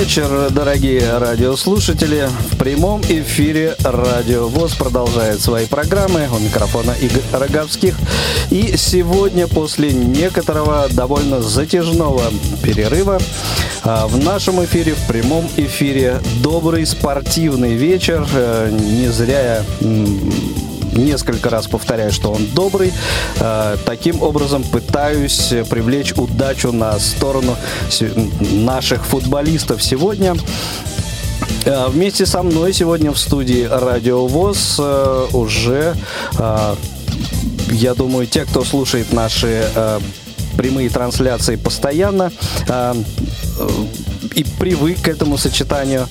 [0.00, 2.26] вечер, дорогие радиослушатели.
[2.52, 6.26] В прямом эфире Радио ВОЗ продолжает свои программы.
[6.34, 7.96] У микрофона Игорь Роговских.
[8.50, 12.22] И сегодня, после некоторого довольно затяжного
[12.62, 13.18] перерыва,
[13.84, 18.26] а, в нашем эфире, в прямом эфире, добрый спортивный вечер.
[18.32, 19.64] Э, не зря я
[20.92, 22.92] несколько раз повторяю, что он добрый.
[23.38, 27.56] Э, таким образом пытаюсь привлечь удачу на сторону
[28.40, 30.36] наших футболистов сегодня.
[31.64, 35.94] Э, вместе со мной сегодня в студии Радио ВОЗ э, уже,
[37.70, 39.64] я думаю, те, кто слушает наши
[40.56, 42.32] прямые трансляции постоянно,
[44.34, 46.06] и привык к этому сочетанию.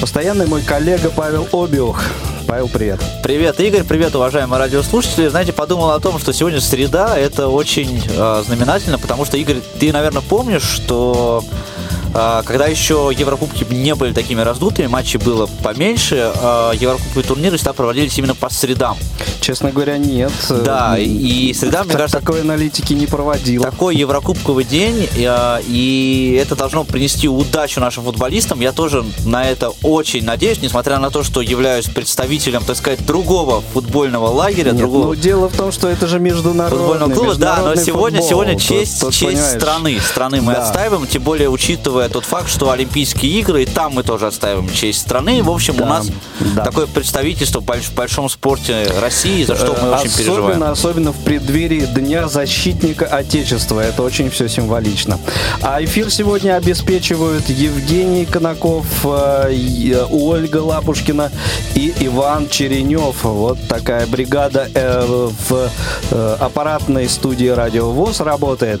[0.00, 2.02] Постоянный мой коллега Павел Обиух.
[2.46, 3.00] Павел, привет.
[3.22, 5.28] Привет, Игорь, привет, уважаемые радиослушатели.
[5.28, 9.92] Знаете, подумал о том, что сегодня среда, это очень э, знаменательно, потому что, Игорь, ты,
[9.92, 11.81] наверное, помнишь, что а,
[12.12, 18.16] когда еще Еврокубки не были такими раздутыми, матчей было поменьше, а, Еврокубковые турниры всегда проводились
[18.18, 18.96] именно по средам.
[19.40, 20.32] Честно говоря, нет.
[20.48, 22.20] Да, и среда, мне кажется...
[22.20, 23.62] Такой аналитики не проводил.
[23.62, 28.60] Такой Еврокубковый день, а, и это должно принести удачу нашим футболистам.
[28.60, 33.62] Я тоже на это очень надеюсь, несмотря на то, что являюсь представителем, так сказать, другого
[33.72, 34.70] футбольного лагеря.
[34.70, 35.06] Нет, другого...
[35.06, 38.58] ну дело в том, что это же международный Футбольного клуба, да, но сегодня, футбол, сегодня
[38.58, 39.98] честь, тут, тут, честь страны.
[40.00, 40.62] Страны мы да.
[40.62, 44.68] отстаиваем, тем более учитывая учитывая тот факт, что Олимпийские игры, и там мы тоже отстаиваем
[44.72, 45.42] честь страны.
[45.42, 46.08] В общем, да, у нас
[46.54, 46.64] да.
[46.64, 50.62] такое представительство в большом спорте России, за что мы особенно, очень переживаем.
[50.62, 53.80] Особенно в преддверии Дня защитника Отечества.
[53.80, 55.18] Это очень все символично.
[55.60, 61.30] А эфир сегодня обеспечивают Евгений Конаков, э, Ольга Лапушкина
[61.74, 63.24] и Иван Черенев.
[63.24, 65.70] Вот такая бригада э, в
[66.10, 68.80] э, аппаратной студии Радио ВОЗ работает.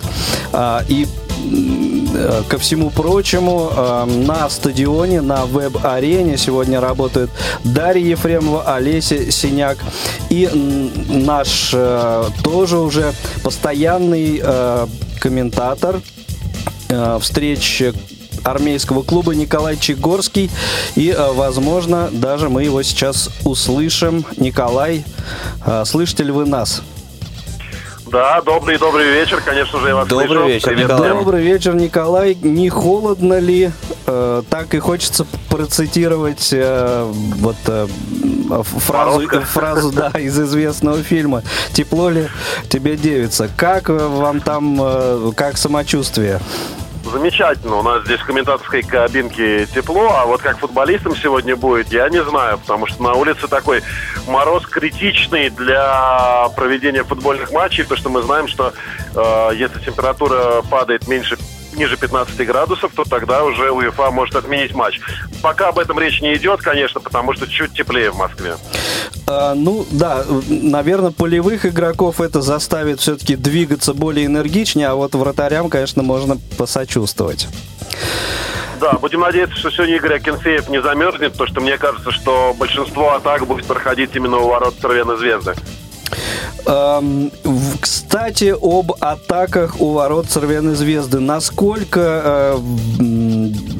[0.52, 1.06] А, и
[1.42, 1.91] Э,
[2.48, 7.30] ко всему прочему, э, на стадионе, на веб-арене сегодня работают
[7.64, 9.78] Дарья Ефремова, Олеся Синяк
[10.28, 10.48] и
[11.08, 13.12] наш э, тоже уже
[13.42, 14.42] постоянный
[15.20, 16.00] комментатор
[17.20, 17.82] встреч
[18.44, 20.50] армейского клуба Николай Чегорский.
[20.94, 24.24] И, возможно, даже мы его сейчас услышим.
[24.36, 25.04] Николай,
[25.84, 26.82] слышите ли вы нас?
[28.12, 30.46] Да, добрый добрый вечер, конечно же, я вас Добрый слышу.
[30.46, 31.08] вечер, Привет, Николай.
[31.08, 32.34] Добрый вечер, Николай.
[32.34, 33.70] Не холодно ли?
[34.06, 37.86] Э, так и хочется процитировать э, вот э,
[38.62, 41.42] фразу, фразу да, из известного фильма.
[41.72, 42.28] Тепло ли
[42.68, 43.48] тебе девица?
[43.56, 46.38] Как вам там, э, как самочувствие?
[47.12, 47.76] Замечательно.
[47.76, 52.22] У нас здесь в комментаторской кабинке тепло, а вот как футболистам сегодня будет, я не
[52.24, 53.82] знаю, потому что на улице такой
[54.26, 58.72] мороз критичный для проведения футбольных матчей, потому что мы знаем, что
[59.14, 61.36] э, если температура падает меньше
[61.82, 65.00] ниже 15 градусов, то тогда уже УЕФА может отменить матч.
[65.42, 68.54] Пока об этом речь не идет, конечно, потому что чуть теплее в Москве.
[69.26, 75.68] А, ну да, наверное, полевых игроков это заставит все-таки двигаться более энергичнее, а вот вратарям,
[75.68, 77.48] конечно, можно посочувствовать.
[78.80, 83.12] Да, будем надеяться, что сегодня Игорь Акинфеев не замерзнет, потому что мне кажется, что большинство
[83.14, 85.54] атак будет проходить именно у ворот Червеной Звезды.
[86.66, 87.30] Эм,
[87.82, 91.18] кстати, об атаках у ворот Цервяной Звезды.
[91.18, 92.56] Насколько э,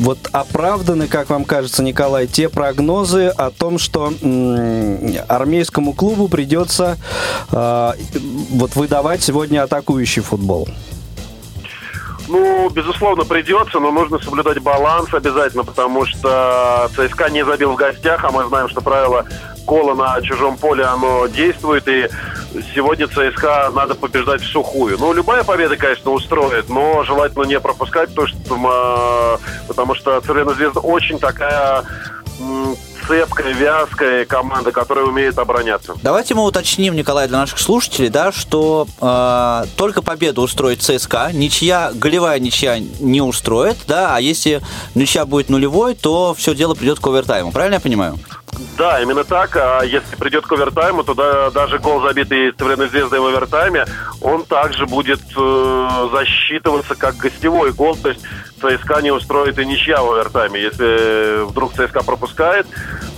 [0.00, 6.98] вот оправданы, как вам кажется, Николай, те прогнозы о том, что э, армейскому клубу придется
[7.52, 7.92] э,
[8.50, 10.66] вот выдавать сегодня атакующий футбол?
[12.26, 18.24] Ну, безусловно, придется, но нужно соблюдать баланс обязательно, потому что ЦСКА не забил в гостях,
[18.24, 19.26] а мы знаем, что правило
[19.66, 22.08] кола на чужом поле, оно действует, и
[22.74, 24.96] сегодня ЦСКА надо побеждать в сухую.
[24.98, 30.80] Ну, любая победа, конечно, устроит, но желательно не пропускать, потому что, потому что Цервена Звезда
[30.80, 31.84] очень такая
[33.06, 35.94] цепкая, вязкая команда, которая умеет обороняться.
[36.02, 41.90] Давайте мы уточним, Николай, для наших слушателей, да, что э, только победа устроит ЦСКА, ничья,
[41.94, 44.62] голевая ничья не устроит, да, а если
[44.94, 47.52] ничья будет нулевой, то все дело придет к овертайму.
[47.52, 48.18] Правильно я понимаю?
[48.76, 49.56] Да, именно так.
[49.56, 53.84] А если придет к овертайму, то да, даже гол, забитый Цивленной звездой в овертайме,
[54.20, 57.96] он также будет э, засчитываться как гостевой гол.
[57.96, 58.22] То есть
[58.60, 60.60] ЦСКА не устроит и ничья в овертайме.
[60.60, 62.66] Если вдруг ЦСКА пропускает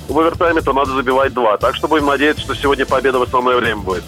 [0.08, 1.56] в овертайме, то надо забивать два.
[1.56, 4.04] Так что будем надеяться, что сегодня победа в основное время будет.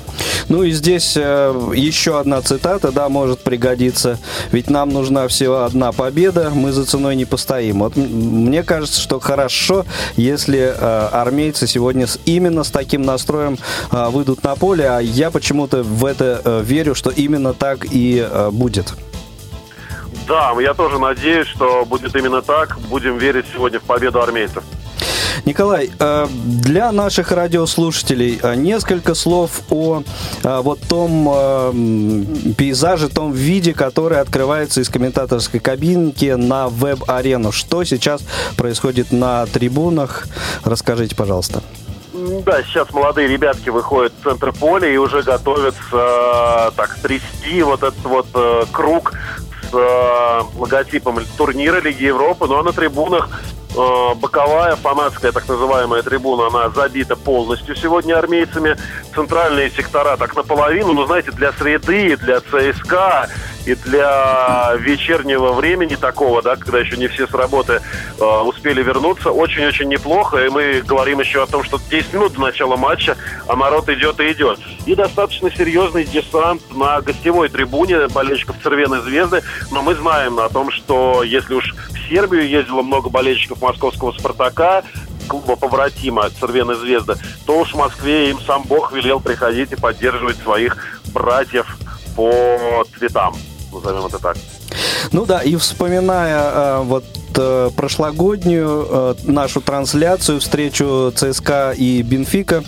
[0.48, 4.18] Ну и здесь э, еще одна цитата, да, может пригодиться.
[4.52, 7.80] Ведь нам нужна всего одна победа, мы за ценой не постоим.
[7.80, 9.84] Вот мне кажется, что хорошо,
[10.16, 13.58] если э, армейцы сегодня с, именно с таким настроем
[13.90, 18.24] э, выйдут на поле, а я почему-то в это э, верю, что именно так и
[18.28, 18.94] э, будет.
[20.28, 22.78] Да, я тоже надеюсь, что будет именно так.
[22.88, 24.64] Будем верить сегодня в победу армейцев.
[25.44, 30.02] Николай, э, для наших радиослушателей э, несколько слов о
[30.42, 31.26] э, вот том
[32.56, 37.52] пейзаже, том виде, который открывается из комментаторской кабинки на веб-арену.
[37.52, 38.22] Что сейчас
[38.56, 40.26] происходит на трибунах?
[40.64, 41.62] Расскажите, пожалуйста.
[42.44, 48.04] Да, сейчас молодые ребятки выходят в центр поля и уже готовятся так трясти вот этот
[48.04, 48.26] вот
[48.72, 49.12] круг
[49.70, 49.74] с
[50.56, 52.46] логотипом турнира Лиги Европы.
[52.46, 53.28] Ну а на трибунах
[53.76, 58.76] боковая фанатская так называемая трибуна, она забита полностью сегодня армейцами.
[59.14, 63.28] Центральные сектора так наполовину, но знаете, для среды, для ЦСКА
[63.66, 67.82] и для вечернего времени такого, да, когда еще не все с работы
[68.18, 70.46] э, успели вернуться, очень-очень неплохо.
[70.46, 73.16] И мы говорим еще о том, что 10 минут до начала матча,
[73.48, 74.60] а народ идет и идет.
[74.86, 79.42] И достаточно серьезный десант на гостевой трибуне болельщиков Цервены Звезды.
[79.72, 84.84] Но мы знаем о том, что если уж в Сербию ездило много болельщиков московского «Спартака»,
[85.26, 87.14] клуба побратима Цервены Звезды,
[87.46, 90.76] то уж в Москве им сам Бог велел приходить и поддерживать своих
[91.12, 91.66] братьев
[92.14, 93.34] по цветам
[93.76, 94.36] назовем это так.
[95.12, 97.04] Ну да, и вспоминая э, вот
[97.76, 102.64] прошлогоднюю э, нашу трансляцию, встречу ЦСКА и Бенфика,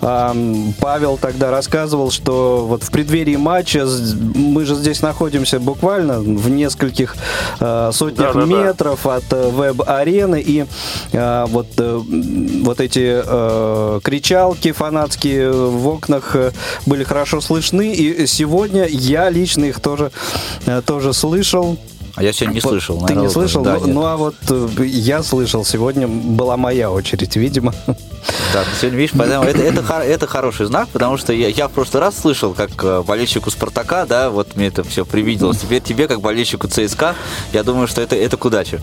[0.00, 3.86] Павел тогда рассказывал, что вот в преддверии матча
[4.34, 7.16] мы же здесь находимся буквально в нескольких
[7.58, 9.16] сотнях да, да, метров да.
[9.16, 10.66] от веб-арены, и
[11.12, 16.36] вот, вот эти кричалки фанатские в окнах
[16.86, 20.10] были хорошо слышны, и сегодня я лично их тоже,
[20.84, 21.78] тоже слышал.
[22.16, 23.00] А я сегодня не слышал.
[23.00, 23.62] Наверное, Ты не слышал?
[23.62, 25.64] Да, ну, ну а вот э, я слышал.
[25.64, 27.74] Сегодня была моя очередь, видимо.
[28.52, 32.02] Да, сегодня, видишь, поэтому это, это, это хороший знак, потому что я, я в прошлый
[32.02, 35.58] раз слышал, как э, болельщику Спартака, да, вот мне это все привиделось.
[35.58, 37.16] Теперь тебе, как болельщику ЦСКА,
[37.52, 38.80] я думаю, что это, это к удаче.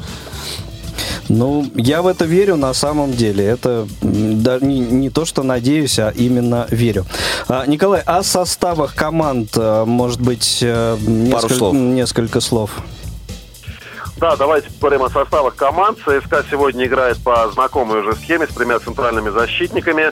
[1.29, 3.45] Ну, я в это верю на самом деле.
[3.45, 7.05] Это да, не, не то, что надеюсь, а именно верю.
[7.47, 11.73] А, Николай, о составах команд, э, может быть, несколько, слов.
[11.73, 12.71] несколько слов.
[14.21, 15.97] Да, давайте поговорим о составах команд.
[15.97, 20.11] ЦСКА сегодня играет по знакомой уже схеме с тремя центральными защитниками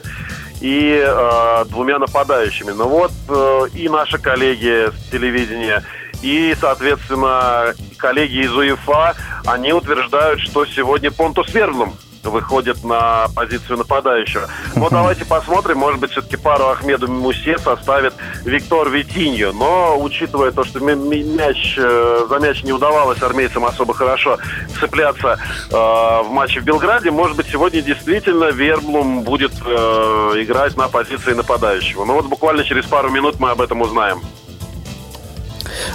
[0.60, 2.72] и э, двумя нападающими.
[2.72, 5.84] Ну вот э, и наши коллеги с телевидения,
[6.22, 9.14] и, соответственно, коллеги из УЕФА,
[9.46, 14.48] они утверждают, что сегодня Понтус Верблум выходит на позицию нападающего.
[14.76, 18.14] Но давайте посмотрим, может быть, все-таки пару Ахмеду Мусе составит
[18.44, 19.52] Виктор Витиньо.
[19.52, 24.38] Но, учитывая то, что мяч, э, за мяч не удавалось армейцам особо хорошо
[24.78, 25.38] цепляться
[25.70, 31.32] э, в матче в Белграде, может быть, сегодня действительно Верблум будет э, играть на позиции
[31.32, 32.04] нападающего.
[32.04, 34.22] Но вот буквально через пару минут мы об этом узнаем.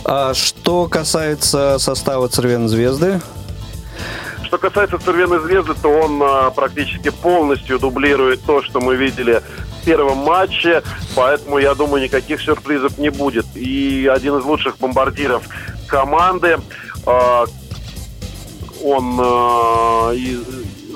[0.04, 3.22] А что касается состава Цервен Звезды,
[4.46, 9.42] что касается «Цервеной звезды», то он а, практически полностью дублирует то, что мы видели
[9.82, 10.84] в первом матче,
[11.16, 13.46] поэтому, я думаю, никаких сюрпризов не будет.
[13.56, 15.44] И один из лучших бомбардиров
[15.88, 16.60] команды,
[17.06, 17.46] а,
[18.84, 20.38] он а, и,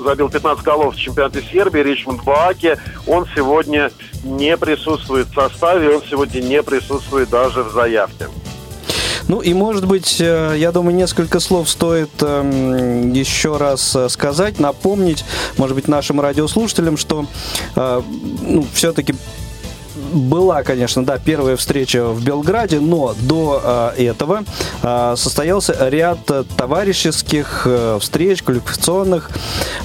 [0.02, 3.90] забил 15 голов в чемпионате Сербии, Ричмонд Бааке, он сегодня
[4.24, 8.28] не присутствует в составе, он сегодня не присутствует даже в заявке.
[9.30, 14.58] Ну и, может быть, э, я думаю, несколько слов стоит эм, еще раз э, сказать,
[14.58, 15.24] напомнить,
[15.56, 17.26] может быть, нашим радиослушателям, что
[17.76, 18.02] э,
[18.42, 19.14] ну, все-таки
[20.12, 24.42] была, конечно, да, первая встреча в Белграде, но до э, этого
[24.82, 26.18] э, состоялся ряд
[26.56, 29.30] товарищеских э, встреч, квалификационных,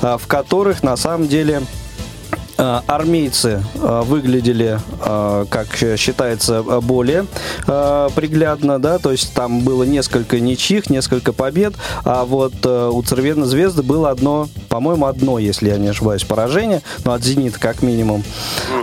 [0.02, 1.62] э, в которых на самом деле
[2.58, 7.26] армейцы э, выглядели, э, как считается, более
[7.66, 13.84] приглядно, да, то есть там было несколько ничьих, несколько побед, а вот у Цервена Звезды
[13.84, 18.24] было одно, по-моему, одно, если я не ошибаюсь, поражение, ну, от Зенита как минимум.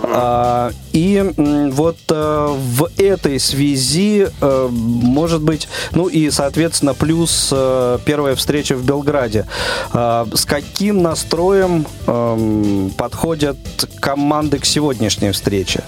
[0.01, 0.73] Угу.
[0.93, 1.23] И
[1.71, 7.47] вот в этой связи, может быть, ну и, соответственно, плюс
[8.05, 9.45] первая встреча в Белграде.
[9.91, 13.57] С каким настроем эм, подходят
[13.99, 15.83] команды к сегодняшней встрече?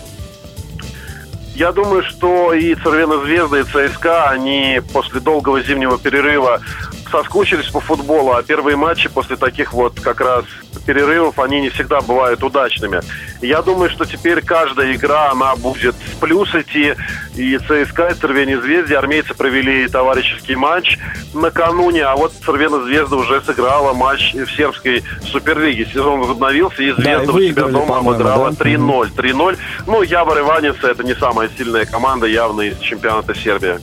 [1.55, 6.59] Я думаю, что и Цервена Звезда, и ЦСКА, они после долгого зимнего перерыва
[7.09, 10.45] соскучились по футболу, а первые матчи после таких вот как раз
[10.85, 13.01] перерывов, они не всегда бывают удачными.
[13.41, 16.93] Я думаю, что теперь каждая игра, она будет с плюс идти.
[17.35, 20.97] И ЦСКА, и Цервени Звезде, армейцы провели товарищеский матч
[21.33, 25.85] накануне, а вот Цервена Звезда уже сыграла матч в сербской суперлиге.
[25.85, 28.65] Сезон возобновился, и Звезда да, у себя дома обыграла да?
[28.65, 29.15] 3-0.
[29.15, 29.57] 3-0.
[29.87, 33.79] Ну, Ябор Иванец это не самая сильная команда явно из чемпионата Сербии.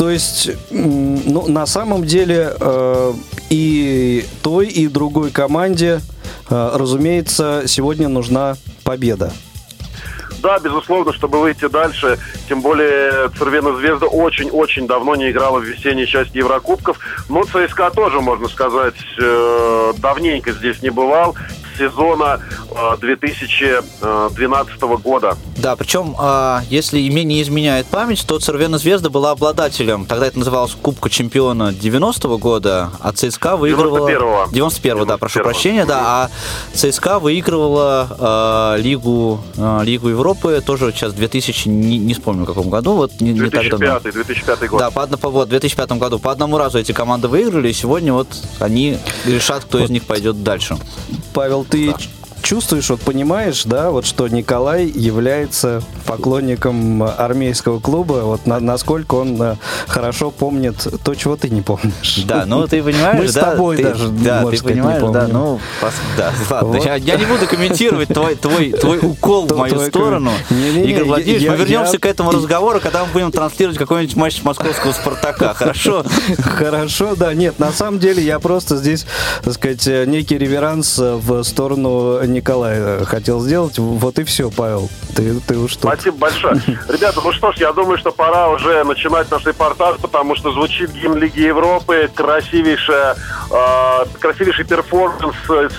[0.00, 3.12] То есть, ну, на самом деле, э,
[3.50, 6.00] и той, и другой команде,
[6.48, 9.30] э, разумеется, сегодня нужна победа.
[10.42, 16.06] Да, безусловно, чтобы выйти дальше, тем более Цервена Звезда очень-очень давно не играла в весенней
[16.06, 21.36] части Еврокубков, но ЦСКА тоже, можно сказать, э, давненько здесь не бывал
[21.80, 22.40] сезона
[23.00, 25.36] 2012 э, года.
[25.56, 30.38] Да, причем, а, если мне не изменяет память, то Цервена Звезда была обладателем, тогда это
[30.38, 34.08] называлось Кубка чемпиона 90-го года, а ЦСКА выигрывала...
[34.08, 34.46] 91-го.
[34.52, 36.30] 91-го, да, прошу прощения, да, а
[36.74, 42.70] ЦСКА выигрывала э, Лигу, э, Лигу Европы тоже сейчас 2000, не, не вспомню в каком
[42.70, 44.00] году, вот не, 2005, не так давно.
[44.00, 44.80] 2005 год.
[44.80, 48.12] Да, по, по, вот, в 2005 году по одному разу эти команды выиграли, и сегодня
[48.12, 48.28] вот
[48.60, 50.76] они решат, кто из них пойдет дальше.
[51.32, 51.94] Павел, ты
[52.42, 59.40] чувствуешь, вот понимаешь, да, вот что Николай является поклонником армейского клуба, вот на, насколько он
[59.40, 59.56] э,
[59.86, 62.22] хорошо помнит то, чего ты не помнишь.
[62.26, 65.28] Да, ну ты понимаешь, Мы да, с тобой ты, даже, да, ты сказать, понимаешь, да,
[65.28, 66.84] ну, пос, да, ладно, вот.
[66.84, 71.56] я, я не буду комментировать твой, твой, твой укол в мою сторону, Игорь Владимирович, мы
[71.56, 76.04] вернемся к этому разговору, когда мы будем транслировать какой-нибудь матч московского Спартака, хорошо?
[76.40, 79.06] Хорошо, да, нет, на самом деле я просто здесь,
[79.42, 83.78] так сказать, некий реверанс в сторону Николай э, хотел сделать.
[83.78, 84.88] Вот и все, Павел.
[85.14, 85.92] Ты, ты уж тут.
[85.92, 86.54] Спасибо большое.
[86.88, 90.92] Ребята, ну что ж, я думаю, что пора уже начинать наш репортаж, потому что звучит
[90.92, 93.16] гимн Лиги Европы, красивейшая,
[93.50, 95.36] э, красивейший перформанс,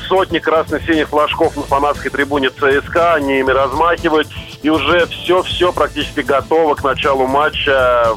[0.07, 4.27] сотни красно-синих флажков на фанатской трибуне ЦСКА, они ими размахивают,
[4.61, 8.07] и уже все-все практически готово к началу матча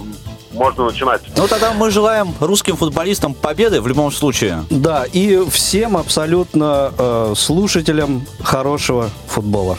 [0.55, 1.23] можно начинать.
[1.37, 4.65] Ну, тогда мы желаем русским футболистам победы в любом случае.
[4.71, 9.77] Да, и всем абсолютно э, слушателям хорошего футбола.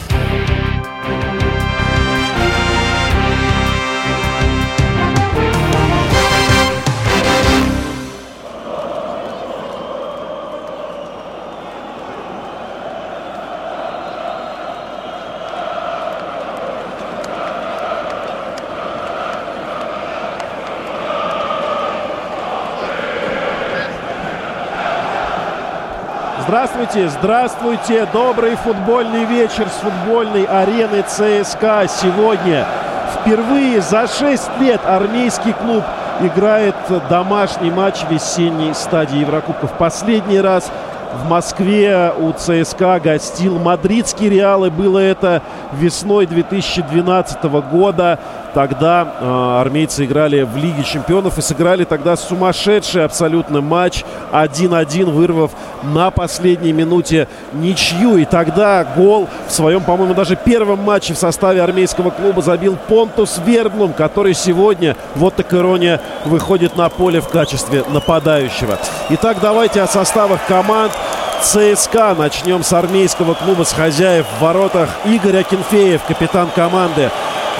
[26.46, 31.88] Здравствуйте, здравствуйте, добрый футбольный вечер с футбольной арены ЦСКА.
[31.88, 32.64] Сегодня
[33.16, 35.82] впервые за 6 лет армейский клуб
[36.20, 36.76] играет
[37.10, 39.72] домашний матч весенней стадии Еврокубков.
[39.72, 40.70] Последний раз
[41.16, 48.18] в Москве у ЦСКА гостил мадридский Реал, и было это весной 2012 года.
[48.54, 55.50] Тогда э, армейцы играли в Лиге чемпионов и сыграли тогда сумасшедший абсолютно матч 1-1, вырвав
[55.86, 58.18] на последней минуте ничью.
[58.18, 63.40] И тогда гол в своем, по-моему, даже первом матче в составе армейского клуба забил Понтус
[63.44, 68.78] Верблум, который сегодня, вот так ирония, выходит на поле в качестве нападающего.
[69.10, 70.92] Итак, давайте о составах команд.
[71.42, 72.14] ЦСКА.
[72.18, 74.88] Начнем с армейского клуба, с хозяев в воротах.
[75.04, 77.10] Игорь Акинфеев, капитан команды.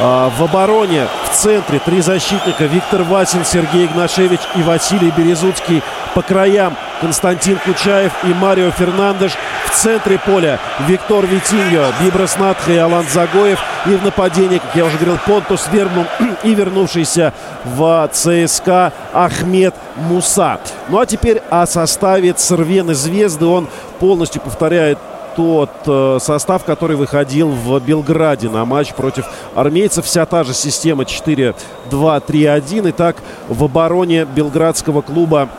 [0.00, 2.64] А, в обороне в центре три защитника.
[2.64, 5.83] Виктор Васин, Сергей Игнашевич и Василий Березуцкий.
[6.14, 9.33] По краям Константин Кучаев и Марио Фернандеш.
[9.67, 13.59] В центре поля Виктор Витиньо, Бибрас Натха и Алан Загоев.
[13.87, 16.07] И в нападении, как я уже говорил, Понтус Вермун
[16.43, 17.33] и вернувшийся
[17.65, 20.59] в ЦСКА Ахмед Муса.
[20.88, 23.45] Ну а теперь о составе Цервены Звезды.
[23.45, 23.69] Он
[24.00, 24.99] полностью повторяет
[25.37, 30.07] тот э, состав, который выходил в Белграде на матч против армейцев.
[30.07, 32.91] Вся та же система 4-2-3-1.
[32.91, 33.17] Итак,
[33.49, 35.50] в обороне белградского клуба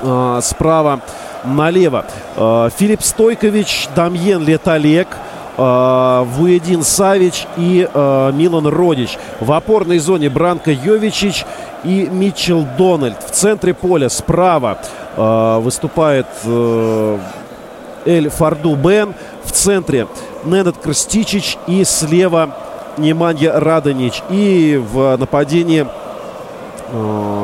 [0.00, 1.00] э, справа
[1.44, 2.04] налево.
[2.36, 5.08] Э, Филипп Стойкович, Дамьен Леталек,
[5.56, 9.18] э, Вуедин Савич и э, Милан Родич.
[9.40, 11.44] В опорной зоне Бранко Йовичич
[11.84, 13.22] и Митчел Дональд.
[13.22, 14.78] В центре поля справа
[15.16, 17.18] э, выступает э,
[18.04, 19.14] Эль Фарду Бен.
[19.44, 20.06] В центре
[20.44, 22.56] Ненет Крстичич и слева
[22.98, 24.22] Неманья Радонич.
[24.30, 26.05] И в нападении э,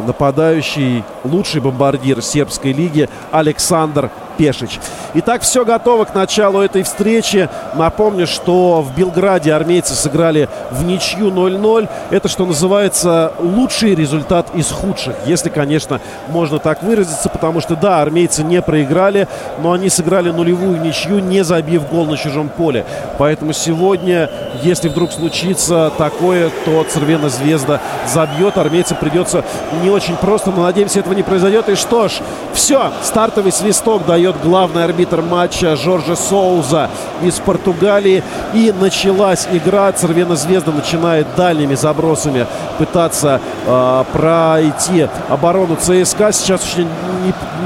[0.06, 4.78] нападающий лучший бомбардир сербской лиги Александр Пешич.
[5.14, 7.48] Итак, все готово к началу этой встречи.
[7.74, 11.88] Напомню, что в Белграде армейцы сыграли в ничью 0-0.
[12.10, 15.14] Это, что называется, лучший результат из худших.
[15.26, 17.28] Если, конечно, можно так выразиться.
[17.28, 19.28] Потому что, да, армейцы не проиграли,
[19.62, 22.84] но они сыграли нулевую ничью, не забив гол на чужом поле.
[23.18, 24.30] Поэтому сегодня,
[24.62, 28.56] если вдруг случится такое, то Цервена Звезда забьет.
[28.56, 29.44] Армейцам придется
[29.82, 31.68] не очень просто, но надеемся, этого не произойдет.
[31.68, 32.12] И что ж,
[32.54, 36.90] все, стартовый свисток дает отдает главный арбитр матча Жоржа Соуза
[37.22, 38.22] из Португалии.
[38.54, 39.90] И началась игра.
[39.92, 42.46] Цервена Звезда начинает дальними забросами
[42.78, 46.32] пытаться э, пройти оборону ЦСКА.
[46.32, 46.88] Сейчас очень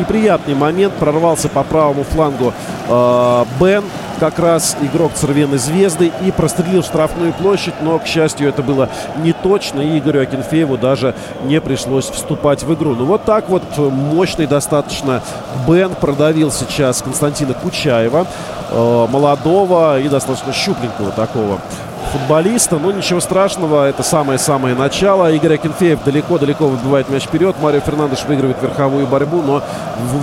[0.00, 0.94] неприятный момент.
[0.94, 2.52] Прорвался по правому флангу
[2.88, 3.84] э, Бен
[4.18, 9.32] как раз игрок Цервеной Звезды и прострелил штрафную площадь, но, к счастью, это было не
[9.32, 12.94] точно, и Игорю Акинфееву даже не пришлось вступать в игру.
[12.94, 15.22] Ну вот так вот мощный достаточно
[15.68, 18.26] Бен продавил сейчас Константина Кучаева,
[18.70, 21.60] э, молодого и достаточно щупленького такого
[22.06, 22.78] футболиста.
[22.78, 25.30] Но ничего страшного, это самое-самое начало.
[25.32, 27.56] Игорь Акинфеев далеко-далеко выбивает мяч вперед.
[27.60, 29.62] Марио Фернандеш выигрывает верховую борьбу, но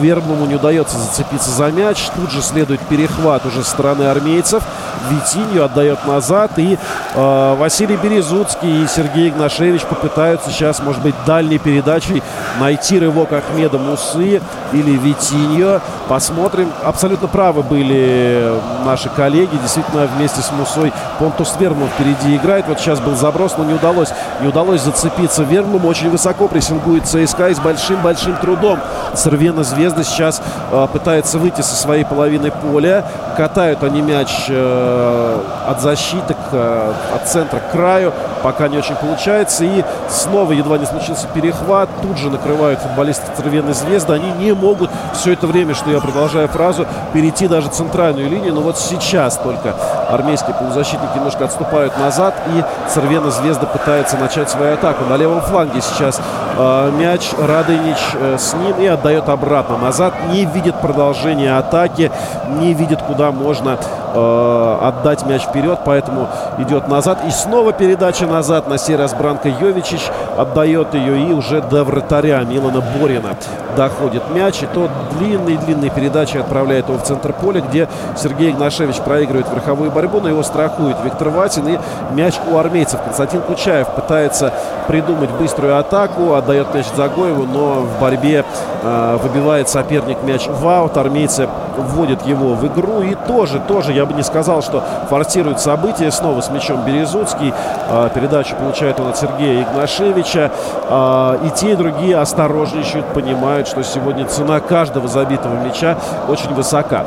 [0.01, 2.09] Верблому не удается зацепиться за мяч.
[2.15, 4.63] Тут же следует перехват уже со стороны армейцев.
[5.09, 6.51] Витинью отдает назад.
[6.57, 6.77] И
[7.15, 12.23] э, Василий Березуцкий и Сергей Игнашевич попытаются сейчас, может быть, дальней передачей
[12.59, 15.81] найти рывок Ахмеда Мусы или Витиньо.
[16.07, 16.71] Посмотрим.
[16.83, 18.53] Абсолютно правы были
[18.85, 19.57] наши коллеги.
[19.61, 22.67] Действительно, вместе с Мусой Понтус Верму впереди играет.
[22.67, 24.09] Вот сейчас был заброс, но не удалось.
[24.41, 25.43] Не удалось зацепиться.
[25.43, 28.79] Вермум очень высоко прессингует ЦСКА и с большим-большим трудом.
[29.13, 33.03] Цервена Звезда сейчас э, пытается выйти со своей половины поля.
[33.35, 38.13] Катают они мяч э, от защиты, к, э, от центра к краю.
[38.43, 39.63] Пока не очень получается.
[39.63, 41.89] И снова едва не случился перехват.
[42.01, 44.13] Тут же накрывают футболисты Цервеной Звезды.
[44.13, 48.53] Они не могут все это время, что я продолжаю фразу, перейти даже центральную линию.
[48.53, 49.73] Но вот сейчас только
[50.09, 51.62] армейские полузащитники немножко отступают
[51.97, 52.35] назад.
[52.47, 55.05] И Цервена Звезда пытается начать свою атаку.
[55.05, 56.21] На левом фланге сейчас
[56.57, 57.31] мяч.
[57.37, 60.13] Радынич э, с ним и отдает обратно назад.
[60.31, 62.11] Не видит продолжения атаки.
[62.59, 63.77] Не видит, куда можно
[64.13, 66.27] э, отдать мяч вперед, поэтому
[66.59, 67.19] идет назад.
[67.27, 70.01] И снова передача назад на сей раз Бранко Йовичич
[70.37, 73.29] отдает ее и уже до вратаря Милана Борина
[73.75, 74.61] доходит мяч.
[74.61, 80.19] И то длинной-длинной передачей отправляет его в центр поля, где Сергей Игнашевич проигрывает верховую борьбу,
[80.21, 81.67] но его страхует Виктор Ватин.
[81.67, 81.79] И
[82.11, 83.01] мяч у армейцев.
[83.03, 84.53] Константин Кучаев пытается
[84.87, 88.45] придумать быструю атаку, отдает мяч Загоеву, но в борьбе
[88.83, 90.97] э, выбивает соперник мяч в аут.
[90.97, 96.11] Армейцы вводят его в игру и тоже, тоже, я бы не сказал, что форсирует события.
[96.11, 97.53] Снова с мячом Березуцкий.
[97.89, 100.51] Э, передачу получает он от Сергея Игнашевича.
[100.89, 107.05] Э, и те, и другие осторожничают, понимают, что сегодня цена каждого забитого мяча очень высока.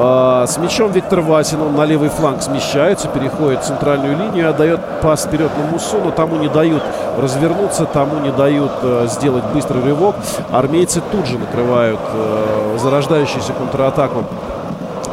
[0.00, 4.80] Э, с мячом Виктор Васин, он на левый фланг смещается, переходит в центральную линию отдает
[5.02, 6.82] пас вперед на Мусу, но тому не дают
[7.18, 10.14] развернуться, тому не дают э, сделать быстрый рывок.
[10.52, 14.57] Армейцы тут же накрывают э, зарождающуюся контратаку trabajo.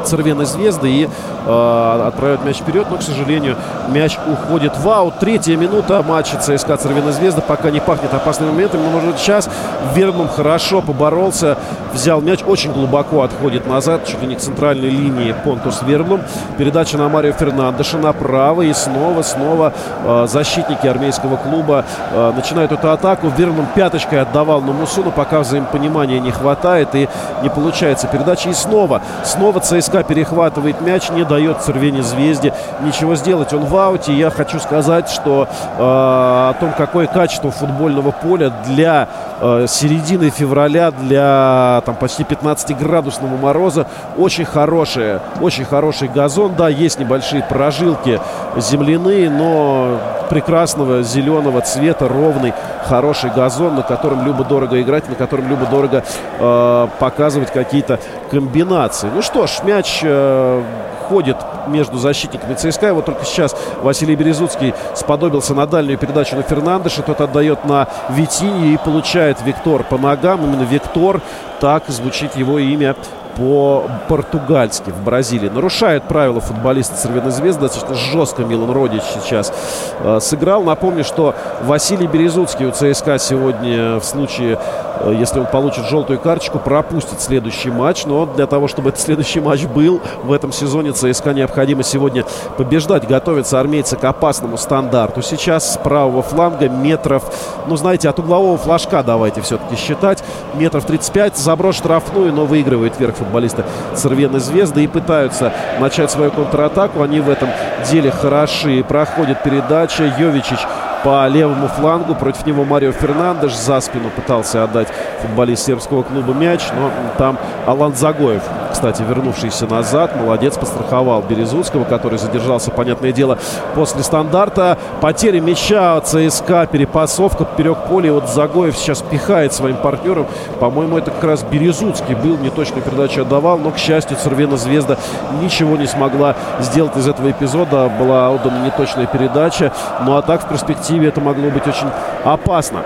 [0.06, 1.10] Цервеной Звезды и
[1.46, 3.56] э, отправляют мяч вперед, но, к сожалению,
[3.90, 5.20] мяч уходит в аут.
[5.20, 9.50] Третья минута матча ЦСКА Цервена Звезда пока не пахнет опасными моментами, но, может, сейчас
[9.94, 11.58] Вермом хорошо поборолся,
[11.94, 16.22] взял мяч, очень глубоко отходит назад, чуть ли не к центральной линии Понтус Вермом.
[16.58, 22.92] Передача на Марио Фернандеша направо и снова, снова э, защитники армейского клуба э, начинают эту
[22.92, 23.32] атаку.
[23.36, 27.08] Вермом пяточкой отдавал на Мусу, но пока взаимопонимания не хватает и
[27.42, 28.50] не получается передача.
[28.50, 33.54] И снова, снова ЦСКА перехватывает мяч, не дает Цервене Звезде ничего сделать.
[33.54, 34.14] Он в ауте.
[34.14, 39.08] Я хочу сказать, что э, о том, какое качество футбольного поля для
[39.42, 46.56] э, середины февраля, для там почти 15-градусного мороза, очень хорошее, очень хороший газон.
[46.56, 48.20] Да, есть небольшие прожилки
[48.58, 52.54] земляные, но прекрасного зеленого цвета, ровный,
[52.86, 56.04] хороший газон, на котором любо-дорого играть, на котором любо-дорого
[56.40, 58.00] э, показывать какие-то
[58.32, 59.10] комбинации.
[59.14, 60.64] Ну что ж, мяч э,
[61.10, 62.94] ходит между защитниками ЦСКА.
[62.94, 67.02] Вот только сейчас Василий Березуцкий сподобился на дальнюю передачу на Фернандеша.
[67.02, 70.44] Тот отдает на Витини и получает Виктор по ногам.
[70.44, 71.22] Именно Виктор,
[71.60, 72.96] так звучит его имя
[73.36, 75.50] по-португальски в Бразилии.
[75.50, 77.64] Нарушает правила футболиста Цервеной Звезды.
[77.64, 79.52] Достаточно жестко Милан Родич сейчас
[80.00, 80.64] э, сыграл.
[80.64, 84.58] Напомню, что Василий Березуцкий у ЦСКА сегодня в случае,
[85.02, 88.06] э, если он получит желтую карточку, пропустит следующий матч.
[88.06, 92.24] Но для того, чтобы этот следующий матч был в этом сезоне, ЦСКА необходимо сегодня
[92.58, 93.08] побеждать.
[93.08, 95.22] Готовятся армейцы к опасному стандарту.
[95.22, 97.24] Сейчас с правого фланга метров,
[97.68, 100.24] ну знаете, от углового флажка давайте все-таки считать.
[100.54, 107.02] Метров 35, заброс штрафную, но выигрывает вверх футболисты Цервены Звезды и пытаются начать свою контратаку.
[107.02, 107.50] Они в этом
[107.90, 108.84] деле хороши.
[108.88, 110.04] Проходит передача.
[110.18, 110.60] Йовичич
[111.04, 112.16] по левому флангу.
[112.16, 114.88] Против него Марио Фернандеш за спину пытался отдать
[115.22, 118.44] футболист сербского клуба мяч, но там Алан Загоев
[118.76, 120.18] кстати, вернувшийся назад.
[120.18, 123.38] Молодец, постраховал Березутского, который задержался, понятное дело,
[123.74, 124.78] после стандарта.
[125.00, 128.08] Потеря мяча ЦСКА, перепасовка поперек поля.
[128.08, 130.28] И вот Загоев сейчас пихает своим партнером.
[130.60, 134.98] По-моему, это как раз Березутский был, неточную передачу отдавал, но, к счастью, Цервена Звезда
[135.42, 137.90] ничего не смогла сделать из этого эпизода.
[137.98, 139.72] Была отдана неточная передача.
[140.06, 141.88] Ну а так в перспективе это могло быть очень
[142.26, 142.82] опасно.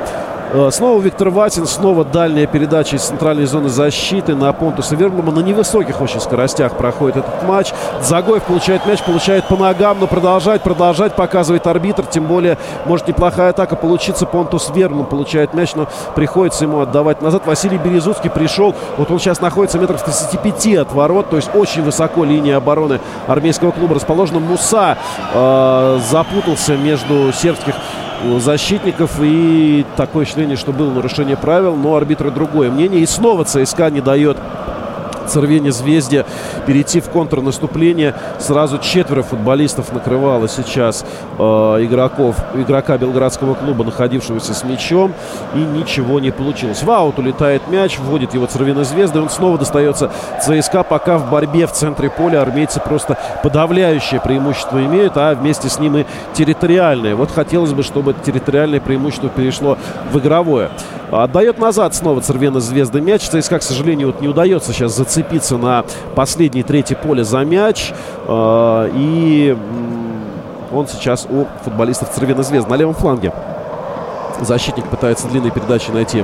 [0.51, 5.31] Э, снова Виктор Ватин, снова дальняя передача из центральной зоны защиты на Понтуса Верблума.
[5.31, 7.71] На невысоких очень скоростях проходит этот матч.
[8.01, 12.03] Загоев получает мяч, получает по ногам, но продолжать, продолжать, показывает арбитр.
[12.05, 14.25] Тем более, может неплохая атака получиться.
[14.25, 17.45] Понтус Верблум получает мяч, но приходится ему отдавать назад.
[17.45, 18.73] Василий Березутский пришел.
[18.97, 23.69] Вот он сейчас находится метров 35 от ворот, то есть очень высоко линия обороны армейского
[23.69, 24.39] клуба расположена.
[24.39, 24.97] Муса
[25.31, 27.75] э, запутался между сербских
[28.39, 29.12] защитников.
[29.21, 33.01] И такое ощущение, что было нарушение правил, но арбитры другое мнение.
[33.01, 34.38] И снова ЦСКА не дает
[35.29, 36.25] Цервене Звезде
[36.65, 38.15] перейти в контрнаступление.
[38.39, 41.05] Сразу четверо футболистов накрывало сейчас
[41.37, 45.13] э, игроков, игрока Белградского клуба, находившегося с мячом.
[45.53, 46.83] И ничего не получилось.
[46.83, 49.19] В аут улетает мяч, вводит его Цервена Звезда.
[49.19, 50.11] И он снова достается
[50.41, 50.83] ЦСКА.
[50.83, 55.97] Пока в борьбе в центре поля армейцы просто подавляющее преимущество имеют, а вместе с ним
[55.97, 57.15] и территориальное.
[57.15, 59.77] Вот хотелось бы, чтобы территориальное преимущество перешло
[60.11, 60.69] в игровое.
[61.12, 63.24] Отдает назад снова Цервена Звезда мяч.
[63.24, 65.84] ЦСКА, к сожалению, вот не удается сейчас зацепиться на
[66.15, 67.93] последний третий поле за мяч.
[68.28, 69.58] А, и
[70.72, 73.34] он сейчас у футболистов Цервена Звезда на левом фланге.
[74.39, 76.24] Защитник пытается длинной передачи найти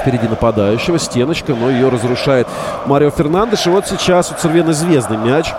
[0.00, 0.98] впереди нападающего.
[0.98, 2.48] Стеночка, но ее разрушает
[2.86, 3.66] Марио Фернандеш.
[3.66, 5.52] И вот сейчас у Цервена Звезды мяч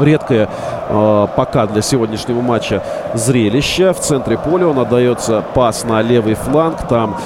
[0.00, 0.48] редкое
[0.88, 2.82] э, пока для сегодняшнего матча
[3.14, 3.92] зрелище.
[3.92, 6.86] В центре поля он отдается пас на левый фланг.
[6.88, 7.16] Там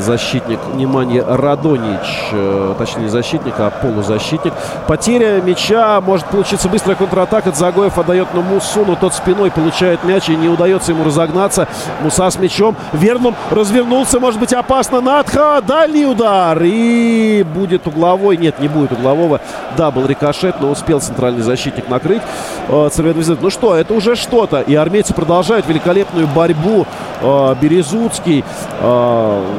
[0.00, 4.52] защитник, внимание, Радонич, э, точнее не защитник, а полузащитник.
[4.86, 7.52] Потеря мяча, может получиться быстрая контратака.
[7.52, 11.68] Загоев отдает на Мусу, но тот спиной получает мяч и не удается ему разогнаться.
[12.02, 12.76] Муса с мячом.
[12.92, 15.00] Верном развернулся, может быть опасно.
[15.00, 16.60] Надха, дальний удар.
[16.62, 18.36] И будет угловой.
[18.36, 19.40] Нет, не будет углового.
[19.76, 22.22] Да, был рикошет, но успел центральный защитник накрыть
[22.68, 24.60] Цервену Ну что, это уже что-то.
[24.60, 26.86] И армейцы продолжают великолепную борьбу.
[27.22, 28.44] Э, Березуцкий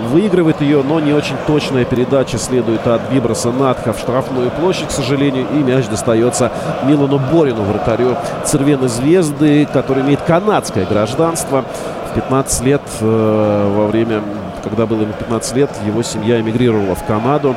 [0.08, 4.92] выигрывает ее, но не очень точная передача следует от Виброса Надха в штрафную площадь, к
[4.92, 5.46] сожалению.
[5.54, 6.52] И мяч достается
[6.84, 11.64] Милану Борину, вратарю Цервены Звезды, который имеет канадское гражданство.
[12.12, 14.22] В 15 лет э, во время,
[14.64, 17.56] когда было ему 15 лет, его семья эмигрировала в Канаду.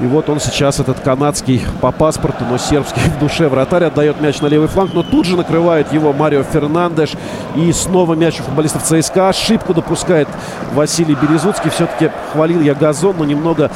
[0.00, 4.40] И вот он сейчас, этот канадский по паспорту, но сербский в душе вратарь, отдает мяч
[4.40, 7.12] на левый фланг, но тут же накрывает его Марио Фернандеш.
[7.54, 9.28] И снова мяч у футболистов ЦСКА.
[9.28, 10.28] Ошибку допускает
[10.72, 11.70] Василий Березуцкий.
[11.70, 13.70] Все-таки хвалил я газон, но немного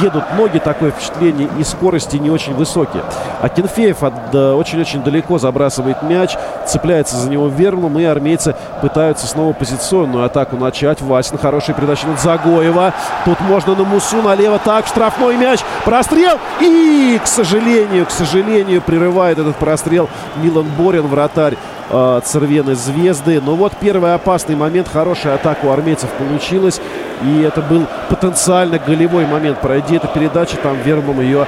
[0.00, 3.02] едут ноги, такое впечатление, и скорости не очень высокие.
[3.40, 10.24] А Кенфеев очень-очень далеко забрасывает мяч, цепляется за него Верлум, и армейцы пытаются снова позиционную
[10.24, 11.00] атаку начать.
[11.00, 12.92] Васин, хорошая передача на Загоева.
[13.24, 14.58] Тут можно на Мусу налево.
[14.58, 21.06] Так, штрафной мяч мяч, прострел и, к сожалению, к сожалению, прерывает этот прострел Милан Борин,
[21.06, 21.56] вратарь
[21.90, 23.40] э, Цервены Звезды.
[23.40, 26.80] Но вот первый опасный момент, хорошая атака у армейцев получилась.
[27.22, 29.60] И это был потенциально голевой момент.
[29.60, 31.46] Пройди эту передачу, там Вермом ее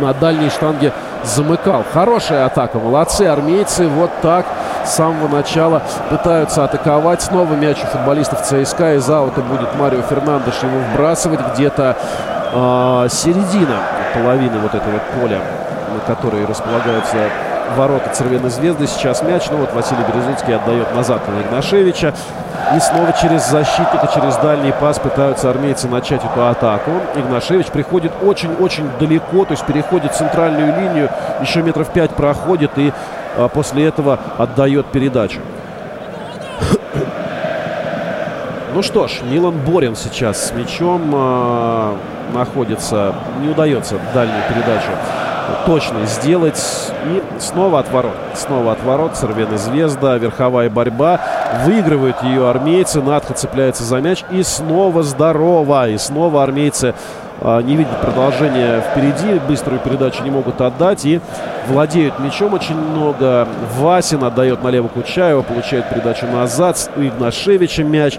[0.00, 0.92] на дальней штанге
[1.24, 1.84] замыкал.
[1.92, 3.86] Хорошая атака, молодцы армейцы.
[3.86, 4.46] Вот так
[4.84, 7.22] с самого начала пытаются атаковать.
[7.22, 8.94] Снова мяч у футболистов ЦСКА.
[8.94, 11.96] Из аута будет Марио Фернандеш его вбрасывать где-то
[12.52, 13.78] э, середина
[14.14, 15.40] половины вот этого поля,
[15.92, 17.16] на которой располагаются
[17.76, 18.86] ворота Цервеной Звезды.
[18.86, 19.44] Сейчас мяч.
[19.50, 22.14] Ну вот Василий Березуцкий отдает назад на Игнашевича.
[22.76, 26.90] И снова через защитника, через дальний пас пытаются армейцы начать эту атаку.
[27.16, 31.10] Игнашевич приходит очень-очень далеко, то есть переходит центральную линию,
[31.42, 32.92] еще метров пять проходит и
[33.36, 35.40] а, после этого отдает передачу.
[38.74, 41.94] Ну что ж, Милан Борин сейчас с мячом э,
[42.32, 43.14] находится.
[43.40, 44.90] Не удается дальнюю передачу
[45.66, 46.92] точно сделать.
[47.06, 48.16] И снова отворот.
[48.34, 49.16] Снова отворот.
[49.16, 50.16] Цервена Звезда.
[50.16, 51.20] Верховая борьба.
[51.64, 53.00] Выигрывают ее армейцы.
[53.02, 54.24] Надха цепляется за мяч.
[54.30, 55.88] И снова здорово.
[55.88, 56.94] И снова армейцы
[57.40, 59.40] а, не видят продолжения впереди.
[59.46, 61.04] Быструю передачу не могут отдать.
[61.04, 61.20] И
[61.68, 63.48] владеют мячом очень много.
[63.78, 65.42] Васин отдает налево Кучаева.
[65.42, 66.90] Получает передачу назад.
[66.96, 68.18] У Игнашевича мяч.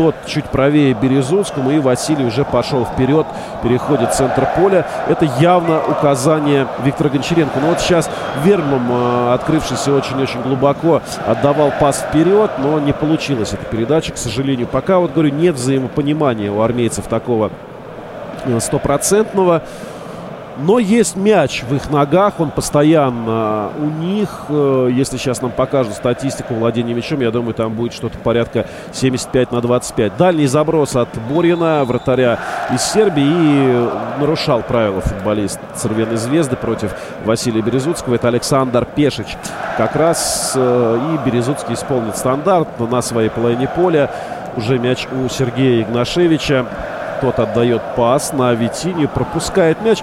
[0.00, 1.72] Тот чуть правее Березовскому.
[1.72, 3.26] И Василий уже пошел вперед.
[3.62, 4.86] Переходит в центр поля.
[5.10, 7.60] Это явно указание Виктора Гончаренко.
[7.60, 8.08] Но вот сейчас
[8.42, 12.50] Вермом, а, открывшийся очень-очень глубоко, отдавал пас вперед.
[12.56, 14.68] Но не получилась эта передача, к сожалению.
[14.68, 17.50] Пока, вот говорю, нет взаимопонимания у армейцев такого
[18.44, 19.62] Э, стопроцентного.
[20.62, 24.28] Но есть мяч в их ногах, он постоянно у них.
[24.48, 29.52] Э, если сейчас нам покажут статистику владения мячом, я думаю, там будет что-то порядка 75
[29.52, 30.16] на 25.
[30.16, 32.38] Дальний заброс от Борина, вратаря
[32.72, 33.88] из Сербии, и
[34.20, 36.94] нарушал правила футболист Цервеной Звезды против
[37.24, 38.16] Василия Березутского.
[38.16, 39.36] Это Александр Пешич.
[39.78, 44.10] Как раз э, и Березутский исполнит стандарт на своей половине поля.
[44.56, 46.66] Уже мяч у Сергея Игнашевича.
[47.20, 50.02] Тот отдает пас на Витини, пропускает мяч.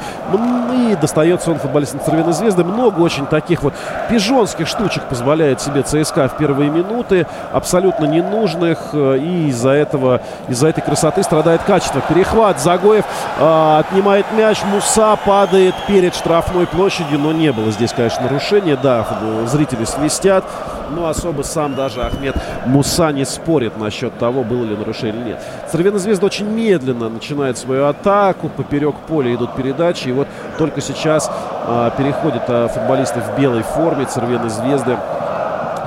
[0.73, 2.63] И достается он футболистам Цервяной Звезды.
[2.63, 3.73] Много очень таких вот
[4.09, 7.25] пижонских штучек позволяет себе ЦСКА в первые минуты.
[7.51, 8.89] Абсолютно ненужных.
[8.93, 12.01] Э, и из-за этого, из-за этой красоты страдает качество.
[12.01, 12.59] Перехват.
[12.59, 13.05] Загоев
[13.39, 14.63] э, отнимает мяч.
[14.65, 17.19] Муса падает перед штрафной площадью.
[17.19, 18.77] Но не было здесь, конечно, нарушения.
[18.81, 19.05] Да,
[19.45, 20.45] зрители свистят.
[20.89, 25.39] Но особо сам даже Ахмед Муса не спорит насчет того, было ли нарушение или нет.
[25.71, 28.49] Цервяная Звезда очень медленно начинает свою атаку.
[28.49, 30.09] Поперек поля идут передачи.
[30.09, 31.29] И вот только сейчас
[31.65, 34.97] а, переходят а, футболисты в белой форме Цервеной Звезды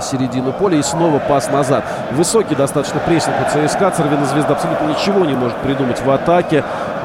[0.02, 1.84] середину поля и снова пас назад.
[2.12, 3.90] Высокий достаточно прессинг у ЦСКА.
[3.90, 6.64] Цервина Звезда абсолютно ничего не может придумать в атаке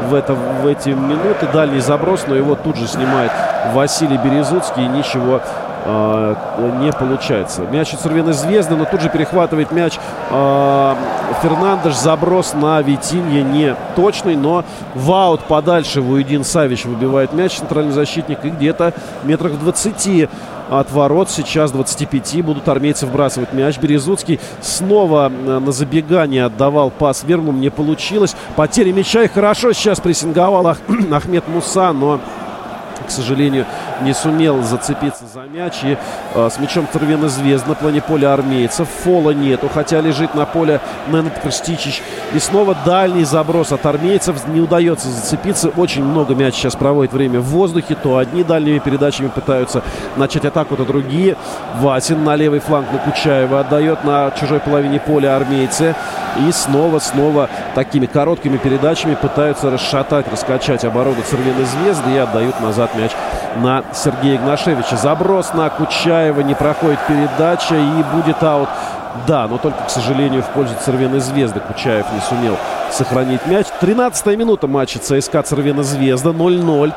[0.09, 1.47] в, это, в эти минуты.
[1.51, 3.31] Дальний заброс, но его тут же снимает
[3.73, 5.41] Василий Березуцкий и ничего
[5.85, 6.35] э,
[6.81, 7.61] не получается.
[7.61, 9.97] Мяч у Цервины Звезды, но тут же перехватывает мяч
[10.29, 10.95] э,
[11.41, 11.95] Фернандеш.
[11.95, 18.43] Заброс на Витинье не точный, но в аут подальше Вуедин Савич выбивает мяч, центральный защитник,
[18.43, 18.93] и где-то
[19.23, 20.29] метрах в 20
[20.69, 21.29] от ворот.
[21.29, 23.77] Сейчас 25 будут армейцы вбрасывать мяч.
[23.77, 27.51] Березуцкий снова э, на забегание отдавал пас Верму.
[27.51, 28.35] Не получилось.
[28.55, 30.77] Потеря мяча и хорошо сейчас прессинговал Ах...
[31.11, 32.19] Ахмед Муса, но
[33.03, 33.65] к сожалению,
[34.01, 35.83] не сумел зацепиться за мяч.
[35.83, 35.97] И
[36.33, 38.87] э, с мячом Цервена Звезд на плане поля армейцев.
[39.03, 42.01] Фола нету, хотя лежит на поле Ненет Крстичич.
[42.33, 44.47] И снова дальний заброс от армейцев.
[44.47, 45.69] Не удается зацепиться.
[45.69, 47.95] Очень много мяч сейчас проводит время в воздухе.
[47.95, 49.81] То одни дальними передачами пытаются
[50.15, 51.35] начать атаку, то другие.
[51.79, 55.95] Васин на левый фланг на Кучаева отдает на чужой половине поля армейцы.
[56.47, 63.11] И снова-снова такими короткими передачами пытаются расшатать, раскачать оборону Цервеной Звезды и отдают назад мяч
[63.55, 64.97] на Сергея Игнашевича.
[64.97, 68.69] Заброс на Кучаева, не проходит передача и будет аут.
[69.27, 72.57] Да, но только, к сожалению, в пользу Цервеной Звезды Кучаев не сумел
[72.91, 73.67] сохранить мяч.
[73.81, 76.93] 13-я минута матча ЦСКА Цервена Звезда 0-0.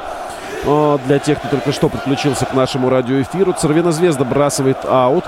[1.06, 5.24] Для тех, кто только что подключился к нашему радиоэфиру, Цервена Звезда бросает аут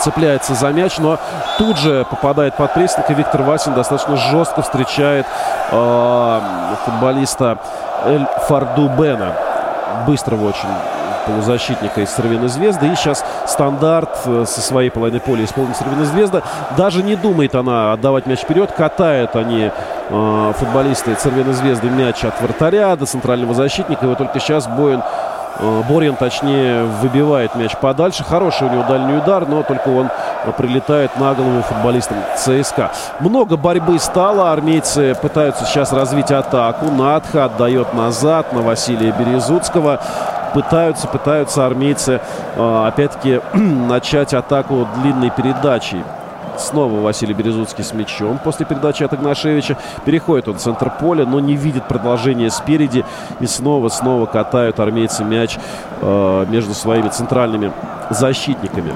[0.00, 1.18] цепляется за мяч, но
[1.58, 5.26] тут же попадает под прессинг, и Виктор Васин достаточно жестко встречает
[5.70, 6.40] э,
[6.84, 7.58] футболиста
[8.06, 9.34] Эль Фардубена.
[10.06, 10.68] Быстрого очень
[11.26, 12.86] полузащитника из Цервяной Звезды.
[12.86, 16.42] И сейчас стандарт э, со своей половины поля исполнит Цервяная Звезда.
[16.76, 18.72] Даже не думает она отдавать мяч вперед.
[18.72, 19.70] Катают они,
[20.10, 24.04] э, футболисты Цервяной Звезды, мяч от вратаря до центрального защитника.
[24.04, 25.02] И вот только сейчас Боин
[25.60, 28.24] Борин, точнее, выбивает мяч подальше.
[28.24, 30.10] Хороший у него дальний удар, но только он
[30.56, 32.90] прилетает на голову футболистам ЦСКА.
[33.20, 34.52] Много борьбы стало.
[34.52, 36.86] Армейцы пытаются сейчас развить атаку.
[36.90, 40.00] Надха отдает назад на Василия Березуцкого.
[40.54, 42.20] Пытаются, пытаются армейцы,
[42.56, 46.04] э, опять-таки, начать атаку длинной передачей.
[46.58, 49.76] Снова Василий Березуцкий с мячом после передачи от Игнашевича.
[50.04, 53.04] Переходит он в центр поля, но не видит продолжения спереди.
[53.40, 55.58] И снова-снова катают армейцы мяч
[56.00, 57.72] э, между своими центральными
[58.10, 58.92] защитниками.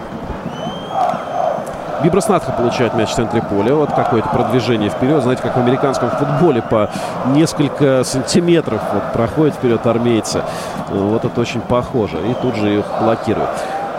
[2.02, 3.74] Виброснатха получает мяч в центре поля.
[3.74, 5.20] Вот какое-то продвижение вперед.
[5.22, 6.90] Знаете, как в американском футболе по
[7.26, 10.42] несколько сантиметров вот, проходит вперед армейцы.
[10.90, 12.18] Вот это очень похоже.
[12.30, 13.50] И тут же их блокируют.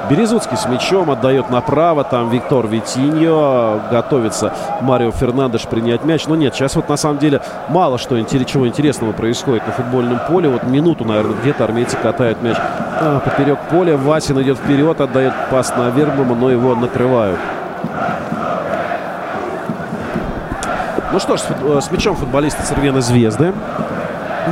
[0.10, 2.04] Березуцкий с мячом отдает направо.
[2.04, 3.80] Там Виктор Витиньо.
[3.92, 6.26] Готовится Марио Фернандеш принять мяч.
[6.26, 10.50] Но нет, сейчас вот на самом деле мало что чего интересного происходит на футбольном поле.
[10.50, 13.98] Вот минуту, наверное, где-то армейцы катают мяч а, поперек поля.
[13.98, 17.40] Васин идет вперед, отдает пас на Вербума, но его накрывают.
[21.12, 21.42] Ну что ж,
[21.82, 23.54] с мячом футболисты Цервены Звезды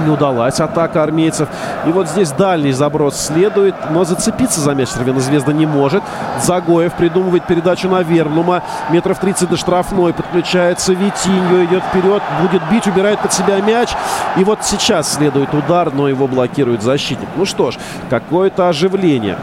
[0.06, 1.50] не удалась атака армейцев.
[1.86, 6.04] И вот здесь дальний заброс следует, но зацепиться за мяч Звезда не может.
[6.42, 8.64] Загоев придумывает передачу на Верблума.
[8.90, 10.14] Метров 30 до штрафной.
[10.14, 13.90] Подключается Витиньо, идет вперед, будет бить, убирает под себя мяч.
[14.38, 17.30] И вот сейчас следует удар, но его блокирует защитник.
[17.36, 17.78] Ну что ж,
[18.10, 19.38] какое-то оживление.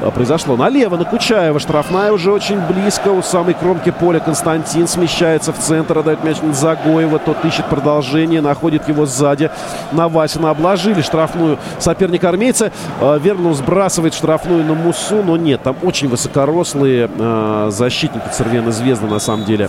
[0.00, 0.56] А, произошло.
[0.56, 1.58] Налево на Кучаева.
[1.58, 3.08] Штрафная уже очень близко.
[3.08, 5.98] У самой кромки поля Константин смещается в центр.
[5.98, 7.18] Отдает мяч на Загоева.
[7.18, 8.40] Тот ищет продолжение.
[8.40, 9.50] Находит его сзади.
[9.92, 12.70] На Васина обложили штрафную соперник армейца.
[13.00, 15.22] А, Вернул сбрасывает штрафную на Мусу.
[15.22, 19.68] Но нет, там очень высокорослые а, защитники Цервены Звезды на самом деле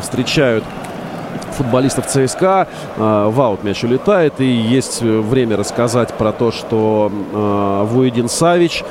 [0.00, 0.64] встречают
[1.52, 2.66] футболистов ЦСКА.
[2.96, 4.40] Э, в мяч улетает.
[4.40, 8.84] И есть время рассказать про то, что э, Вуедин Савич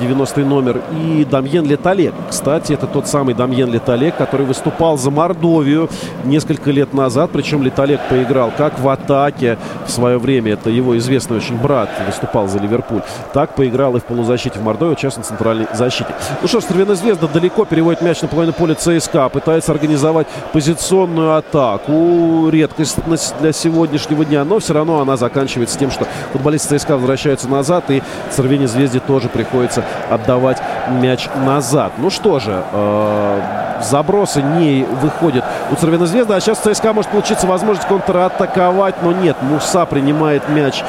[0.00, 2.14] 90 номер, и Дамьен Леталек.
[2.28, 5.88] Кстати, это тот самый Дамьен Леталек, который выступал за Мордовию
[6.24, 7.30] несколько лет назад.
[7.32, 10.52] Причем Леталек поиграл как в атаке в свое время.
[10.52, 13.02] Это его известный очень брат выступал за Ливерпуль.
[13.32, 16.08] Так поиграл и в полузащите в Мордовии, участвовал в центральной защите.
[16.42, 19.28] Ну что ж, Стервена Звезда далеко переводит мяч на половину поля ЦСКА.
[19.28, 22.48] Пытается организовать позиционную атаку.
[22.50, 22.98] Редкость
[23.40, 24.44] для сегодняшнего дня.
[24.44, 27.90] Но все равно она заканчивается тем, что футболисты ЦСКА возвращаются назад.
[27.90, 30.58] И Цервене Звезде тоже приходится приходится отдавать
[31.00, 31.92] мяч назад.
[31.98, 33.40] Ну что же, э,
[33.82, 36.34] забросы не выходят у Цервена Звезды.
[36.34, 39.36] А сейчас ЦСКА может получиться возможность контратаковать, но нет.
[39.42, 40.82] Муса принимает мяч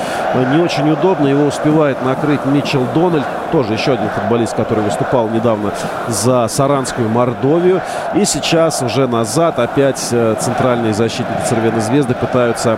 [0.53, 1.27] не очень удобно.
[1.27, 3.25] Его успевает накрыть Митчел Дональд.
[3.51, 5.71] Тоже еще один футболист, который выступал недавно
[6.07, 7.81] за Саранскую Мордовию.
[8.15, 12.77] И сейчас уже назад опять э, центральные защитники Цервена Звезды пытаются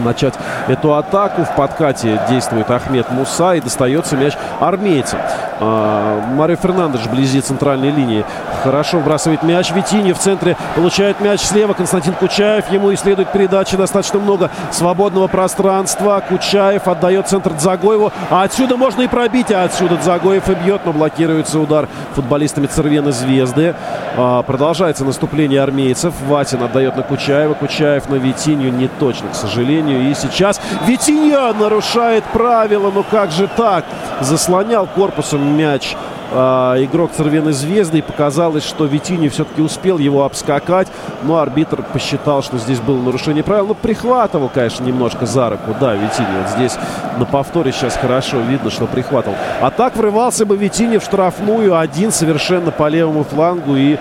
[0.00, 0.34] начать
[0.68, 1.44] эту атаку.
[1.44, 5.18] В подкате действует Ахмед Муса и достается мяч армейцам.
[5.60, 8.24] А, Марио Фернандеш вблизи центральной линии.
[8.64, 9.70] Хорошо вбрасывает мяч.
[9.72, 11.72] Витини в центре получает мяч слева.
[11.72, 12.70] Константин Кучаев.
[12.70, 13.76] Ему исследует передачи.
[13.76, 16.22] Достаточно много свободного пространства.
[16.28, 18.12] Кучаев отдает центр Дзагоеву.
[18.30, 19.52] А отсюда можно и пробить.
[19.52, 20.82] А отсюда Дзагоев и бьет.
[20.84, 23.74] Но блокируется удар футболистами Цервена Звезды.
[24.16, 26.14] А, продолжается наступление армейцев.
[26.26, 27.54] Ватин отдает на Кучаева.
[27.54, 28.72] Кучаев на Витинью.
[28.72, 29.81] Не точно, к сожалению.
[29.90, 32.90] И сейчас Витинья нарушает правила.
[32.94, 33.84] Ну как же так?
[34.20, 35.96] Заслонял корпусом мяч
[36.32, 36.36] э,
[36.84, 37.98] игрок Цервеной Звезды.
[37.98, 40.88] И показалось, что Витини все-таки успел его обскакать.
[41.22, 43.68] Но арбитр посчитал, что здесь было нарушение правил.
[43.68, 45.74] Ну, прихватывал, конечно, немножко за руку.
[45.80, 46.76] Да, Витини вот здесь
[47.18, 49.36] на повторе сейчас хорошо видно, что прихватывал.
[49.60, 53.98] А так врывался бы Витини в штрафную один совершенно по левому флангу и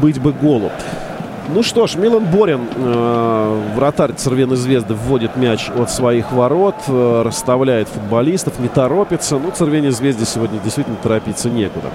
[0.00, 0.70] быть бы голу.
[1.48, 7.22] Ну что ж, Милан Борин, э, вратарь Цервеной Звезды, вводит мяч от своих ворот, э,
[7.24, 9.38] расставляет футболистов, не торопится.
[9.38, 11.88] Ну, Цервене Звезде сегодня действительно торопиться некуда.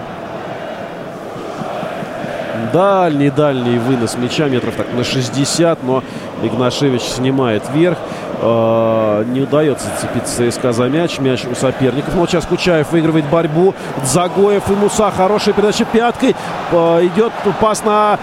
[2.73, 6.03] Дальний-дальний вынос мяча, метров так на 60, но
[6.43, 7.97] Игнашевич снимает вверх.
[8.41, 11.19] Э, не удается зацепиться ЦСКА за мяч.
[11.19, 12.13] Мяч у соперников.
[12.13, 13.73] Но вот сейчас Кучаев выигрывает борьбу.
[14.03, 15.09] Загоев и Муса.
[15.15, 16.35] Хорошая передача пяткой.
[16.71, 17.31] Э, идет
[17.61, 18.19] пас на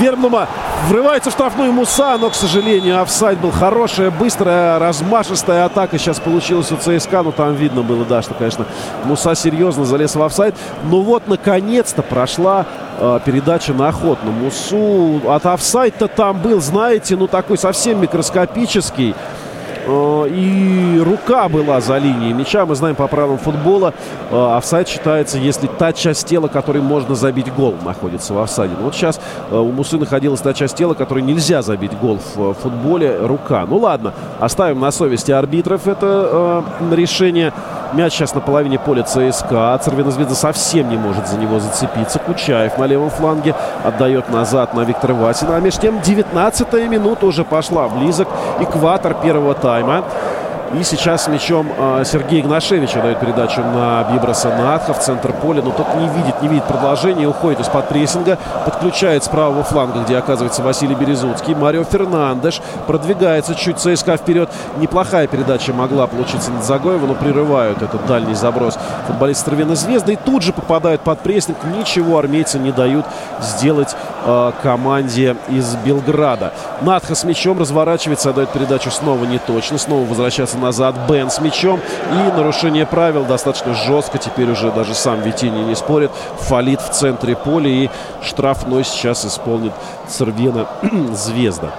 [0.00, 0.48] Вермнума.
[0.88, 6.70] Врывается в штрафную Муса, но, к сожалению, офсайд был хорошая, быстрая, размашистая атака сейчас получилась
[6.72, 7.22] у ЦСКА.
[7.22, 8.66] Ну, там видно было, да, что, конечно,
[9.04, 10.54] Муса серьезно залез в офсайд.
[10.90, 12.66] Но вот, наконец-то прошла
[12.98, 15.22] э, передача на ход на Мусу.
[15.26, 19.14] От офсайд-то там был, знаете, ну, такой совсем микроскопический.
[19.86, 22.64] Э, и рука была за линией мяча.
[22.66, 23.94] Мы знаем по правилам футбола,
[24.30, 28.74] э, офсайд считается, если та часть тела, которой можно забить гол, находится в офсайде.
[28.78, 29.20] Но вот сейчас
[29.50, 33.64] э, у Мусы находилась та часть тела, которой нельзя забить гол в футболе, рука.
[33.68, 37.52] Ну ладно, оставим на совести арбитров это решение.
[37.94, 39.78] Мяч сейчас на половине поля ЦСКА.
[39.80, 42.18] Цервинозвезда совсем не может за него зацепиться.
[42.18, 45.56] Кучаев на левом фланге отдает назад на Виктора Васина.
[45.56, 47.88] А между тем 19-я минута уже пошла.
[47.88, 48.26] Близок
[48.58, 49.73] экватор первого тайма.
[49.82, 50.43] time.
[50.78, 55.62] И сейчас мячом э, Сергей Игнашевич дает передачу на Биброса Надха в центр поля.
[55.62, 57.28] Но тот не видит, не видит продолжения.
[57.28, 58.38] Уходит из-под прессинга.
[58.64, 61.54] Подключает с правого фланга, где оказывается Василий Березуцкий.
[61.54, 64.50] Марио Фернандеш продвигается чуть ЦСКА вперед.
[64.78, 70.14] Неплохая передача могла получиться над Загоева, но прерывают этот дальний заброс футболист Травяной Звезды.
[70.14, 71.58] И тут же попадают под прессинг.
[71.76, 73.06] Ничего армейцы не дают
[73.40, 76.52] сделать э, команде из Белграда.
[76.80, 79.78] Надха с мячом разворачивается, отдает передачу снова не точно.
[79.78, 81.80] Снова возвращается назад Бен с мячом.
[82.10, 84.18] И нарушение правил достаточно жестко.
[84.18, 86.10] Теперь уже даже сам Витини не спорит.
[86.40, 87.68] Фалит в центре поля.
[87.68, 87.90] И
[88.22, 89.72] штрафной сейчас исполнит
[90.08, 90.66] Цервена
[91.12, 91.70] Звезда.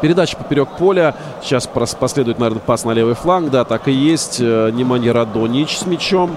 [0.00, 1.14] Передача поперек поля.
[1.42, 3.50] Сейчас последует, наверное, пас на левый фланг.
[3.50, 4.38] Да, так и есть.
[4.40, 6.36] Э, Неманья Радонич с мячом.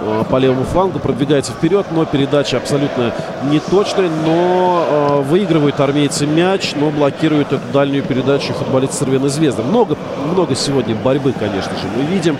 [0.00, 3.12] Э, по левому флангу продвигается вперед, но передача абсолютно
[3.50, 4.10] неточная.
[4.24, 9.62] Но э, выигрывают армейцы мяч, но блокируют эту дальнюю передачу футболист Цервеной Звезды.
[9.62, 12.36] Много, много сегодня борьбы, конечно же, мы видим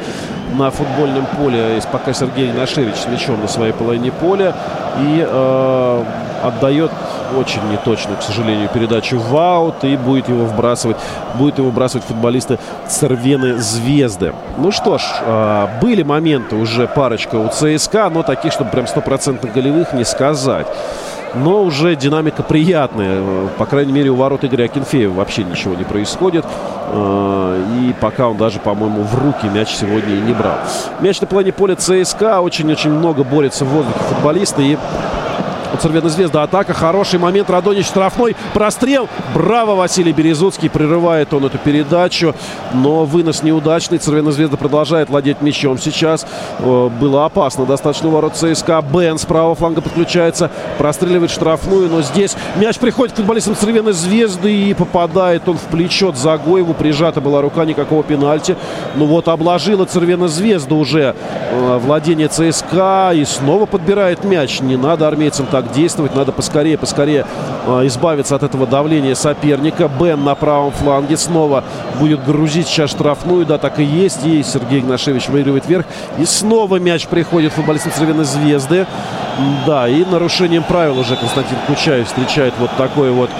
[0.56, 1.74] на футбольном поле.
[1.74, 4.54] Есть пока Сергей Нашевич с мячом на своей половине поля.
[5.00, 6.04] И э,
[6.42, 6.90] отдает
[7.36, 10.96] очень неточную, к сожалению, передачу в аут и будет его вбрасывать,
[11.34, 14.32] будет его вбрасывать футболисты Цервены Звезды.
[14.56, 19.48] Ну что ж, э, были моменты уже парочка у ЦСКА, но таких, чтобы прям стопроцентно
[19.50, 20.66] голевых не сказать.
[21.34, 23.48] Но уже динамика приятная.
[23.58, 26.44] По крайней мере, у ворот Игоря Акинфеева вообще ничего не происходит.
[26.90, 30.58] Э, и пока он даже, по-моему, в руки мяч сегодня и не брал.
[31.00, 32.40] Мяч на плане поля ЦСКА.
[32.40, 34.62] Очень-очень много борется в воздухе футболисты.
[34.62, 34.78] И
[35.76, 36.42] Цервена Звезда.
[36.42, 36.72] Атака.
[36.72, 37.50] Хороший момент.
[37.50, 38.34] Радонич штрафной.
[38.54, 39.08] Прострел.
[39.34, 40.70] Браво, Василий Березуцкий.
[40.70, 42.34] Прерывает он эту передачу.
[42.72, 43.98] Но вынос неудачный.
[43.98, 46.26] Цервена Звезда продолжает владеть мячом сейчас.
[46.58, 47.66] Э, было опасно.
[47.66, 48.82] Достаточно ворот ЦСКА.
[48.82, 50.50] Бен с правого фланга подключается.
[50.78, 51.88] Простреливает штрафную.
[51.88, 54.52] Но здесь мяч приходит к футболистам Цервена Звезды.
[54.52, 56.74] И попадает он в плечо Загоеву.
[56.74, 57.64] Прижата была рука.
[57.64, 58.56] Никакого пенальти.
[58.96, 61.14] Ну вот обложила Цервена Звезда уже
[61.50, 63.12] э, владение ЦСКА.
[63.14, 64.60] И снова подбирает мяч.
[64.60, 66.14] Не надо армейцам так так действовать.
[66.14, 67.26] Надо поскорее, поскорее
[67.66, 69.88] э, избавиться от этого давления соперника.
[69.88, 71.64] Бен на правом фланге снова
[71.98, 73.44] будет грузить сейчас штрафную.
[73.44, 74.24] Да, так и есть.
[74.24, 75.86] И Сергей Игнашевич выигрывает вверх.
[76.18, 78.86] И снова мяч приходит футболистам Цервяной Звезды.
[79.66, 83.30] Да, и нарушением правил уже Константин Кучаев встречает вот такое вот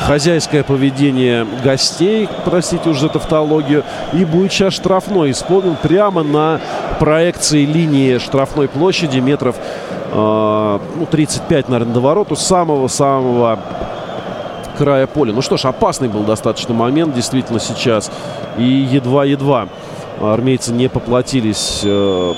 [0.00, 6.60] хозяйское поведение гостей, простите уж за тавтологию, и будет сейчас штрафной исполнен прямо на
[6.98, 9.56] проекции линии штрафной площади метров
[10.14, 13.58] ну, 35, наверное, до ворот у самого-самого
[14.78, 15.32] края поля.
[15.32, 18.10] Ну что ж, опасный был достаточно момент действительно сейчас.
[18.58, 19.68] И едва-едва
[20.20, 22.32] армейцы не поплатились э,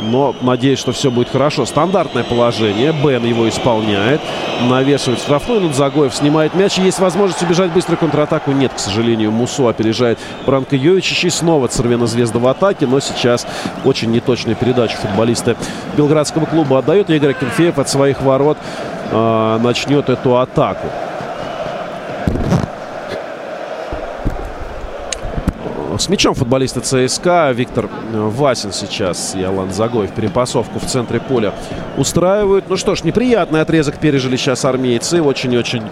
[0.00, 1.66] но надеюсь, что все будет хорошо.
[1.66, 2.92] Стандартное положение.
[2.92, 4.20] Бен его исполняет.
[4.68, 5.60] Навешивает штрафной.
[5.60, 6.78] Нудзагоев снимает мяч.
[6.78, 8.52] Есть возможность убежать быстро контратаку.
[8.52, 9.30] Нет, к сожалению.
[9.32, 11.24] Мусу опережает Бранко Йовичич.
[11.24, 12.86] И снова Цервена Звезда в атаке.
[12.86, 13.46] Но сейчас
[13.84, 15.56] очень неточная передача футболиста
[15.96, 17.10] Белградского клуба отдает.
[17.10, 18.58] Игорь Кенфеев от своих ворот
[19.10, 20.86] э, начнет эту атаку.
[25.98, 31.52] С мячом футболисты ЦСКА Виктор э, Васин сейчас и Алан Загоев перепасовку в центре поля
[31.96, 32.66] устраивают.
[32.68, 35.20] Ну что ж, неприятный отрезок пережили сейчас армейцы.
[35.20, 35.82] Очень-очень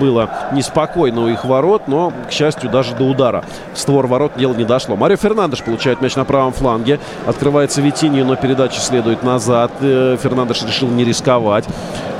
[0.00, 3.44] было неспокойно у их ворот, но, к счастью, даже до удара
[3.74, 4.96] створ ворот дело не дошло.
[4.96, 6.98] Марио Фернандеш получает мяч на правом фланге.
[7.26, 9.72] Открывается Витинью, но передача следует назад.
[9.82, 11.66] Э, Фернандеш решил не рисковать.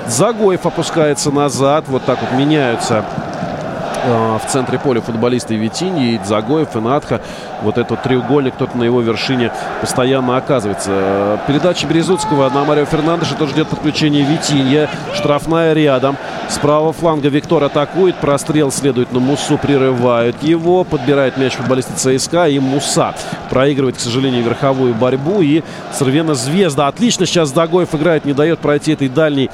[0.07, 1.87] Загоев опускается назад.
[1.89, 3.03] Вот так вот меняются
[4.03, 7.21] Э, в центре поля футболисты Витиньи, Дзагоев и Надха.
[7.63, 11.39] Вот этот треугольник, кто-то на его вершине постоянно оказывается.
[11.47, 14.89] Передача Березутского на Марио Фернандеша тоже ждет подключение Витинья.
[15.15, 16.17] Штрафная рядом.
[16.49, 18.17] С правого фланга Виктор атакует.
[18.17, 19.59] Прострел следует на Мусу.
[19.59, 20.85] Прерывают его.
[20.85, 22.49] Подбирает мяч футболисты ЦСКА.
[22.49, 23.15] И Муса
[23.51, 25.43] проигрывает, к сожалению, верховую борьбу.
[25.43, 26.89] И Сорвена Звезда.
[26.89, 28.25] Отлично сейчас Дагоев играет.
[28.25, 29.51] Не дает пройти этой дальней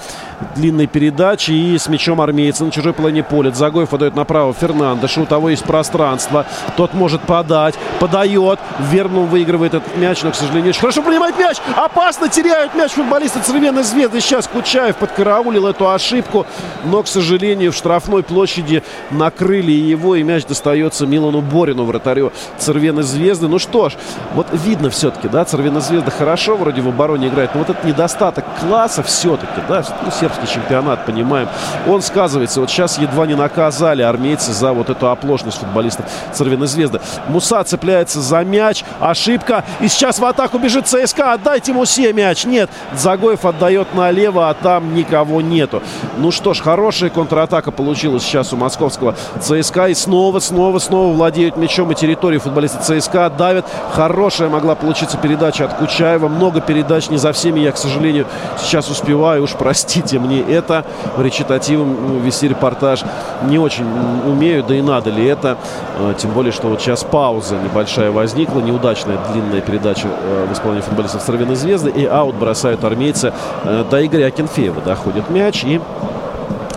[0.55, 1.51] длинной передачи.
[1.51, 3.51] И с мячом армейца на чужой половине поля.
[3.51, 5.23] Загоев отдает направо направо Фернандеша.
[5.23, 6.45] У того есть пространство.
[6.77, 7.75] Тот может подать.
[7.99, 8.59] Подает.
[8.79, 11.57] Вернум выигрывает этот мяч, но, к сожалению, очень хорошо принимает мяч.
[11.75, 14.21] Опасно теряют мяч футболисты Цервенной Звезды.
[14.21, 16.47] Сейчас Кучаев подкараулил эту ошибку.
[16.85, 20.17] Но, к сожалению, в штрафной площади накрыли его.
[20.17, 23.49] И мяч достается Милану Борину, вратарю Цервены Звезды.
[23.49, 23.95] Ну что ж,
[24.35, 27.55] вот видно все-таки, да, Цервена Звезда хорошо вроде в обороне играет.
[27.55, 31.49] Но вот этот недостаток класса все-таки, да, ну, сербский чемпионат, понимаем,
[31.89, 32.61] он сказывается.
[32.61, 37.01] Вот сейчас едва не наказали армию армейцы за вот эту оплошность футболистов Цервиной Звезды.
[37.29, 38.85] Муса цепляется за мяч.
[39.01, 39.65] Ошибка.
[39.81, 41.35] И сейчас в атаку бежит ЦСКА.
[41.35, 42.45] Отдайте Мусе мяч.
[42.45, 42.69] Нет.
[42.93, 45.83] Загоев отдает налево, а там никого нету.
[46.19, 49.89] Ну что ж, хорошая контратака получилась сейчас у московского ЦСКА.
[49.89, 53.31] И снова, снова, снова владеют мячом и территорией футболисты ЦСКА.
[53.31, 53.67] Давят.
[53.93, 56.29] Хорошая могла получиться передача от Кучаева.
[56.29, 57.11] Много передач.
[57.11, 58.27] Не за всеми я, к сожалению,
[58.61, 59.45] сейчас успеваю.
[59.45, 60.85] Уж простите мне это.
[61.17, 63.05] Речитативом вести репортаж
[63.45, 63.87] не очень
[64.21, 65.57] умею, да и надо ли это.
[65.99, 68.61] Э, тем более, что вот сейчас пауза небольшая возникла.
[68.61, 71.91] Неудачная длинная передача э, в исполнении футболистов Сорвиной Звезды.
[71.91, 73.33] И аут бросают армейцы
[73.65, 74.81] э, до Игоря Акинфеева.
[74.81, 75.65] Доходит мяч.
[75.65, 75.81] И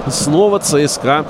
[0.07, 1.25] снова ЦСКА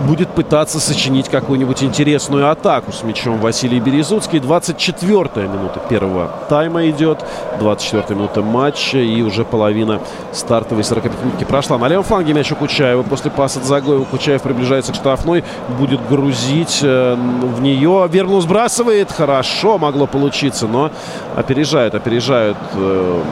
[0.00, 4.38] будет пытаться сочинить какую-нибудь интересную атаку с мячом Василий Березуцкий.
[4.38, 7.24] 24-я минута первого тайма идет.
[7.60, 8.98] 24-я минута матча.
[8.98, 10.00] И уже половина
[10.32, 11.78] стартовой 45-минутки прошла.
[11.78, 13.02] На левом фланге мяч у Кучаева.
[13.02, 15.44] После паса Загоева Кучаев приближается к штрафной.
[15.78, 18.08] Будет грузить э, в нее.
[18.10, 19.12] Верну сбрасывает.
[19.12, 20.90] Хорошо могло получиться, но
[21.36, 23.22] опережают, опережают э,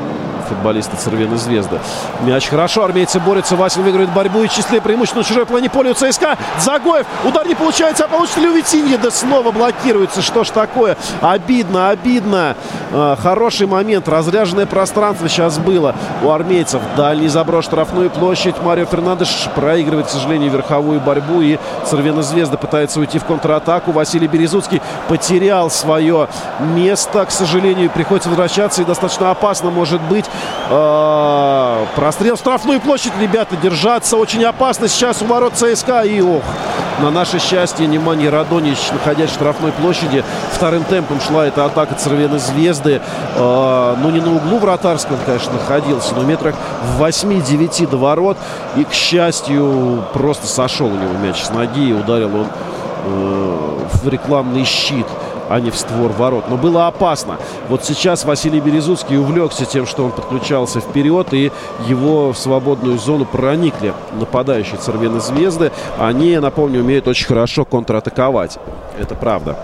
[0.49, 1.79] футболисты Цервены Звезды.
[2.23, 3.57] Мяч хорошо, армейцы борются.
[3.57, 6.37] Васин выигрывает борьбу и числе преимущественно чужой плане поля у ЦСКА.
[6.61, 7.07] Загоев.
[7.25, 8.49] Удар не получается, а получится ли?
[9.03, 10.23] Да снова блокируется.
[10.23, 10.97] Что ж такое?
[11.21, 12.57] Обидно, обидно.
[12.93, 14.09] А, хороший момент.
[14.09, 16.81] Разряженное пространство сейчас было у армейцев.
[16.97, 18.57] Дальний заброс штрафную площадь.
[18.63, 21.41] Марио Фернандеш проигрывает, к сожалению, верховую борьбу.
[21.41, 23.93] И Цервена Звезда пытается уйти в контратаку.
[23.93, 26.29] Василий Березуцкий потерял свое
[26.61, 27.25] место.
[27.27, 28.83] К сожалению, приходится возвращаться.
[28.83, 30.25] И достаточно опасно может быть.
[30.71, 33.13] Э, прострел в штрафную площадь.
[33.19, 34.89] Ребята держаться очень опасно.
[34.89, 36.03] Сейчас у ворот ЦСКА.
[36.03, 36.43] И ох,
[37.01, 42.39] на наше счастье, внимание, Радонич, находясь в штрафной площади, вторым темпом шла эта атака Цервены
[42.39, 43.01] Звезды.
[43.37, 46.55] Э, ну, не на углу вратарском, конечно, находился, но метрах
[46.97, 48.37] в 8-9 до ворот.
[48.77, 52.47] И, к счастью, просто сошел у него мяч с ноги и ударил он
[53.07, 55.07] э, в рекламный щит
[55.49, 56.45] а не в створ ворот.
[56.49, 57.37] Но было опасно.
[57.69, 61.53] Вот сейчас Василий Березуцкий увлекся тем, что он подключался вперед, и
[61.87, 65.73] его в свободную зону проникли нападающие Цервены Звезды.
[65.99, 68.59] Они, напомню, умеют очень хорошо контратаковать.
[68.99, 69.57] Это правда.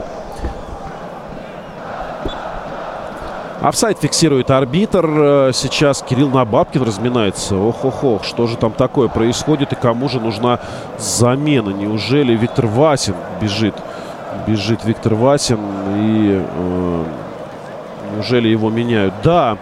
[3.64, 5.06] Офсайд фиксирует арбитр.
[5.06, 7.56] Э, сейчас Кирилл Набабкин разминается.
[7.56, 10.60] Ох-ох-ох, что же там такое происходит и кому же нужна
[10.98, 11.70] замена?
[11.70, 13.74] Неужели Виктор Васин бежит?
[14.46, 15.58] Бежит Виктор Васин
[15.96, 17.04] и э,
[18.14, 19.14] неужели его меняют?
[19.22, 19.56] Да,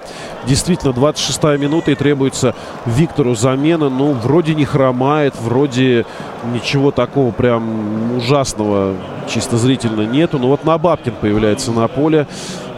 [0.47, 2.55] действительно, 26-я минута и требуется
[2.87, 3.89] Виктору замена.
[3.89, 6.07] Ну, вроде не хромает, вроде
[6.53, 8.95] ничего такого прям ужасного
[9.29, 10.39] чисто зрительно нету.
[10.39, 12.27] Но вот Набабкин появляется на поле.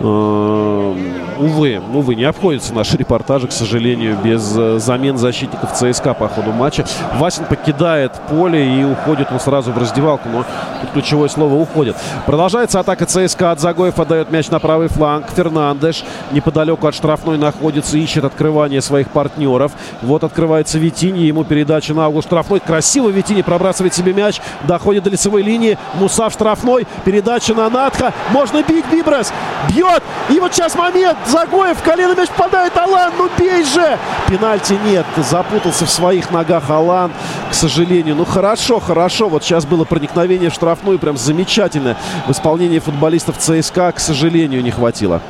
[0.00, 0.94] Э,
[1.38, 6.52] увы, увы, не обходится наши репортажи, к сожалению, без э, замен защитников ЦСКА по ходу
[6.52, 6.84] матча.
[7.14, 10.44] Васин покидает поле и уходит он сразу в раздевалку, но
[10.80, 11.96] тут ключевое слово «уходит».
[12.26, 13.52] Продолжается атака ЦСКА.
[13.52, 15.26] От Загоев отдает мяч на правый фланг.
[15.34, 19.72] Фернандеш неподалеку от штрафной находится, ищет открывание своих партнеров.
[20.02, 22.60] Вот открывается Витини, ему передача на угол штрафной.
[22.60, 25.78] Красиво Витини пробрасывает себе мяч, доходит до лицевой линии.
[25.94, 28.12] Муса в штрафной, передача на Надха.
[28.30, 29.32] Можно бить Бибрас,
[29.68, 30.02] бьет.
[30.30, 33.98] И вот сейчас момент, Загоев, колено мяч попадает, Алан, ну бей же!
[34.28, 37.12] Пенальти нет, запутался в своих ногах Алан,
[37.50, 38.16] к сожалению.
[38.16, 41.96] Ну хорошо, хорошо, вот сейчас было проникновение в штрафную, прям замечательно.
[42.26, 45.20] В исполнении футболистов ЦСКА, к сожалению, не хватило.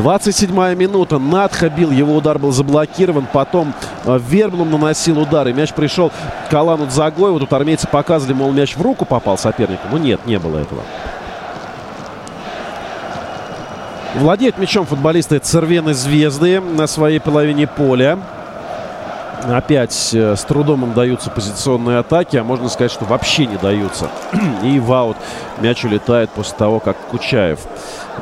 [0.00, 1.18] 27-я минута.
[1.18, 1.90] Надха бил.
[1.90, 3.26] Его удар был заблокирован.
[3.30, 3.74] Потом
[4.04, 5.46] э, Верблум наносил удар.
[5.48, 6.10] И мяч пришел
[6.50, 7.38] к Алану Дзагоеву.
[7.38, 9.82] Тут армейцы показывали, мол, мяч в руку попал сопернику.
[9.90, 10.82] Но нет, не было этого.
[14.14, 18.18] Владеют мячом футболисты Цервены Звезды на своей половине поля.
[19.48, 24.08] Опять э, с трудом им даются позиционные атаки, а можно сказать, что вообще не даются.
[24.62, 25.16] И в аут
[25.60, 27.60] мяч улетает после того, как Кучаев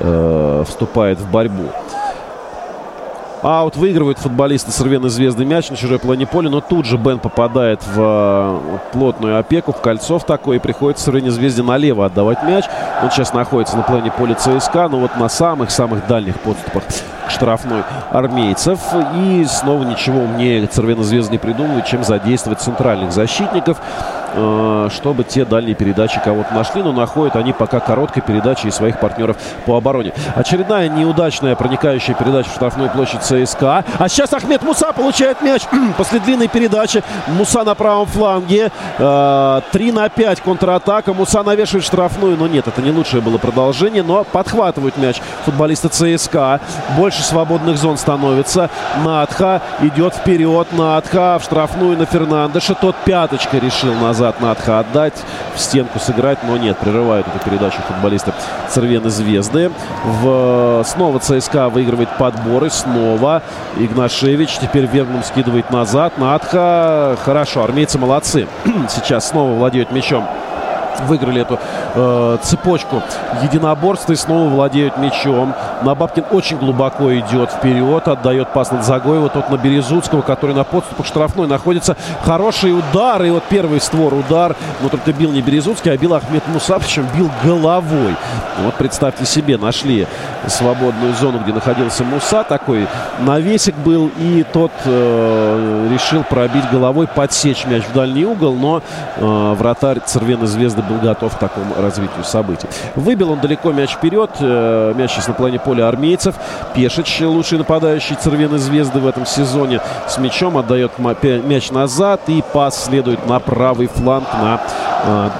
[0.01, 1.71] э, вступает в борьбу.
[3.43, 7.81] Аут выигрывают футболисты Сорвены Звезды мяч на чужой плане поля, но тут же Бен попадает
[7.87, 12.65] в э, плотную опеку, в кольцо в такой, и приходится Сорвене Звезде налево отдавать мяч.
[13.03, 16.83] Он сейчас находится на плане поля ЦСКА, но вот на самых-самых дальних подступах
[17.29, 18.81] штрафной армейцев.
[19.15, 23.81] И снова ничего умнее Цервена Звезда не придумывает, чем задействовать центральных защитников.
[24.35, 26.83] Э, чтобы те дальние передачи кого-то нашли.
[26.83, 30.13] Но находят они пока короткой передачей своих партнеров по обороне.
[30.35, 33.85] Очередная неудачная проникающая передача в штрафную площадь ЦСКА.
[33.99, 35.63] А сейчас Ахмед Муса получает мяч
[35.97, 37.03] после длинной передачи.
[37.29, 38.71] Муса на правом фланге.
[38.99, 39.63] 3 э,
[39.93, 41.15] на 5 контратака.
[41.15, 42.37] Муса навешивает штрафную.
[42.37, 44.03] Но нет, это не лучшее было продолжение.
[44.03, 46.61] Но подхватывают мяч футболисты ЦСКА.
[46.97, 48.69] Больше свободных зон становится.
[49.05, 50.69] Надха идет вперед.
[50.73, 52.75] Надха в штрафную на Фернандеша.
[52.75, 55.15] Тот пяточкой решил назад назад Надха отдать,
[55.55, 58.33] в стенку сыграть, но нет, прерывают эту передачу футболисты
[58.69, 59.71] Цервены Звезды.
[60.05, 60.83] В...
[60.85, 63.43] Снова ЦСКА выигрывает подборы, снова
[63.77, 68.49] Игнашевич, теперь Вербном скидывает назад, Надха, хорошо, армейцы молодцы.
[68.89, 70.27] Сейчас снова владеют мячом
[71.07, 71.59] выиграли эту
[71.95, 73.03] э, цепочку
[73.43, 75.55] единоборств и снова владеют мячом.
[75.83, 81.07] Набабкин очень глубоко идет вперед, отдает пас над Загоева, тот на Березутского, который на подступах
[81.07, 81.97] штрафной находится.
[82.23, 86.47] Хороший удар, и вот первый створ удар, но только бил не Березутский, а бил Ахмед
[86.49, 88.15] Муса, причем бил головой.
[88.65, 90.07] Вот представьте себе, нашли
[90.47, 92.87] свободную зону, где находился Муса, такой
[93.21, 98.83] навесик был, и тот э, решил пробить головой, подсечь мяч в дальний угол, но
[99.17, 102.69] э, вратарь Цервены Звезды был готов к такому развитию событий.
[102.95, 104.31] Выбил он далеко мяч вперед.
[104.41, 106.35] Э, мяч сейчас на плане поля армейцев.
[106.75, 112.23] Пешич, лучший нападающий Цервены Звезды в этом сезоне, с мячом отдает мяч назад.
[112.29, 114.61] И пас следует на правый фланг на
[115.05, 115.31] э,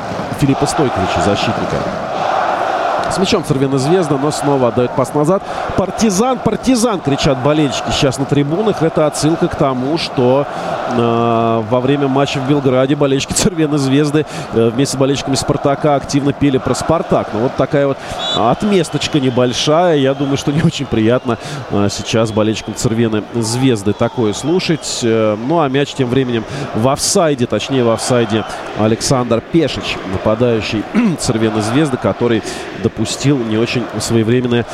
[0.41, 2.08] Филиппа Стойковича, защитника.
[3.11, 5.43] С мячом Цервена Звезда, но снова отдает пас назад.
[5.77, 8.83] Партизан, партизан, кричат болельщики сейчас на трибунах.
[8.83, 10.47] Это отсылка к тому, что
[10.91, 16.33] э, во время матча в Белграде болельщики Цервены Звезды э, вместе с болельщиками Спартака активно
[16.35, 17.29] пели про Спартак.
[17.33, 17.97] Но вот такая вот
[18.37, 19.97] отместочка небольшая.
[19.97, 21.39] Я думаю, что не очень приятно
[21.71, 25.01] э, сейчас болельщикам Цервены Звезды такое слушать.
[25.03, 26.45] Э, ну а мяч тем временем
[26.75, 28.45] в офсайде, точнее в офсайде
[28.79, 30.83] Александр Пешич, нападающий
[31.19, 32.43] Цервены Звезды, который
[32.99, 34.67] допустил не очень своевременное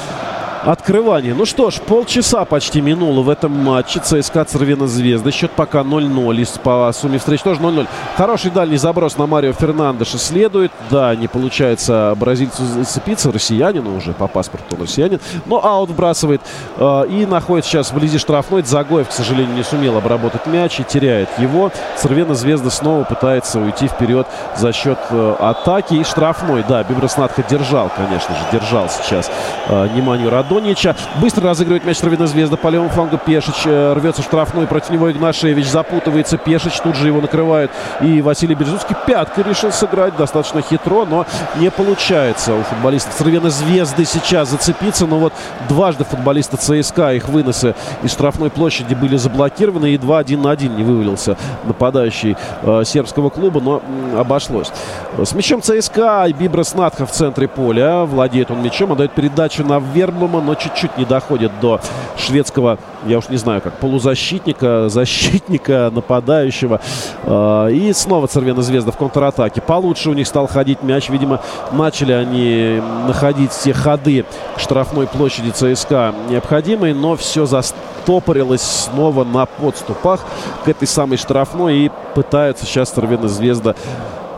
[0.64, 1.34] открывание.
[1.34, 4.00] Ну что ж, полчаса почти минуло в этом матче.
[4.00, 5.30] ЦСКА Цервена Звезда.
[5.30, 6.42] Счет пока 0-0.
[6.42, 7.86] И по сумме встреч тоже 0-0.
[8.16, 10.72] Хороший дальний заброс на Марио Фернандеша следует.
[10.90, 13.30] Да, не получается бразильцу зацепиться.
[13.30, 15.20] Россиянину уже по паспорту россиянин.
[15.46, 16.40] Но аут вбрасывает.
[16.76, 18.62] Э, и находится сейчас вблизи штрафной.
[18.62, 21.70] Загоев, к сожалению, не сумел обработать мяч и теряет его.
[21.96, 25.94] Цервена Звезда снова пытается уйти вперед за счет э, атаки.
[25.94, 29.30] И штрафной, да, Биброснатха держал, конечно же, держал сейчас
[29.68, 30.96] э, внимание Радо Донича.
[31.20, 32.57] Быстро разыгрывает мяч Звезда.
[32.57, 34.66] По левому флангу Пешич э, рвется в штрафной.
[34.66, 36.38] Против него Игнашевич запутывается.
[36.38, 37.70] Пешич тут же его накрывает.
[38.00, 40.16] И Василий Березуцкий пяткой решил сыграть.
[40.16, 41.26] Достаточно хитро, но
[41.57, 45.07] не получается у футболистов Звезды сейчас зацепиться.
[45.07, 45.32] Но вот
[45.68, 49.94] дважды футболиста ЦСКА их выносы из штрафной площади были заблокированы.
[49.94, 54.72] И 2-1 на 1 не вывалился нападающий э, сербского клуба, но м, обошлось.
[55.18, 58.05] С мячом ЦСКА Бибрас Надха в центре поля.
[58.05, 61.80] Владеет он мячом, отдает передачу на Верблума но чуть-чуть не доходит до
[62.16, 66.80] шведского, я уж не знаю как, полузащитника, защитника, нападающего.
[67.24, 69.61] А, и снова Цервена Звезда в контратаке.
[69.61, 71.09] Получше у них стал ходить мяч.
[71.09, 71.40] Видимо,
[71.72, 74.24] начали они находить все ходы
[74.57, 80.20] штрафной площади ЦСКА необходимые, но все застопорилось снова на подступах
[80.64, 83.74] к этой самой штрафной и пытаются сейчас Цервена Звезда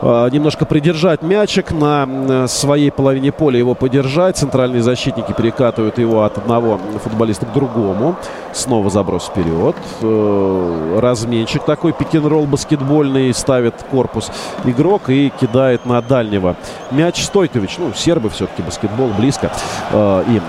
[0.01, 4.37] немножко придержать мячик на э, своей половине поля, его подержать.
[4.37, 8.15] Центральные защитники перекатывают его от одного футболиста к другому.
[8.53, 9.75] Снова заброс вперед.
[10.01, 14.31] Э, разменчик такой, пик-н-ролл баскетбольный, ставит корпус
[14.65, 16.55] игрок и кидает на дальнего.
[16.91, 19.51] Мяч Стойкович, ну, сербы все-таки, баскетбол близко.
[19.93, 20.41] И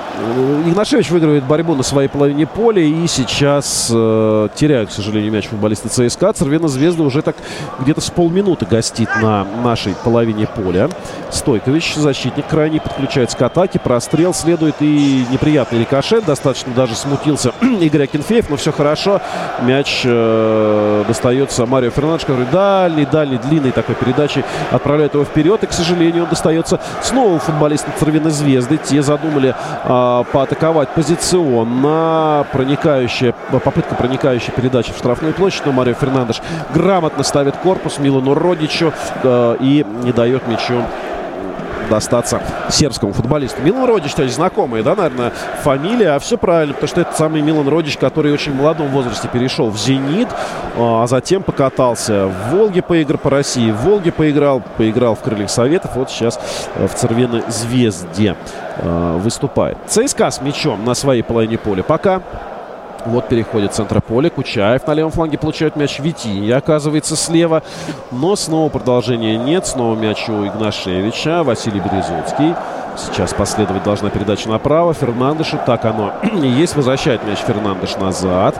[0.69, 6.33] Игнашевич выигрывает борьбу на своей половине поля и сейчас теряют, к сожалению, мяч футболисты ЦСКА.
[6.33, 7.37] Цервена Звезда уже так
[7.81, 10.89] где-то с полминуты гостит на нашей половине поля.
[11.31, 13.79] Стойкович, защитник крайний, подключается к атаке.
[13.79, 16.25] Прострел следует и неприятный рикошет.
[16.25, 19.21] Достаточно даже смутился Игорь Акинфеев, но все хорошо.
[19.63, 25.63] Мяч э, достается Марио Фернандеш, который дальний, дальний, длинной такой передачей отправляет его вперед.
[25.63, 28.79] И, к сожалению, он достается снова футболистам Цервиной Звезды.
[28.79, 32.47] Те задумали э, поатаковать позиционно.
[32.53, 35.67] Проникающая, попытка проникающей передачи в штрафную площадь.
[35.67, 36.41] Но Марио Фернандеш
[36.75, 38.93] грамотно ставит корпус Милану Родичу
[39.61, 40.83] и не дает мячу
[41.89, 43.63] достаться сербскому футболисту.
[43.63, 46.11] Милан Родич, то есть знакомая, да, наверное, фамилия.
[46.11, 49.71] А все правильно, потому что это самый Милан Родич, который очень в молодом возрасте перешел
[49.71, 50.29] в «Зенит»,
[50.77, 55.93] а затем покатался в «Волге», поиграл по России, в «Волге» поиграл, поиграл в «Крыльях Советов».
[55.95, 56.39] Вот сейчас
[56.77, 58.37] в «Цервеной звезде»
[58.77, 59.79] э, выступает.
[59.87, 62.23] ЦСКА с мячом на своей половине поля пока
[63.07, 64.31] вот переходит центра поля.
[64.31, 65.99] Кучаев на левом фланге получает мяч.
[65.99, 67.63] Витинья оказывается слева.
[68.11, 69.67] Но снова продолжения нет.
[69.67, 71.43] Снова мяч у Игнашевича.
[71.43, 72.55] Василий Березуцкий.
[72.97, 74.95] Сейчас последовать должна передача направо.
[74.95, 75.59] Фернандешу.
[75.65, 76.77] Так оно и есть.
[76.77, 78.57] Возвращает мяч Фернандеш назад.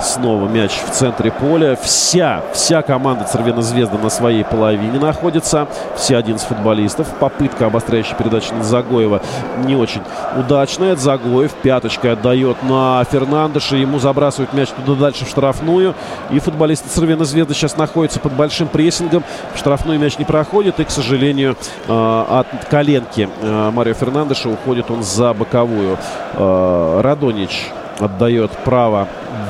[0.00, 1.76] Снова мяч в центре поля.
[1.80, 5.66] Вся, вся команда Цервена Звезда на своей половине находится.
[5.96, 7.08] Все 11 футболистов.
[7.18, 9.20] Попытка обостряющей передачи на Загоева
[9.64, 10.02] не очень
[10.36, 10.94] удачная.
[10.94, 13.76] Загоев пяточкой отдает на Фернандеша.
[13.76, 15.94] Ему забрасывают мяч туда дальше в штрафную.
[16.30, 19.24] И футболисты Цервена Звезда сейчас находятся под большим прессингом.
[19.54, 20.78] В штрафную мяч не проходит.
[20.78, 21.56] И, к сожалению,
[21.88, 25.98] э, от коленки э, Марио Фернандеша уходит он за боковую.
[26.34, 27.70] Э, Радонич
[28.00, 29.08] отдает право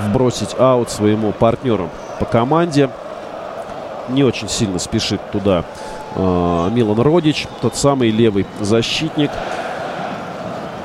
[0.09, 2.91] вбросить аут своему партнеру по команде.
[4.09, 5.65] Не очень сильно спешит туда
[6.15, 9.31] э, Милан Родич, тот самый левый защитник.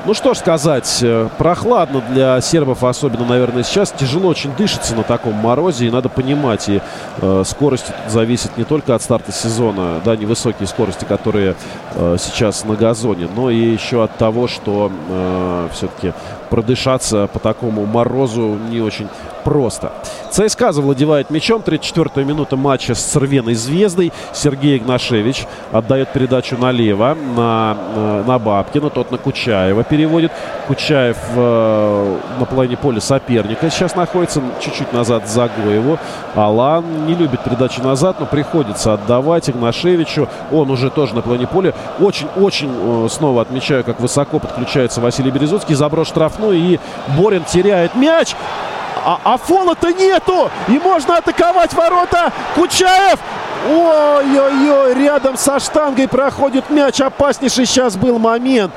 [0.06, 3.90] Ну что ж сказать, э, прохладно для сербов, особенно, наверное, сейчас.
[3.90, 6.82] Тяжело очень дышится на таком морозе, и надо понимать, и
[7.22, 11.56] э, скорость зависит не только от старта сезона, да, невысокие скорости, которые
[11.94, 16.12] э, сейчас на газоне, но и еще от того, что э, все-таки
[16.54, 19.08] продышаться по такому морозу не очень
[19.44, 19.92] просто.
[20.30, 21.62] ЦСКА завладевает мячом.
[21.64, 24.12] 34-я минута матча с Цервеной Звездой.
[24.32, 28.90] Сергей Игнашевич отдает передачу налево на, э, на Бабкина.
[28.90, 30.32] Тот на Кучаева переводит.
[30.66, 34.42] Кучаев э, на половине поля соперника сейчас находится.
[34.60, 35.98] Чуть-чуть назад Загоеву.
[36.34, 40.28] Алан не любит передачу назад, но приходится отдавать Игнашевичу.
[40.50, 41.74] Он уже тоже на половине поля.
[42.00, 45.74] Очень-очень э, снова отмечаю, как высоко подключается Василий Березуцкий.
[45.74, 46.80] Заброс штрафной и
[47.16, 48.34] Борин теряет мяч.
[49.04, 50.50] А, а фола-то нету!
[50.68, 52.32] И можно атаковать ворота!
[52.54, 53.18] Кучаев!
[53.66, 57.00] Ой-ой-ой, рядом со штангой проходит мяч.
[57.00, 58.72] Опаснейший сейчас был момент.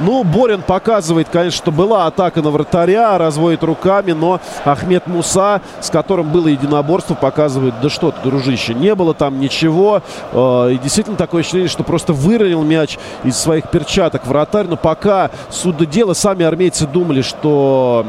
[0.00, 5.90] Ну, Борин показывает, конечно, что была атака на вратаря, разводит руками, но Ахмед Муса, с
[5.90, 10.02] которым было единоборство, показывает, да что ты, дружище, не было там ничего.
[10.32, 14.66] Э, и действительно такое ощущение, что просто выронил мяч из своих перчаток вратарь.
[14.66, 18.06] Но пока суда дела, сами армейцы думали, что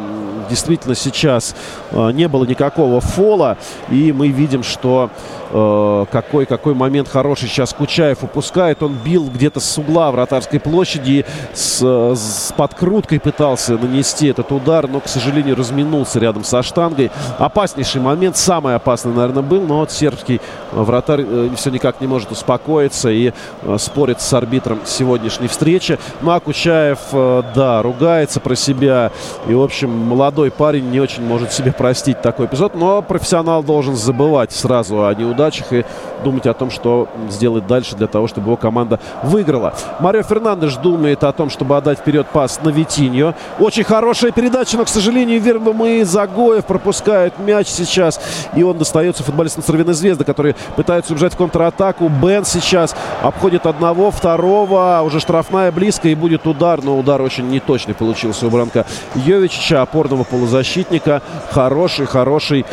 [0.49, 1.55] действительно сейчас
[1.91, 3.57] э, не было никакого фола.
[3.89, 5.09] И мы видим, что
[5.51, 8.83] э, какой, какой момент хороший сейчас Кучаев упускает.
[8.83, 14.99] Он бил где-то с угла вратарской площади, с, с подкруткой пытался нанести этот удар, но,
[14.99, 17.09] к сожалению, разминулся рядом со штангой.
[17.39, 20.39] Опаснейший момент, самый опасный, наверное, был, но вот сербский
[20.71, 23.31] вратарь э, все никак не может успокоиться и
[23.63, 25.97] э, спорит с арбитром сегодняшней встречи.
[26.21, 29.11] Ну, а Кучаев, э, да, ругается про себя.
[29.47, 33.95] И, в общем, молодой парень не очень может себе простить такой эпизод, но профессионал должен
[33.95, 35.85] забывать сразу о неудачах и
[36.23, 39.73] думать о том, что сделать дальше для того, чтобы его команда выиграла.
[39.99, 43.33] Марио Фернандеш думает о том, чтобы отдать вперед пас на Витиньо.
[43.59, 48.19] Очень хорошая передача, но, к сожалению, Вербом и Загоев пропускают мяч сейчас.
[48.55, 52.09] И он достается футболистам Цервиной Звезды, которые пытаются убежать в контратаку.
[52.09, 55.01] Бен сейчас обходит одного, второго.
[55.03, 58.85] Уже штрафная близко и будет удар, но удар очень неточный получился у Бранка
[59.15, 61.21] Йовичича, опорного полузащитника.
[61.51, 62.65] Хороший, хороший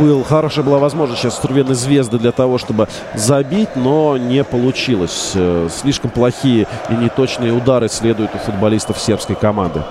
[0.00, 5.32] был, хорошая была возможность сейчас у Цервиной Звезды для того, чтобы забить, но не получилось.
[5.34, 9.82] Э, слишком плохие и неточные удары следуют у футболистов сербской команды.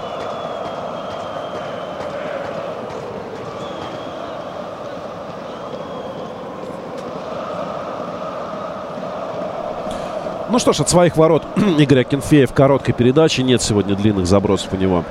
[10.52, 11.44] Ну что ж, от своих ворот
[11.78, 13.42] Игорь Акинфеев короткой передачи.
[13.42, 15.04] Нет сегодня длинных забросов у него.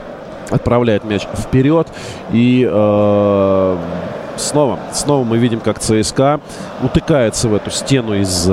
[0.51, 1.87] Отправляет мяч вперед.
[2.33, 3.77] И э,
[4.39, 6.41] снова, снова мы видим, как ЦСКА
[6.83, 8.49] утыкается в эту стену из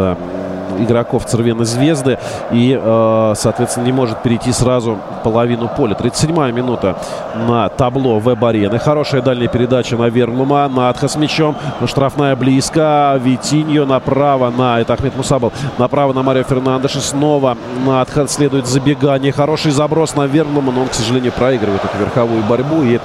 [0.80, 2.18] игроков Цервеной Звезды
[2.52, 5.96] и, э, соответственно, не может перейти сразу половину поля.
[5.96, 6.98] 37-я минута
[7.48, 8.80] на табло веб-арены.
[8.80, 10.68] Хорошая дальняя передача на Верлума.
[10.68, 11.56] Надха с мячом.
[11.86, 13.20] Штрафная близко.
[13.24, 14.80] Витиньо направо на...
[14.80, 15.52] Это Ахмед Мусабал.
[15.78, 17.00] Направо на Марио Фернандеша.
[17.00, 19.32] Снова Надха следует забегание.
[19.32, 22.84] Хороший заброс на Верлума, но он, к сожалению, проигрывает эту верховую борьбу.
[22.84, 23.00] И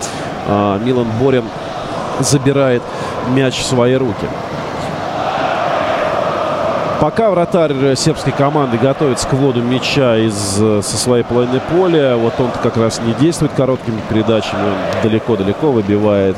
[0.48, 1.44] э, Милан Борин
[2.20, 2.82] забирает
[3.28, 4.26] мяч в свои руки.
[7.00, 12.50] Пока вратарь сербской команды готовится к вводу мяча из, со своей половины поля, вот он
[12.62, 16.36] как раз не действует короткими передачами, далеко-далеко выбивает.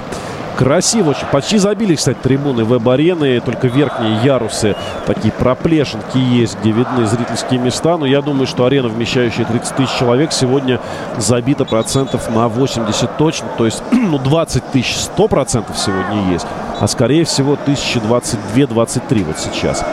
[0.56, 1.26] Красиво очень.
[1.32, 3.40] Почти забили, кстати, трибуны веб-арены.
[3.40, 4.76] Только верхние ярусы,
[5.06, 7.96] такие проплешинки есть, где видны зрительские места.
[7.96, 10.80] Но я думаю, что арена, вмещающая 30 тысяч человек, сегодня
[11.16, 13.48] забита процентов на 80 точно.
[13.56, 16.46] То есть, ну, 20 тысяч 100 процентов сегодня есть.
[16.80, 19.84] А скорее всего, 1022-23 вот сейчас.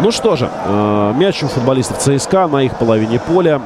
[0.00, 3.60] Ну что же, э, мяч у футболистов ЦСКА на их половине поля.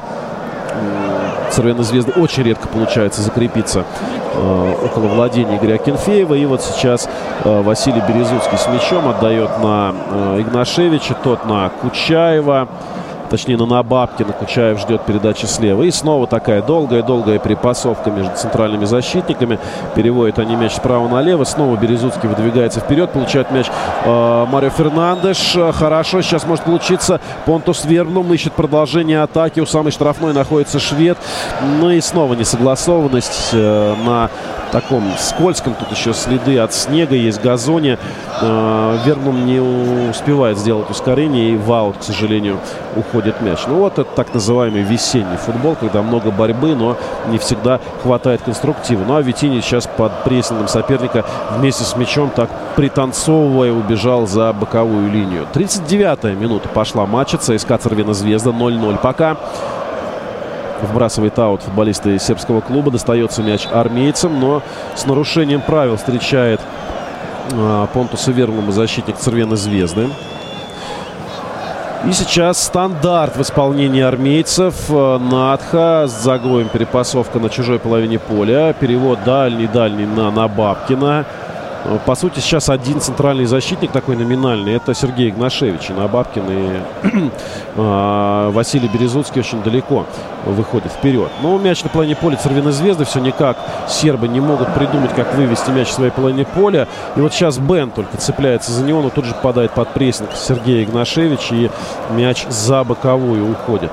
[1.57, 3.83] Цервяной звезды очень редко получается закрепиться
[4.35, 6.35] э, около владения Игоря Кенфеева.
[6.35, 7.09] И вот сейчас
[7.43, 9.95] э, Василий Березуцкий с мячом отдает на
[10.39, 12.67] Игнашевича, тот на Кучаева
[13.29, 14.33] точнее на Набабкина.
[14.33, 15.83] Кучаев ждет передачи слева.
[15.83, 19.59] И снова такая долгая-долгая перепасовка между центральными защитниками.
[19.95, 21.43] Переводят они мяч справа налево.
[21.43, 23.11] Снова Березутский выдвигается вперед.
[23.11, 23.67] Получает мяч
[24.05, 25.57] э, Марио Фернандеш.
[25.73, 27.19] Хорошо, сейчас может получиться.
[27.45, 29.59] Понтус Верблум ищет продолжение атаки.
[29.59, 31.17] У самой штрафной находится швед.
[31.79, 34.29] Ну и снова несогласованность э, на
[34.71, 35.73] таком скользком.
[35.75, 37.97] Тут еще следы от снега есть, газоне.
[38.41, 39.59] Э, Верблум не
[40.09, 41.51] успевает сделать ускорение.
[41.51, 42.57] И в к сожалению,
[42.95, 43.59] уходит мяч.
[43.67, 46.97] Ну вот это так называемый весенний футбол, когда много борьбы, но
[47.29, 49.03] не всегда хватает конструктива.
[49.07, 55.11] Ну а Витини сейчас под прессингом соперника вместе с мячом так пританцовывая убежал за боковую
[55.11, 55.45] линию.
[55.53, 57.37] 39-я минута пошла матча.
[57.37, 59.37] ЦСКА Цервена Звезда 0-0 пока.
[60.81, 62.91] Вбрасывает аут футболисты сербского клуба.
[62.91, 64.61] Достается мяч армейцам, но
[64.95, 66.61] с нарушением правил встречает
[67.53, 70.09] а, Понтуса Верлума защитник Цервены Звезды.
[72.05, 74.75] И сейчас стандарт в исполнении армейцев.
[74.87, 78.73] Э, Надха с загоем перепасовка на чужой половине поля.
[78.79, 81.25] Перевод дальний-дальний на Набабкина.
[82.05, 84.73] По сути, сейчас один центральный защитник такой номинальный.
[84.73, 85.89] Это Сергей Игнашевич.
[85.89, 87.29] И Набабкин и
[87.75, 90.05] э, Василий Березуцкий очень далеко
[90.45, 91.29] выходят вперед.
[91.41, 93.57] Но мяч на половине поля Цервиной Звезды все никак
[93.87, 96.87] сербы не могут придумать, как вывести мяч в своей половине поля.
[97.15, 100.83] И вот сейчас Бен только цепляется за него, но тут же попадает под прессинг Сергея
[100.83, 101.69] Игнашевич и
[102.11, 103.91] мяч за боковую уходит.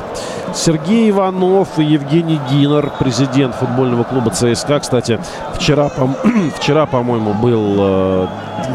[0.54, 4.78] Сергей Иванов и Евгений Гинер, президент футбольного клуба ЦСКА.
[4.78, 5.18] Кстати,
[5.54, 6.08] вчера, по-
[6.56, 8.26] вчера по-моему, был, э,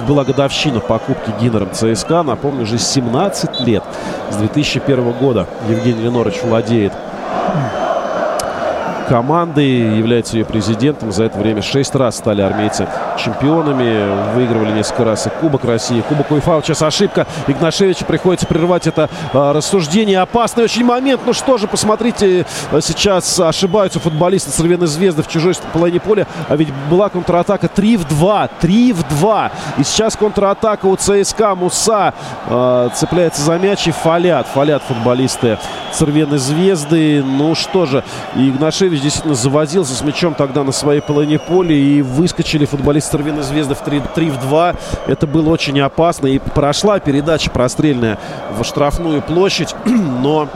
[0.07, 2.23] была годовщина покупки Гинером ЦСКА.
[2.23, 3.83] Напомню, уже 17 лет.
[4.29, 6.91] С 2001 года Евгений Ленорович владеет
[9.09, 11.11] команды, является ее президентом.
[11.11, 12.87] За это время шесть раз стали армейцы
[13.17, 14.35] чемпионами.
[14.35, 16.01] Выигрывали несколько раз и Кубок России.
[16.01, 16.61] Кубок УЕФА.
[16.63, 18.05] Сейчас ошибка Игнашевича.
[18.05, 20.19] Приходится прервать это а, рассуждение.
[20.19, 21.21] Опасный очень момент.
[21.25, 26.27] Ну что же, посмотрите, а, сейчас ошибаются футболисты Цервеной Звезды в чужой половине поля.
[26.47, 28.49] А ведь была контратака 3 в 2.
[28.61, 29.51] 3 в 2.
[29.79, 31.55] И сейчас контратака у ЦСКА.
[31.55, 32.13] Муса
[32.47, 34.45] а, цепляется за мяч и фалят.
[34.53, 35.57] Фалят футболисты
[35.93, 37.23] Цервеной Звезды.
[37.23, 38.03] Ну что же,
[38.35, 38.51] и
[38.99, 41.73] Игнашевич действительно завозился с мячом тогда на своей половине поля.
[41.73, 44.75] И выскочили футболисты Цервеной Звезды в 3, 3 в 2.
[45.07, 46.27] Это было очень опасно.
[46.27, 48.17] И прошла передача прострельная
[48.57, 49.75] в штрафную площадь.
[49.85, 50.47] Но,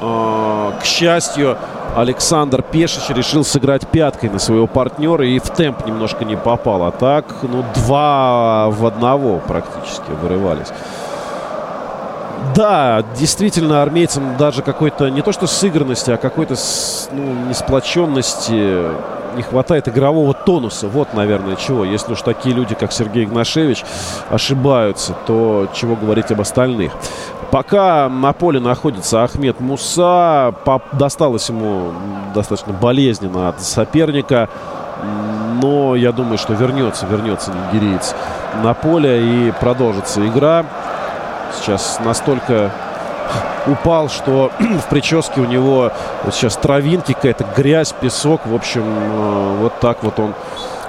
[0.00, 1.56] э, к счастью,
[1.96, 6.84] Александр Пешич решил сыграть пяткой на своего партнера и в темп немножко не попал.
[6.84, 10.68] А так, ну, два в одного практически вырывались.
[12.54, 16.54] Да, действительно, армейцам даже какой-то, не то что сыгранности, а какой-то
[17.12, 18.90] ну, несплоченности
[19.36, 20.88] не хватает игрового тонуса.
[20.88, 21.84] Вот, наверное, чего.
[21.84, 23.84] Если уж такие люди, как Сергей Игнашевич,
[24.28, 26.92] ошибаются, то чего говорить об остальных.
[27.50, 30.54] Пока на поле находится Ахмед Муса,
[30.92, 31.92] досталось ему
[32.34, 34.48] достаточно болезненно от соперника.
[35.60, 38.14] Но я думаю, что вернется, вернется нигериец
[38.62, 40.64] на поле и продолжится игра.
[41.58, 42.70] Сейчас настолько
[43.66, 45.92] упал, что в прическе у него
[46.24, 48.46] вот сейчас травинки, какая-то грязь, песок.
[48.46, 50.34] В общем, э, вот так вот он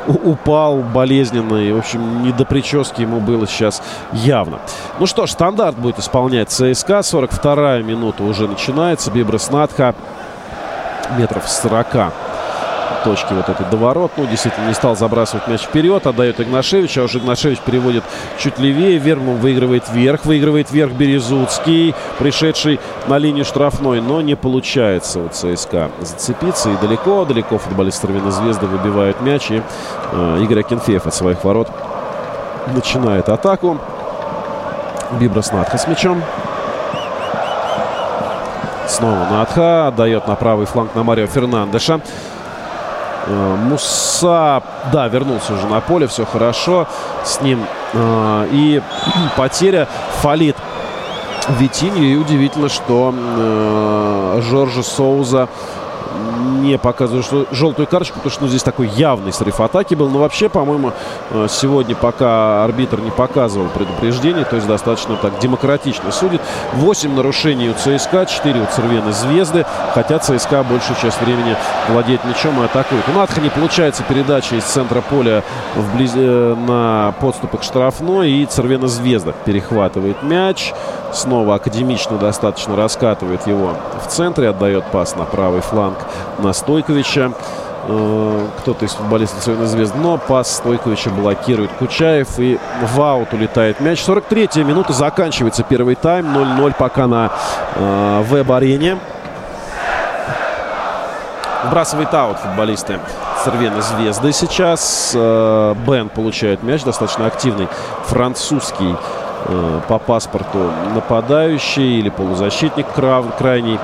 [0.08, 1.56] упал болезненно.
[1.58, 4.60] И, в общем, не до прически ему было сейчас явно.
[5.00, 7.00] Ну что ж, стандарт будет исполнять ЦСКА.
[7.00, 9.12] 42-я минута уже начинается.
[9.12, 9.96] Бибрас Надха
[11.18, 12.33] метров 40
[13.04, 14.12] точки вот этой доворот.
[14.18, 16.06] Ну, действительно, не стал забрасывать мяч вперед.
[16.06, 16.98] Отдает Игнашевич.
[16.98, 18.04] А уже Игнашевич переводит
[18.40, 18.98] чуть левее.
[18.98, 20.26] Верман выигрывает вверх.
[20.26, 24.02] Выигрывает вверх Березуцкий, пришедший на линию штрафной.
[24.02, 26.70] Но не получается у ЦСКА зацепиться.
[26.70, 29.52] И далеко-далеко футболисты Торвина Звезды выбивают мяч.
[29.52, 29.62] И
[30.12, 31.70] э, Игорь Акинфеев от своих ворот
[32.74, 33.78] начинает атаку.
[35.20, 36.24] Бибрас Надха с мячом.
[38.88, 39.88] Снова Надха.
[39.88, 42.02] Отдает на правый фланг на Марио Фернандеша.
[43.26, 44.62] Э, Муса,
[44.92, 46.88] да, вернулся уже на поле, все хорошо
[47.24, 47.66] с ним.
[47.94, 48.82] Э, И
[49.38, 49.88] потеря
[50.22, 50.56] фалит
[51.50, 52.14] Витинью.
[52.14, 55.48] И удивительно, что э, Жоржа Соуза
[56.62, 60.10] не показывает что- желтую карточку, потому что ну, здесь такой явный срыв атаки был.
[60.10, 60.94] Но вообще, по-моему,
[61.32, 66.42] э, сегодня пока арбитр не показывал предупреждение, то есть достаточно так демократично судит.
[66.74, 71.56] 8 нарушений у ЦСКА, 4 у Цервены Звезды, хотя ЦСКА большую часть времени
[71.90, 73.04] владеет мячом и атакует.
[73.10, 75.44] У Надха не получается передача из центра поля
[75.76, 80.74] вблизи, э, на подступы к штрафной, и Цервена Звезда перехватывает мяч.
[81.12, 85.98] Снова академично достаточно раскатывает его в центре, отдает пас на правый фланг
[86.40, 87.32] на Стойковича.
[87.88, 93.80] Э, Кто-то из футболистов Цервена Звезды, но пас Стойковича блокирует Кучаев и в аут улетает
[93.82, 94.00] мяч.
[94.00, 96.28] 43-я минута, заканчивается первый тайм.
[96.28, 97.32] 0-0 пока на
[97.76, 98.98] э, веб-арене.
[101.66, 103.00] Вбрасывает аут футболисты
[103.44, 105.12] Цервены Звезды сейчас.
[105.16, 107.68] Э, Бен получает мяч, достаточно активный
[108.06, 108.96] французский
[109.46, 112.86] э, по паспорту нападающий или полузащитник
[113.38, 113.80] крайний.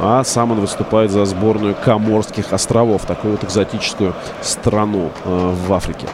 [0.00, 6.06] А сам он выступает за сборную Коморских островов, такую вот экзотическую страну э, в Африке.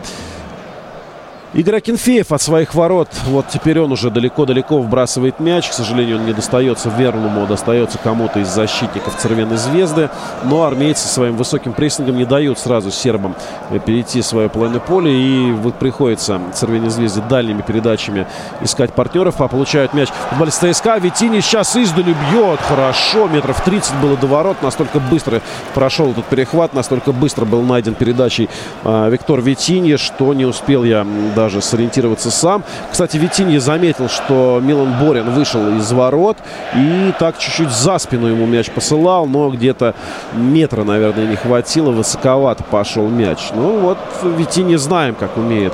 [1.57, 3.09] Игорь Акинфеев от своих ворот.
[3.24, 5.70] Вот теперь он уже далеко-далеко вбрасывает мяч.
[5.70, 10.11] К сожалению, он не достается Верлуму, а достается кому-то из защитников Цервеной Звезды.
[10.44, 13.34] Но армейцы своим высоким прессингом не дают сразу сербам
[13.70, 15.11] э, перейти свое половину поля.
[15.11, 18.26] И вот приходится Цервеной Звезде дальними передачами
[18.61, 19.40] искать партнеров.
[19.40, 20.98] А получают мяч футболист ЦСКА.
[20.98, 22.61] Витини сейчас издали бьет.
[22.61, 23.28] Хорошо.
[23.28, 24.59] Метров 30 было до ворот.
[24.61, 25.40] Настолько быстро
[25.72, 26.74] прошел этот перехват.
[26.74, 28.50] Настолько быстро был найден передачей
[28.84, 32.64] э, Виктор Витинье, что не успел я м, даже сориентироваться сам.
[32.90, 36.36] Кстати, Витинье заметил, что Милан Борин вышел из ворот
[36.74, 39.94] и так чуть-чуть за спину ему мяч посылал, но где-то
[40.34, 41.92] метра, наверное, не хватило.
[41.92, 43.38] Высоковато пошел мяч.
[43.55, 45.72] Ну вот Витинье знаем, как умеет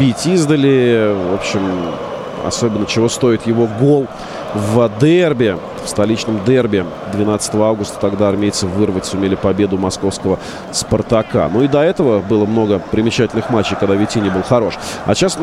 [0.00, 1.14] бить издали.
[1.30, 1.60] В общем,
[2.44, 4.06] особенно чего стоит его гол
[4.54, 7.98] в дерби, в столичном дерби 12 августа.
[8.00, 10.38] Тогда армейцы вырвать сумели победу московского
[10.70, 11.48] «Спартака».
[11.52, 14.74] Ну и до этого было много примечательных матчей, когда Витини был хорош.
[15.06, 15.38] А сейчас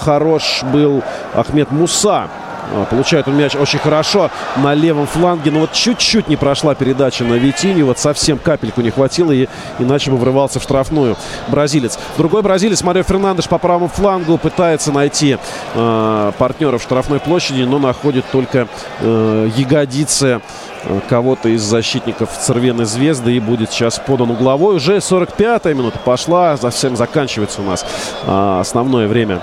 [0.00, 1.02] хорош был
[1.34, 2.28] Ахмед Муса.
[2.72, 5.50] А, получает он мяч очень хорошо на левом фланге.
[5.50, 7.82] Но вот чуть-чуть не прошла передача на Витини.
[7.82, 9.48] Вот совсем капельку не хватило, и
[9.78, 11.16] иначе бы врывался в штрафную
[11.48, 11.98] бразилец.
[12.16, 15.38] Другой бразилец, Марио Фернандеш, по правому флангу пытается найти
[15.74, 18.68] э, партнера в штрафной площади, но находит только
[19.00, 20.40] э, ягодицы
[20.84, 24.76] э, кого-то из защитников Цервены Звезды и будет сейчас подан угловой.
[24.76, 27.86] Уже 45-я минута пошла, совсем заканчивается у нас
[28.26, 29.40] а, основное время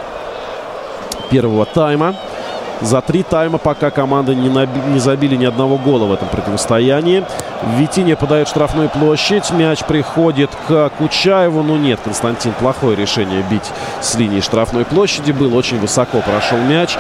[1.30, 2.16] первого тайма.
[2.84, 7.24] За три тайма пока команды не, наби- не забили ни одного гола в этом противостоянии.
[7.78, 9.52] Витиня подает штрафную площадь.
[9.52, 11.64] Мяч приходит к Кучаеву.
[11.64, 13.72] Ну нет, Константин, плохое решение бить
[14.02, 15.32] с линии штрафной площади.
[15.32, 16.98] Был очень высоко прошел мяч.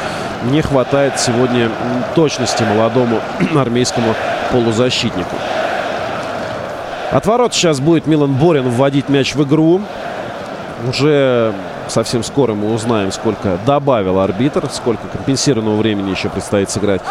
[0.51, 1.69] Не хватает сегодня
[2.15, 3.19] точности молодому
[3.55, 4.15] армейскому
[4.53, 5.35] полузащитнику.
[7.11, 9.81] От ворот сейчас будет Милан Борин вводить мяч в игру.
[10.87, 11.53] Уже
[11.87, 17.01] совсем скоро мы узнаем, сколько добавил арбитр, сколько компенсированного времени еще предстоит сыграть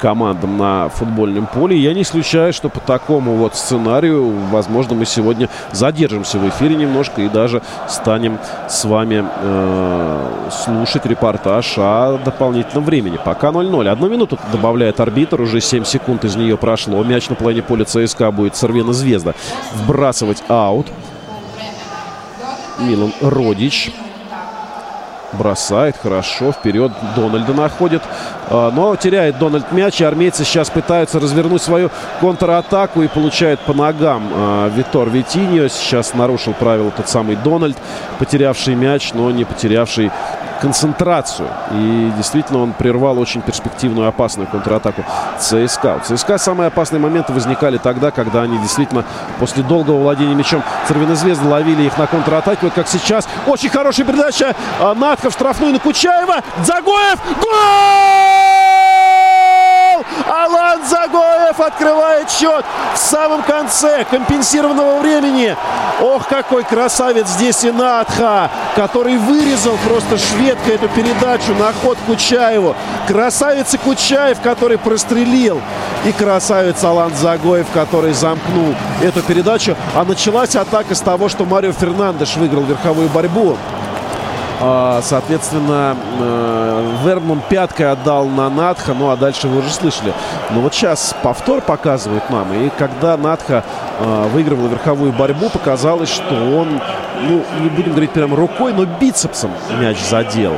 [0.00, 1.78] командам на футбольном поле.
[1.78, 7.22] Я не исключаю, что по такому вот сценарию, возможно, мы сегодня задержимся в эфире немножко
[7.22, 13.18] и даже станем с вами э, слушать репортаж о дополнительном времени.
[13.24, 13.88] Пока 0-0.
[13.88, 17.02] Одну минуту добавляет арбитр, уже 7 секунд из нее прошло.
[17.04, 19.34] Мяч на половине поля ЦСКА будет Сорвена Звезда
[19.74, 20.88] вбрасывать аут.
[22.80, 23.92] Милан Родич
[25.32, 28.02] бросает хорошо вперед Дональда находит
[28.52, 31.90] но теряет Дональд мяч и армейцы сейчас пытаются развернуть свою
[32.20, 37.76] контратаку и получает по ногам а, Витор Витиньо сейчас нарушил правила тот самый Дональд
[38.18, 40.10] потерявший мяч но не потерявший
[40.62, 41.48] концентрацию.
[41.72, 45.04] И действительно он прервал очень перспективную опасную контратаку
[45.40, 46.00] ЦСКА.
[46.08, 49.04] У ЦСКА самые опасные моменты возникали тогда, когда они действительно
[49.40, 52.60] после долгого владения мячом Цервинозвезды ловили их на контратаке.
[52.62, 53.28] Вот как сейчас.
[53.46, 54.54] Очень хорошая передача.
[54.80, 56.42] А, Натка в штрафную на Кучаева.
[56.64, 57.18] Загоев.
[57.40, 58.41] Гол!
[60.28, 65.56] Алан Загоев открывает счет в самом конце компенсированного времени.
[66.00, 72.74] Ох, какой красавец здесь и Натха, который вырезал просто шведка эту передачу на ход Кучаеву.
[73.06, 75.60] Красавец и Кучаев, который прострелил.
[76.04, 79.76] И красавец Алан Загоев, который замкнул эту передачу.
[79.94, 83.56] А началась атака с того, что Марио Фернандеш выиграл верховую борьбу.
[84.60, 90.12] А, Соответственно, э, Верман пяткой отдал на Натха, ну а дальше вы уже слышали.
[90.50, 92.52] Но вот сейчас повтор показывает нам.
[92.52, 93.64] И когда Натха
[93.98, 96.80] э, выигрывал верховую борьбу, показалось, что он,
[97.22, 99.50] ну, не будем говорить прям рукой, но бицепсом
[99.80, 100.56] мяч задел.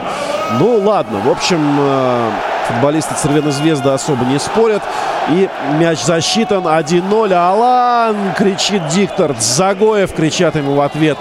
[0.60, 2.30] Ну ладно, в общем, э,
[2.68, 4.82] футболисты Цервена Звезда особо не спорят.
[5.30, 5.48] И
[5.78, 7.32] мяч засчитан 1-0.
[7.32, 9.34] Алан кричит диктор.
[9.38, 11.16] Загоев кричат ему в ответ.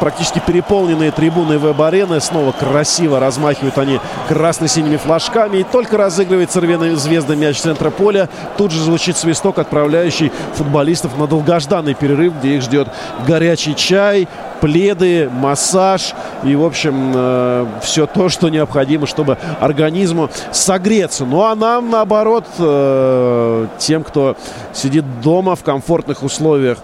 [0.00, 2.20] Практически переполненные трибуны веб-арены.
[2.20, 5.58] Снова красиво размахивают они красно-синими флажками.
[5.58, 8.28] И только разыгрывает Цервена Звезда мяч с центра поля.
[8.56, 12.88] Тут же звучит свисток, отправляющий футболистов на долгожданный перерыв, где их ждет
[13.26, 14.28] горячий чай,
[14.60, 20.28] пледы, массаж и, в общем, все то, что необходимо, чтобы организму
[20.60, 21.24] согреться.
[21.24, 24.36] Ну, а нам, наоборот, э, тем, кто
[24.72, 26.78] сидит дома в комфортных условиях,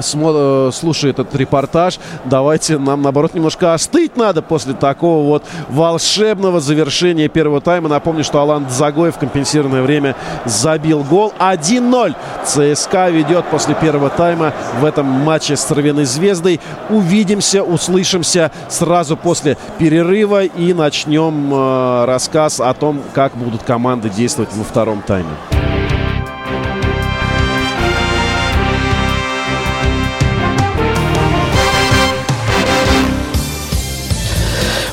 [0.00, 7.60] слушает этот репортаж, давайте нам, наоборот, немножко остыть надо после такого вот волшебного завершения первого
[7.60, 7.88] тайма.
[7.88, 11.32] Напомню, что Алан Загоев в компенсированное время забил гол.
[11.38, 12.14] 1-0
[12.44, 16.60] ЦСКА ведет после первого тайма в этом матче с Цервеной Звездой.
[16.90, 24.50] Увидимся, услышимся сразу после перерыва и начнем э, рассказ о том, как будут команды действовать
[24.54, 25.61] во втором тайме.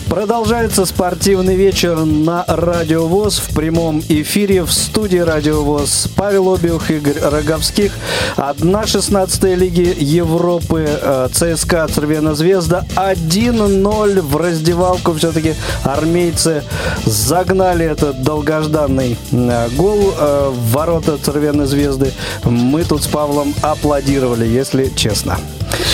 [0.09, 0.38] Продолжаем.
[0.49, 6.89] Продолжается спортивный вечер на Радио ВОЗ в прямом эфире в студии Радио ВОЗ Павел Обиух,
[6.89, 7.91] Игорь Роговских.
[8.35, 15.13] 1-16 Лиги Европы э, ЦСКА Цервена Звезда 1-0 в раздевалку.
[15.13, 16.63] Все-таки армейцы
[17.05, 22.11] загнали этот долгожданный э, гол э, в ворота Цервеной Звезды.
[22.43, 25.37] Мы тут с Павлом аплодировали, если честно.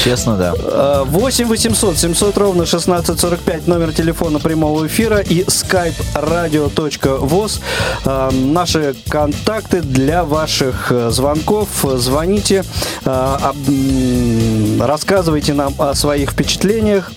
[0.04, 1.04] Честно, да.
[1.04, 7.60] 8 800 700 ровно 1645 номер телефона прямого эфира и skype radio.voz.
[8.06, 11.68] Э, Наши контакты для ваших э, звонков.
[11.96, 12.64] Звоните,
[13.06, 13.10] э,
[13.42, 17.12] об- м, рассказывайте нам о своих впечатлениях.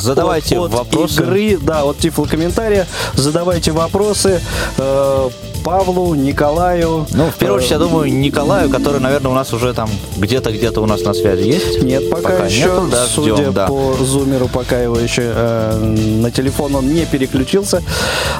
[0.00, 1.22] Задавайте от, от вопросы.
[1.22, 2.86] игры, да, от тифлокомментария.
[3.14, 4.40] Задавайте вопросы
[4.78, 5.30] э,
[5.64, 7.06] Павлу, Николаю.
[7.12, 10.50] Ну, в первую очередь, я Э, думаю, Николаю, который, наверное, у нас уже там где-то,
[10.52, 11.82] где-то у нас на связи есть.
[11.82, 13.66] Нет, пока, Пока еще, нету, да, судя ждем, да.
[13.66, 15.78] по зумеру, пока его еще э,
[16.20, 17.82] на телефон он не переключился.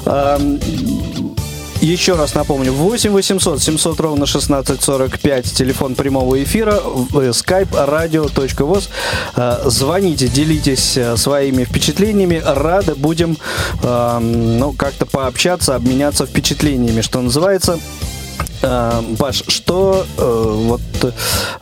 [0.07, 0.59] Эм,
[1.81, 8.91] Еще раз напомню, 8 800 700 ровно 1645, телефон прямого эфира, skype radio.voz.
[9.35, 12.43] Э, звоните, делитесь э, своими впечатлениями.
[12.45, 13.39] Рады будем
[13.83, 17.78] э, ну, как-то пообщаться, обменяться впечатлениями, что называется.
[19.18, 20.80] Паш, что э, вот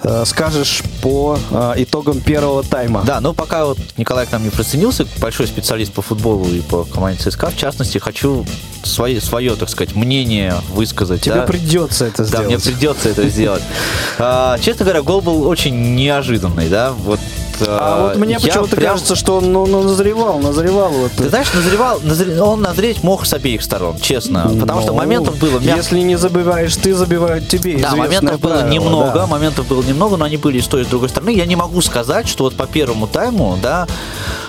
[0.03, 3.05] э, скажешь по э, итогам первого тайма?
[3.05, 6.85] Да, ну пока вот Николай к нам не присоединился, большой специалист по футболу и по
[6.85, 8.45] команде ЦСКА, в частности, хочу
[8.83, 11.23] свое, свое так сказать, мнение высказать.
[11.23, 11.43] Тебе да?
[11.43, 12.49] придется это сделать.
[12.49, 13.63] Да, мне придется это сделать.
[14.21, 17.21] А, честно говоря, гол был очень неожиданный, да, вот
[17.67, 18.93] а вот мне почему-то прям...
[18.93, 20.91] кажется, что он ну, ну, назревал, назревал.
[20.91, 21.13] Вот.
[21.13, 22.41] Ты знаешь, назревал, назре...
[22.41, 24.43] он назреть мог с обеих сторон, честно.
[24.61, 25.59] Потому ну, что моментов было...
[25.61, 27.79] Если не забиваешь ты, забивают тебе.
[27.79, 29.27] Да, моментов правило, было немного, да.
[29.27, 31.31] моментов было немного, но они были и с той, и с другой стороны.
[31.31, 33.87] Я не могу сказать, что вот по первому тайму, да,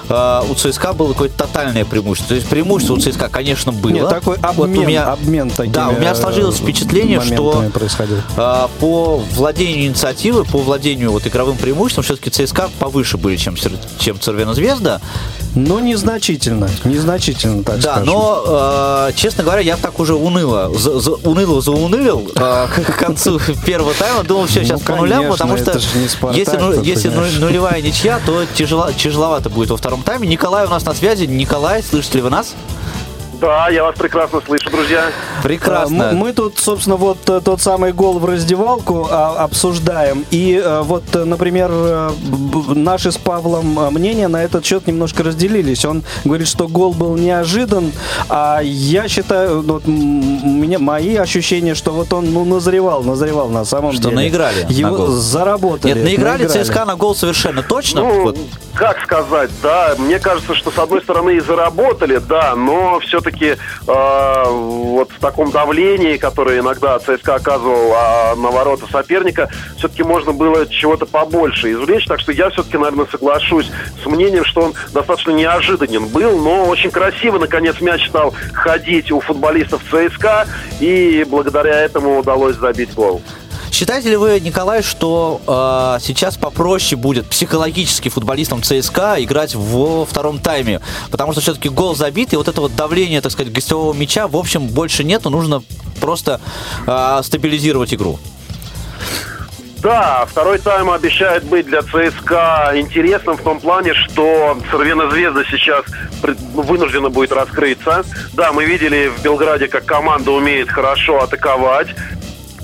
[0.09, 2.29] э, у ЦСКА было какое-то тотальное преимущество.
[2.29, 3.91] То есть преимущество у ЦСКА, конечно, было.
[3.91, 8.67] Нет, такой обмен, вот у меня, обмен такими Да, у меня сложилось впечатление, что э,
[8.79, 13.55] по владению инициативы, по владению вот игровым преимуществом, все-таки ЦСКА повыше были, чем,
[13.99, 15.01] чем Цервена Звезда.
[15.55, 18.13] Ну, незначительно, незначительно, так Да, скажем.
[18.13, 23.39] но, э, честно говоря, я так уже уныло, за, за, уныло заунылил э, к концу
[23.65, 24.23] первого тайма.
[24.23, 28.45] Думал, все, сейчас ну, по нулям, потому что Спартак, если, ну, если нулевая ничья, то
[28.53, 30.27] тяжело, тяжеловато будет во втором тайме.
[30.27, 31.25] Николай у нас на связи.
[31.25, 32.53] Николай, слышите ли вы нас?
[33.39, 35.05] Да, я вас прекрасно слышу, друзья.
[35.43, 36.09] Прекрасно.
[36.09, 40.25] А, мы, мы тут, собственно, вот э, тот самый гол в раздевалку а, обсуждаем.
[40.29, 41.71] И а, вот, например,
[42.67, 45.85] наши с Павлом мнения на этот счет немножко разделились.
[45.85, 47.93] Он говорит, что гол был неожидан,
[48.27, 53.93] а я считаю, вот, меня, мои ощущения, что вот он ну, назревал, назревал на самом
[53.93, 54.11] что деле.
[54.11, 55.07] Что наиграли Его на гол.
[55.07, 55.93] заработали.
[55.93, 58.01] Нет, наиграли, наиграли ЦСКА на гол совершенно точно.
[58.01, 58.37] Ну, вот.
[58.73, 63.59] как сказать, да, мне кажется, что с одной стороны и заработали, да, но все-таки все-таки
[63.87, 70.31] э, вот в таком давлении, которое иногда ЦСКА оказывал а, на ворота соперника, все-таки можно
[70.31, 72.05] было чего-то побольше извлечь.
[72.05, 73.71] Так что я все-таки, наверное, соглашусь
[74.03, 79.19] с мнением, что он достаточно неожиданен был, но очень красиво, наконец, мяч стал ходить у
[79.19, 80.47] футболистов ЦСКА,
[80.79, 83.21] и благодаря этому удалось забить гол.
[83.71, 90.39] Считаете ли вы, Николай, что э, сейчас попроще будет психологически футболистам ЦСКА играть во втором
[90.39, 90.81] тайме?
[91.11, 94.35] Потому что все-таки гол забит, и вот это вот давление, так сказать, гостевого мяча, в
[94.35, 95.63] общем, больше нету, нужно
[96.01, 96.41] просто
[96.87, 98.19] э, стабилизировать игру.
[99.81, 105.85] Да, второй тайм обещает быть для ЦСКА интересным в том плане, что Цервена Звезда сейчас
[106.53, 108.03] вынуждена будет раскрыться.
[108.33, 111.87] Да, мы видели в Белграде, как команда умеет хорошо атаковать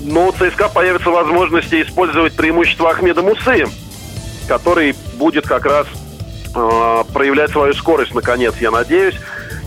[0.06, 3.66] но у ЦСКА появится возможность использовать преимущество Ахмеда Мусы,
[4.46, 5.86] который будет как раз
[6.54, 9.16] э, проявлять свою скорость, наконец, я надеюсь.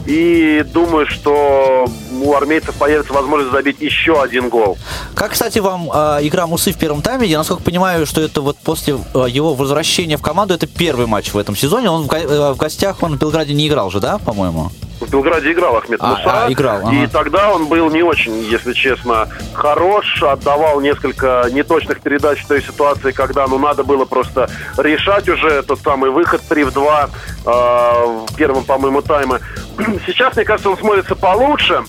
[0.06, 1.86] И думаю, что
[2.24, 4.78] у армейцев появится возможность забить еще один гол.
[5.14, 7.28] Как, кстати, вам э, игра Мусы в первом тайме?
[7.28, 11.34] Я, насколько понимаю, что это вот после э, его возвращения в команду, это первый матч
[11.34, 11.92] в этом сезоне.
[11.92, 14.72] Он в, э, в гостях, он в Белграде не играл же, да, по-моему?
[15.00, 16.46] В Белграде играл Ахмед а, Муса.
[16.46, 16.92] А, играл, ага.
[16.92, 20.22] И тогда он был не очень, если честно, хорош.
[20.24, 25.80] Отдавал несколько неточных передач в той ситуации, когда ну, надо было просто решать уже тот
[25.80, 27.10] самый выход 3 в 2
[27.46, 29.40] э, в первом, по-моему, тайме.
[30.06, 31.84] Сейчас, мне кажется, он смотрится получше.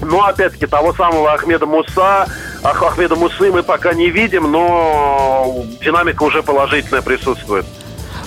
[0.00, 2.28] Но, опять-таки, того самого Ахмеда Муса,
[2.62, 7.66] Ахмеда Мусы мы пока не видим, но динамика уже положительная присутствует.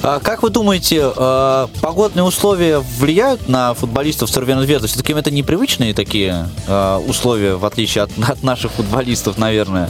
[0.04, 4.88] А как вы думаете, а, погодные условия влияют на футболистов Цервена Звезды?
[4.88, 9.90] Все-таки это непривычные такие а, условия, в отличие от, от наших футболистов, наверное.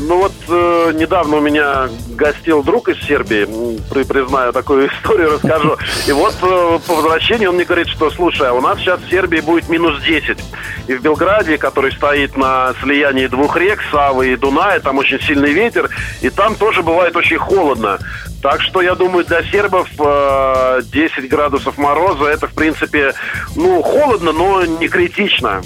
[0.00, 3.48] Ну вот э, недавно у меня гостил друг из Сербии,
[3.90, 5.76] при, признаю такую историю, расскажу.
[6.06, 9.10] И вот э, по возвращению он мне говорит, что слушай, а у нас сейчас в
[9.10, 10.38] Сербии будет минус 10.
[10.86, 15.52] И в Белграде, который стоит на слиянии двух рек, Савы и Дуная, там очень сильный
[15.52, 15.90] ветер,
[16.20, 17.98] и там тоже бывает очень холодно.
[18.42, 23.14] Так что я думаю, для сербов э, 10 градусов мороза это, в принципе,
[23.56, 25.60] ну, холодно, но не критично.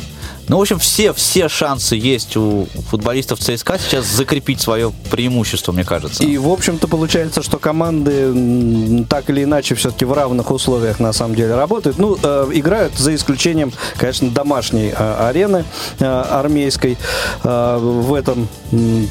[0.49, 5.84] Ну, в общем, все, все шансы есть у футболистов ЦСКА сейчас закрепить свое преимущество, мне
[5.84, 6.24] кажется.
[6.24, 11.36] И, в общем-то, получается, что команды так или иначе все-таки в равных условиях на самом
[11.36, 11.99] деле работают.
[11.99, 15.64] Ну, э, играют за исключением, конечно, домашней э, арены
[15.99, 16.99] э, армейской.
[17.45, 18.49] Э, в этом,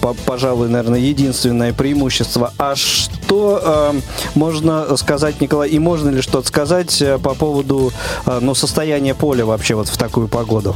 [0.02, 2.54] по, пожалуй, наверное, единственное преимущество.
[2.58, 4.02] А что э,
[4.36, 7.94] можно сказать, Николай, и можно ли что-то сказать э, по поводу
[8.26, 10.76] э, ну, состояния поля вообще вот в такую погоду?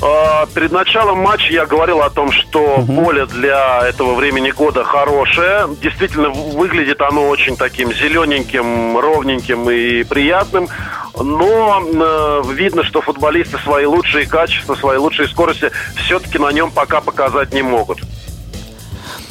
[0.00, 3.04] А, перед началом матча я говорил о том, что угу.
[3.04, 5.68] поле для этого времени года хорошее.
[5.82, 10.68] Действительно, выглядит оно очень таким зелененьким, ровненьким и приятным.
[11.16, 17.00] но э, видно, что футболисты свои лучшие качества, свои лучшие скорости все-таки на нем пока
[17.00, 17.98] показать не могут.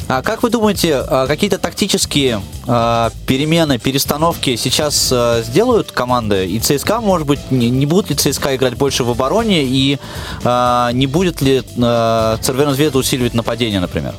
[0.07, 6.45] А как вы думаете, а, какие-то тактические а, перемены, перестановки сейчас а, сделают команды?
[6.45, 9.63] И ЦСКА, может быть, не, будет ли ЦСКА играть больше в обороне?
[9.63, 9.99] И
[10.43, 11.61] не будет ли
[12.73, 14.13] Звезда усиливать нападение, например?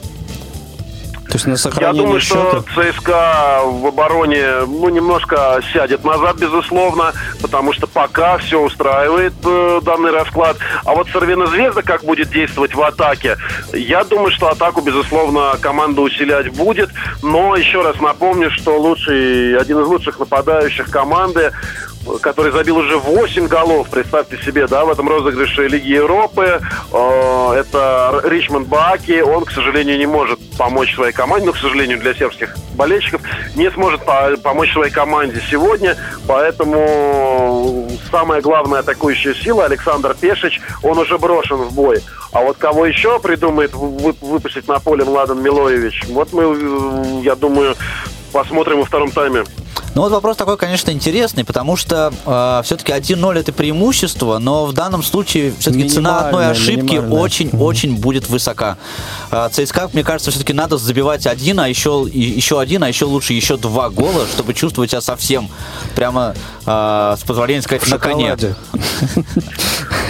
[1.28, 2.62] То есть на сохранение Я думаю, счета...
[2.62, 9.80] что ЦСКА в обороне ну, немножко сядет назад, безусловно, потому что пока все устраивает э,
[9.82, 10.56] данный расклад.
[10.86, 13.36] А вот Сорвина Звезда как будет действовать в атаке,
[13.74, 16.88] я думаю, что атаку, безусловно, команда усилять будет.
[17.22, 21.52] Но еще раз напомню, что лучший, один из лучших нападающих команды
[22.20, 26.60] который забил уже 8 голов, представьте себе, да, в этом розыгрыше Лиги Европы.
[26.92, 29.20] Э, это Ричмонд Бааки.
[29.20, 33.20] Он, к сожалению, не может помочь своей команде, но, к сожалению, для сербских болельщиков
[33.56, 34.02] не сможет
[34.42, 35.96] помочь своей команде сегодня.
[36.26, 42.02] Поэтому самая главная атакующая сила Александр Пешич, он уже брошен в бой.
[42.32, 47.74] А вот кого еще придумает выпустить на поле Младен Милоевич, вот мы, я думаю,
[48.32, 49.44] посмотрим во втором тайме.
[49.98, 54.72] Ну вот вопрос такой, конечно, интересный, потому что э, все-таки 1-0 это преимущество, но в
[54.72, 58.78] данном случае все-таки цена одной ошибки очень-очень будет высока.
[59.32, 63.32] Э, ЦСКА, мне кажется, все-таки надо забивать один, а еще, еще один, а еще лучше
[63.32, 65.50] еще два гола, чтобы чувствовать себя совсем
[65.96, 68.36] прямо, э, с позволения сказать, на коне.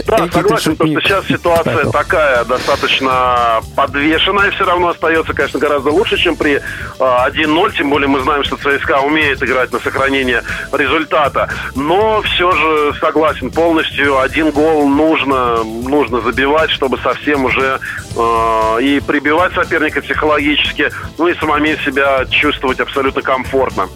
[0.06, 6.16] Да, согласен, потому что сейчас ситуация такая достаточно подвешенная, все равно остается, конечно, гораздо лучше,
[6.16, 6.60] чем при
[6.98, 10.42] 1-0, тем более мы знаем, что ЦСКА умеет играть на сохранение
[10.72, 11.48] результата.
[11.74, 17.80] Но все же согласен полностью, один гол нужно, нужно забивать, чтобы совсем уже
[18.16, 23.88] э, и прибивать соперника психологически, ну и самому себя чувствовать абсолютно комфортно.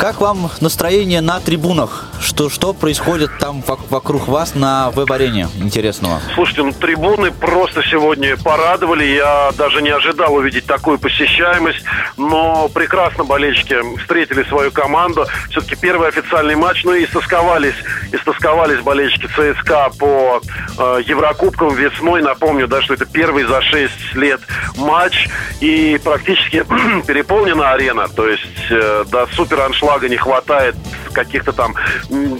[0.00, 2.06] Как вам настроение на трибунах?
[2.22, 6.22] Что, что происходит там вокруг вас на веб-арене интересного?
[6.34, 9.04] Слушайте, ну трибуны просто сегодня порадовали.
[9.04, 11.84] Я даже не ожидал увидеть такую посещаемость.
[12.16, 15.26] Но прекрасно болельщики встретили свою команду.
[15.50, 16.82] Все-таки первый официальный матч.
[16.84, 17.76] Ну и истосковались,
[18.10, 20.40] истосковались болельщики ЦСКА по
[20.78, 22.22] э, Еврокубкам весной.
[22.22, 24.40] Напомню, да, что это первый за 6 лет
[24.78, 25.28] матч.
[25.60, 26.64] И практически
[27.06, 28.08] переполнена арена.
[28.08, 30.76] То есть э, до супер аншлага флага не хватает
[31.12, 31.74] каких-то там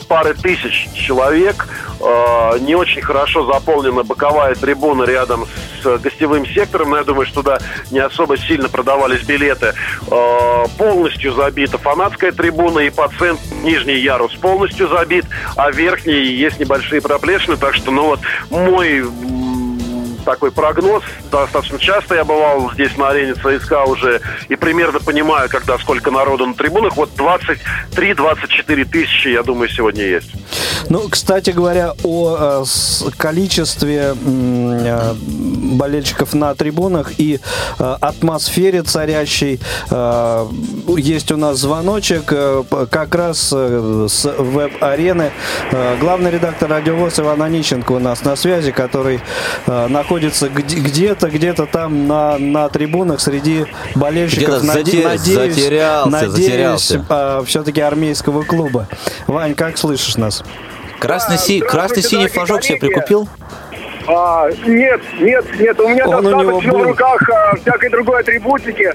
[0.07, 1.67] пары тысяч человек.
[2.01, 5.47] Э, не очень хорошо заполнена боковая трибуна рядом
[5.83, 7.59] с гостевым сектором, но я думаю, что туда
[7.91, 9.75] не особо сильно продавались билеты.
[10.09, 15.25] Э, полностью забита фанатская трибуна, и по центру нижний ярус полностью забит,
[15.57, 18.21] а верхний есть небольшие проплешины, так что, ну вот,
[18.51, 19.03] мой
[20.25, 21.03] такой прогноз.
[21.31, 26.47] Достаточно часто я бывал здесь на арене ЦСКА уже и примерно понимаю, когда сколько народу
[26.47, 26.97] на трибунах.
[26.97, 30.31] Вот 23-24 тысячи, я думаю, сегодня есть.
[30.89, 37.39] Ну, кстати говоря, о э, количестве э, болельщиков на трибунах и
[37.79, 39.61] э, атмосфере царящей
[40.97, 45.33] есть у нас звоночек как раз с веб-арены.
[46.01, 49.21] Главный редактор радиовоз Иван Онищенко у нас на связи, который
[49.67, 54.63] находится где-то, где-то там на, на трибунах среди болельщиков.
[54.63, 57.43] Наде- надеюсь, затерялся, надеюсь, затерялся.
[57.47, 58.89] все-таки армейского клуба.
[59.27, 60.43] Вань, как слышишь нас?
[60.99, 63.29] Красный-синий красный синий флажок себе прикупил?
[64.07, 68.93] А, нет, нет, нет, у меня Он достаточно в руках а, всякой другой атрибутики.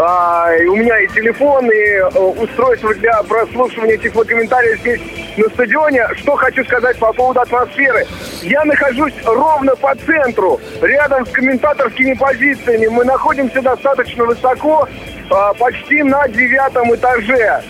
[0.00, 5.00] А, у меня и телефон, и а, устройство для прослушивания тифлокомментариев здесь
[5.36, 6.06] на стадионе.
[6.16, 8.06] Что хочу сказать по поводу атмосферы.
[8.42, 12.86] Я нахожусь ровно по центру, рядом с комментаторскими позициями.
[12.86, 14.88] Мы находимся достаточно высоко,
[15.30, 17.62] а, почти на девятом этаже.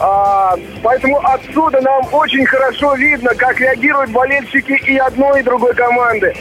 [0.00, 6.34] А, поэтому отсюда нам очень хорошо видно, как реагируют болельщики и одной, и другой команды.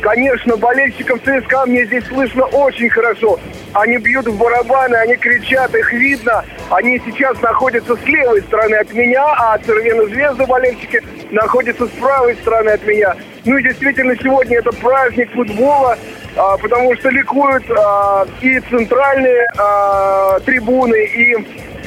[0.00, 3.38] Конечно, болельщиков ЦСКА мне здесь слышно очень хорошо.
[3.74, 6.44] Они бьют в барабаны, они кричат, их видно.
[6.70, 12.36] Они сейчас находятся с левой стороны от меня, а Цервена Звезды болельщики находятся с правой
[12.36, 13.16] стороны от меня.
[13.44, 15.98] Ну и действительно, сегодня это праздник футбола,
[16.36, 21.36] а, потому что ликуют а, и центральные а, трибуны, и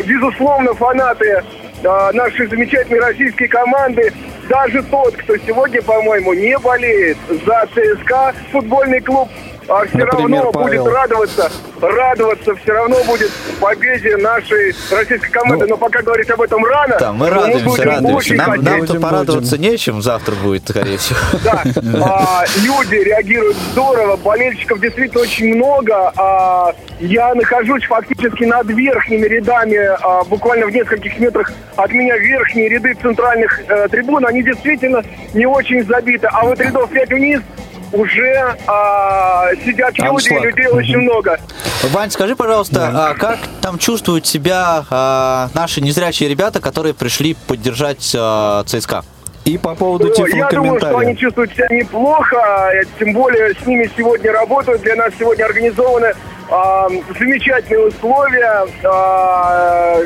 [0.04, 1.44] безусловно, фанаты
[1.84, 4.14] нашей замечательной российской команды,
[4.50, 9.30] даже тот, кто сегодня, по-моему, не болеет за ЦСКА, футбольный клуб,
[9.72, 10.84] а все Например, равно Павел.
[10.84, 15.66] будет радоваться, радоваться все равно будет победе нашей российской команды.
[15.66, 16.98] Ну, Но пока говорить об этом рано.
[17.00, 18.34] Да, мы радуемся, будем радуемся.
[18.34, 21.20] Нам, нам-то Будем, порадоваться нечем, завтра будет, скорее всего.
[21.44, 21.64] Да,
[22.02, 26.12] а, люди реагируют здорово, болельщиков действительно очень много.
[26.18, 32.70] А, я нахожусь фактически над верхними рядами, а, буквально в нескольких метрах от меня верхние
[32.70, 35.02] ряды центральных э, трибун, они действительно
[35.34, 36.28] не очень забиты.
[36.32, 37.42] А вот рядов 5 вниз
[37.94, 40.44] уже а, сидят люди, Аншлаг.
[40.44, 41.40] людей очень много.
[41.92, 48.14] Вань, скажи, пожалуйста, а как там чувствуют себя а, наши незрячие ребята, которые пришли поддержать
[48.18, 49.04] а, ЦСКА?
[49.46, 52.38] И по поводу Ну, Я думаю, что они чувствуют себя неплохо,
[52.74, 54.84] э, тем более с ними сегодня работают.
[54.84, 56.14] Для нас сегодня организованы
[56.50, 56.88] а,
[57.18, 58.68] замечательные условия.
[58.84, 59.98] А,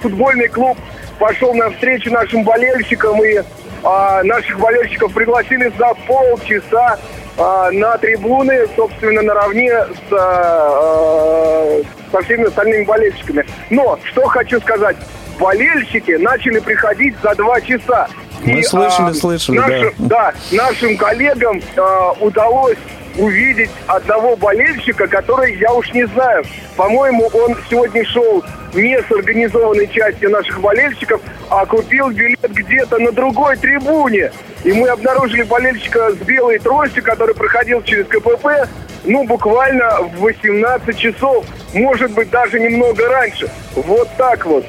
[0.00, 0.78] футбольный клуб
[1.18, 3.42] пошел навстречу нашим болельщикам, и
[3.82, 6.98] а, наших болельщиков пригласили за полчаса
[7.38, 11.80] а, на трибуны, собственно, наравне с, а,
[12.10, 13.44] со всеми остальными болельщиками.
[13.70, 14.96] Но, что хочу сказать,
[15.38, 18.08] болельщики начали приходить за два часа.
[18.44, 20.32] Мы слышали, слышали, наши- да.
[20.50, 22.78] да, нашим коллегам э, удалось
[23.16, 26.44] увидеть одного болельщика, который, я уж не знаю,
[26.76, 28.42] по-моему, он сегодня шел
[28.74, 31.20] не с организованной частью наших болельщиков,
[31.50, 34.32] а купил билет где-то на другой трибуне.
[34.64, 38.68] И мы обнаружили болельщика с белой тростью, который проходил через КПП,
[39.04, 41.44] ну, буквально в 18 часов,
[41.74, 43.50] может быть, даже немного раньше.
[43.74, 44.64] Вот так вот.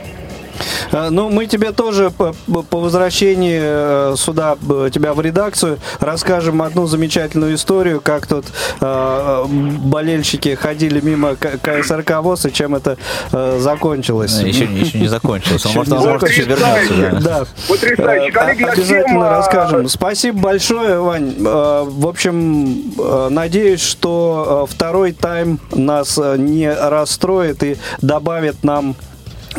[0.93, 2.33] Э, Ну, мы тебе тоже по,
[2.69, 8.45] по возвращении э, сюда, э, тебя в редакцию, расскажем одну замечательную историю, как тут
[8.79, 9.45] э,
[9.83, 12.97] болельщики ходили мимо КСРК ВОЗ и чем это
[13.31, 14.39] э, закончилось.
[14.39, 15.65] Еще, еще не закончилось.
[15.65, 16.93] Он, Еще может, он может еще вернется.
[16.95, 17.19] да.
[17.19, 17.45] Да.
[17.67, 18.27] Потрясающе.
[18.27, 19.87] Э, Коллеги, я Обязательно всем, а, расскажем.
[19.89, 21.33] Спасибо большое, Вань.
[21.39, 28.63] Э, В общем, э, надеюсь, что э, второй тайм нас э, не расстроит и добавит
[28.63, 28.95] нам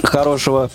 [0.03, 0.71] хорошего,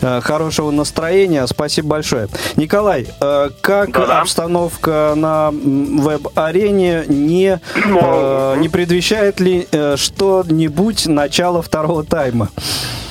[0.00, 1.46] э, хорошего настроения.
[1.46, 2.28] Спасибо большое.
[2.56, 4.20] Николай, э, как Да-да.
[4.20, 12.48] обстановка на веб-арене не, э, не предвещает ли что-нибудь начало второго тайма?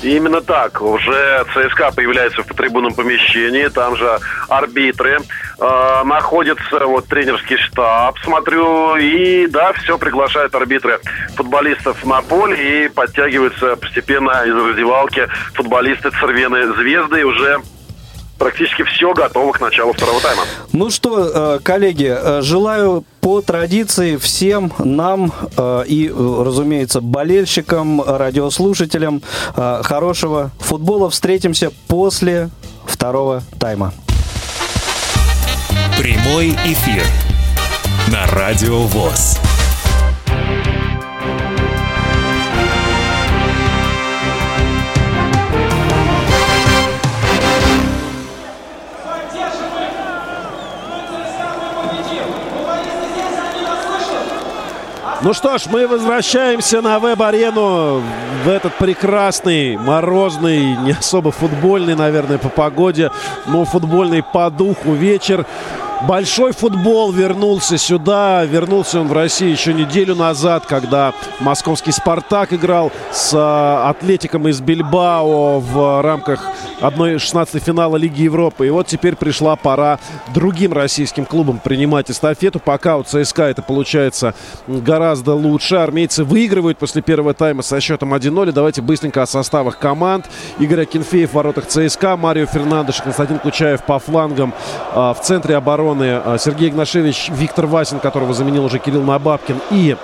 [0.03, 0.81] Именно так.
[0.81, 4.19] Уже ЦСКА появляется в трибунном помещении, там же
[4.49, 5.19] арбитры,
[5.59, 10.99] э, находится вот тренерский штаб, смотрю, и да, все приглашают арбитры
[11.35, 17.61] футболистов на поле и подтягиваются постепенно из раздевалки футболисты Цервены Звезды, и уже
[18.37, 20.43] практически все готово к началу второго тайма.
[20.73, 29.21] Ну что, э, коллеги, э, желаю по традиции всем нам э, и, разумеется, болельщикам, радиослушателям
[29.55, 31.09] хорошего футбола.
[31.09, 32.49] Встретимся после
[32.85, 33.93] второго тайма.
[35.97, 37.03] Прямой эфир
[38.11, 39.39] на Радио ВОЗ.
[55.23, 58.01] Ну что ж, мы возвращаемся на веб-арену
[58.43, 63.09] в этот прекрасный, морозный, не особо футбольный, наверное, по погоде,
[63.45, 65.45] но футбольный по духу вечер.
[66.07, 68.43] Большой футбол вернулся сюда.
[68.43, 74.59] Вернулся он в Россию еще неделю назад, когда московский «Спартак» играл с а, «Атлетиком» из
[74.59, 76.45] Бильбао в рамках
[76.81, 78.67] 1-16 финала Лиги Европы.
[78.67, 79.97] И вот теперь пришла пора
[80.33, 82.59] другим российским клубам принимать эстафету.
[82.59, 84.35] Пока у ЦСКА это получается
[84.67, 85.77] гораздо лучше.
[85.77, 88.49] Армейцы выигрывают после первого тайма со счетом 1-0.
[88.49, 90.25] И Давайте быстренько о составах команд.
[90.59, 94.53] Игорь Акинфеев в воротах ЦСКА, Марио Фернандеш, Константин Кучаев по флангам.
[94.93, 99.61] А, В центре обороны а, Сергей Игнашевич, Виктор Васин, которого заменил уже Кирилл Набабкин.
[99.71, 99.95] И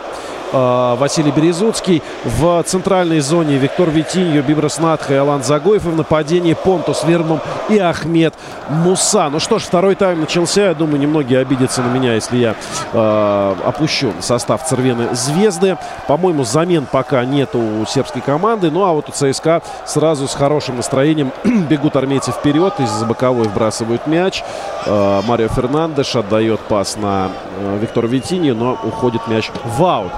[0.51, 2.01] Василий Березуцкий.
[2.25, 5.85] В центральной зоне Виктор Витиньо, Бибрас Надха и Алан Загоев.
[5.85, 7.39] И в нападении Понтус Вермом
[7.69, 8.33] и Ахмед
[8.69, 9.29] Муса.
[9.29, 10.67] Ну что ж, второй тайм начался.
[10.67, 12.55] Я думаю, немногие обидятся на меня, если я
[12.93, 15.77] э, опущу состав Цервены Звезды.
[16.07, 18.71] По-моему, замен пока нет у сербской команды.
[18.71, 22.73] Ну а вот у ЦСКА сразу с хорошим настроением бегут армейцы вперед.
[22.79, 24.43] Из-за боковой вбрасывают мяч.
[24.85, 30.11] Э, Марио Фернандеш отдает пас на э, Виктора Витиньо, но уходит мяч в аут.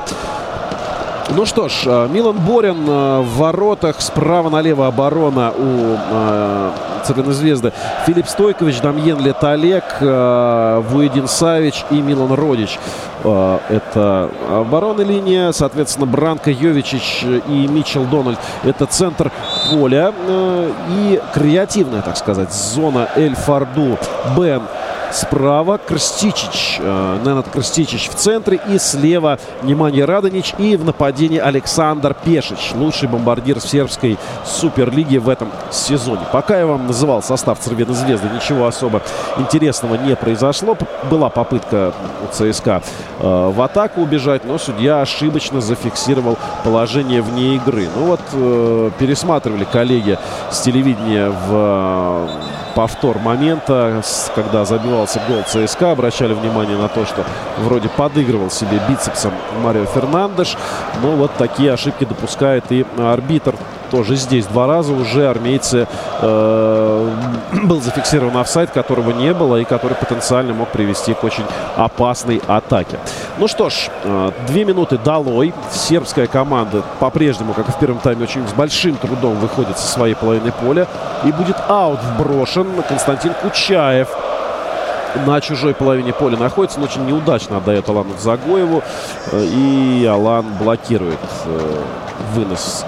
[1.33, 4.01] Ну что ж, э, Милан Борин э, в воротах.
[4.01, 6.71] Справа налево оборона у э,
[7.05, 7.71] Цервеной Звезды.
[8.05, 12.77] Филипп Стойкович, Дамьен Леталек, э, Вуедин Савич и Милан Родич.
[13.23, 15.53] Э, это оборонная линия.
[15.53, 18.39] Соответственно, Бранко Йовичич и Митчел Дональд.
[18.65, 19.31] Это центр
[19.71, 20.11] поля.
[20.27, 23.97] э, и креативная, так сказать, зона Эль Фарду.
[24.35, 24.63] Бен
[25.11, 26.77] Справа Крстичич.
[26.79, 28.59] Э, Ненат Крстичич в центре.
[28.69, 30.53] И слева Внимание Радонич.
[30.57, 32.71] И в нападении Александр Пешич.
[32.73, 36.21] Лучший бомбардир сербской суперлиге в этом сезоне.
[36.31, 39.01] Пока я вам называл состав Цервены Звезды, ничего особо
[39.37, 40.77] интересного не произошло.
[41.09, 41.93] Была попытка
[42.23, 42.81] у ЦСКА
[43.19, 47.87] э, в атаку убежать, но судья ошибочно зафиксировал положение вне игры.
[47.95, 50.17] Ну вот э, пересматривали коллеги
[50.49, 52.29] с телевидения в
[52.75, 54.01] повтор момента,
[54.35, 55.91] когда забивался гол ЦСКА.
[55.91, 57.23] Обращали внимание на то, что
[57.59, 59.33] вроде подыгрывал себе бицепсом
[59.63, 60.57] Марио Фернандеш.
[61.01, 63.55] Но вот такие ошибки допускает и арбитр
[63.91, 65.87] тоже здесь два раза уже армейцы
[66.21, 67.09] э,
[67.63, 71.43] был зафиксирован офсайд, которого не было и который потенциально мог привести к очень
[71.75, 72.97] опасной атаке.
[73.37, 75.53] Ну что ж, э, две минуты долой.
[75.71, 80.15] Сербская команда по-прежнему, как и в первом тайме, очень с большим трудом выходит со своей
[80.15, 80.87] половины поля.
[81.25, 84.07] И будет аут вброшен Константин Кучаев
[85.25, 88.81] на чужой половине поля находится, но очень неудачно отдает Алану Загоеву.
[89.31, 91.83] Э, и Алан блокирует э,
[92.33, 92.85] вынос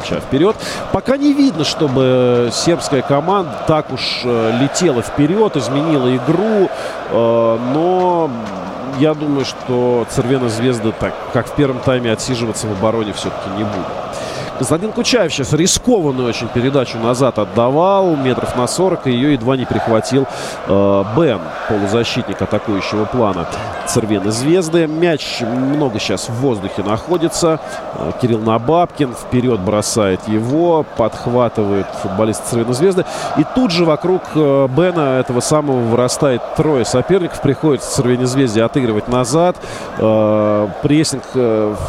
[0.00, 0.56] мяча вперед.
[0.92, 6.68] Пока не видно, чтобы сербская команда так уж э, летела вперед, изменила игру,
[7.10, 8.30] э, но
[8.98, 13.64] я думаю, что Цервена Звезда, так как в первом тайме отсиживаться в обороне все-таки не
[13.64, 13.86] будет.
[14.58, 19.64] Константин Кучаев сейчас рискованную очень передачу назад отдавал, метров на 40, и ее едва не
[19.64, 20.26] прихватил
[20.66, 23.46] э, Бен, полузащитник атакующего плана
[23.90, 24.86] Цервены Звезды.
[24.86, 27.58] Мяч много сейчас в воздухе находится.
[27.94, 33.04] Э, Кирилл Набабкин вперед бросает его, подхватывает футболист Цервены Звезды.
[33.36, 37.40] И тут же вокруг э, Бена этого самого вырастает трое соперников.
[37.40, 39.56] Приходится Цервене Звезде отыгрывать назад.
[39.98, 41.24] Э, прессинг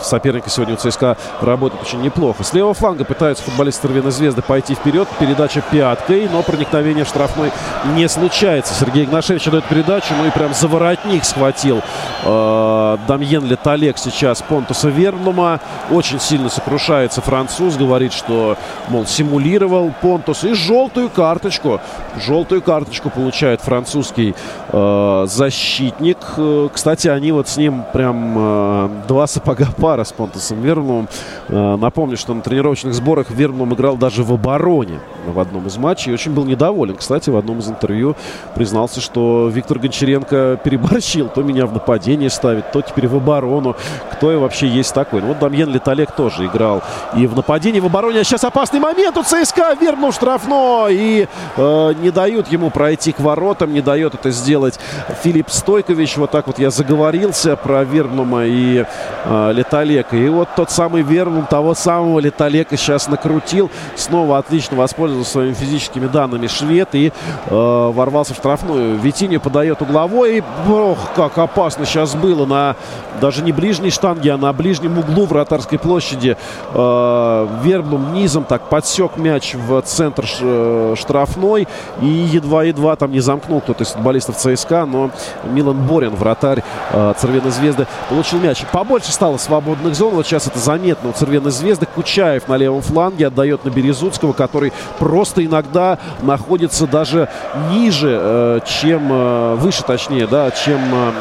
[0.01, 2.43] соперника сегодня у ЦСКА работает очень неплохо.
[2.43, 5.07] Слева левого фланга пытаются футболисты Рвиной Звезды пойти вперед.
[5.19, 7.51] Передача пяткой, но проникновение штрафной
[7.95, 8.73] не случается.
[8.73, 11.81] Сергей Игнашевич дает передачу, ну и прям за воротник схватил
[12.23, 15.59] э, Дамьен Леталек сейчас Понтуса Вернума.
[15.89, 18.57] Очень сильно сокрушается француз, говорит, что,
[18.89, 20.43] мол, симулировал Понтус.
[20.43, 21.79] И желтую карточку,
[22.25, 24.35] желтую карточку получает французский
[24.69, 26.17] э, защитник.
[26.37, 31.07] Э, кстати, они вот с ним прям э, два сапога пара с Понтусом Вернумом.
[31.47, 36.11] Э, напомню, что на тренировочных сборах Вернум играл даже в обороне в одном из матчей.
[36.11, 36.95] И очень был недоволен.
[36.95, 38.15] Кстати, в одном из интервью
[38.55, 41.29] признался, что Виктор Гончаренко переборщил.
[41.29, 43.75] То меня в нападение ставит, то теперь в оборону.
[44.11, 45.21] Кто и вообще есть такой?
[45.21, 46.83] Ну, вот Дамьен Леталек тоже играл
[47.15, 48.19] и в нападении, и в обороне.
[48.19, 49.75] А сейчас опасный момент у ЦСКА.
[49.81, 50.95] Вернум штрафной.
[50.95, 51.27] И
[51.57, 53.73] э, не дают ему пройти к воротам.
[53.73, 54.79] Не дает это сделать
[55.23, 56.17] Филипп Стойкович.
[56.17, 58.85] Вот так вот я заговорился про Вернума и
[59.25, 60.15] э, Леталека.
[60.15, 63.71] И вот тот самый Вернум того самого Леталека сейчас накрутил.
[63.95, 68.97] Снова отлично воспользовался своими физическими данными швед и э, ворвался в штрафную.
[68.97, 70.37] Витини подает угловой.
[70.37, 72.75] И, ох, как опасно сейчас было на
[73.19, 76.37] даже не ближней штанге, а на ближнем углу вратарской площади.
[76.73, 81.67] Э, верблом низом так подсек мяч в центр э, штрафной.
[82.01, 84.85] И едва-едва там не замкнул кто-то из футболистов ЦСКА.
[84.85, 85.11] Но
[85.43, 88.63] Милан Борин, вратарь э, Цервеной Звезды, получил мяч.
[88.71, 90.15] Побольше стало свободных зон.
[90.15, 91.85] Вот сейчас это заметно у Цервеной Звезды.
[91.85, 97.29] Куча Чаев на левом фланге отдает на Березутского, который просто иногда находится даже
[97.71, 101.11] ниже, э, чем э, выше, точнее, да, чем, э,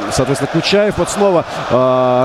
[0.40, 0.98] соответственно, Кучаев.
[0.98, 1.44] Вот снова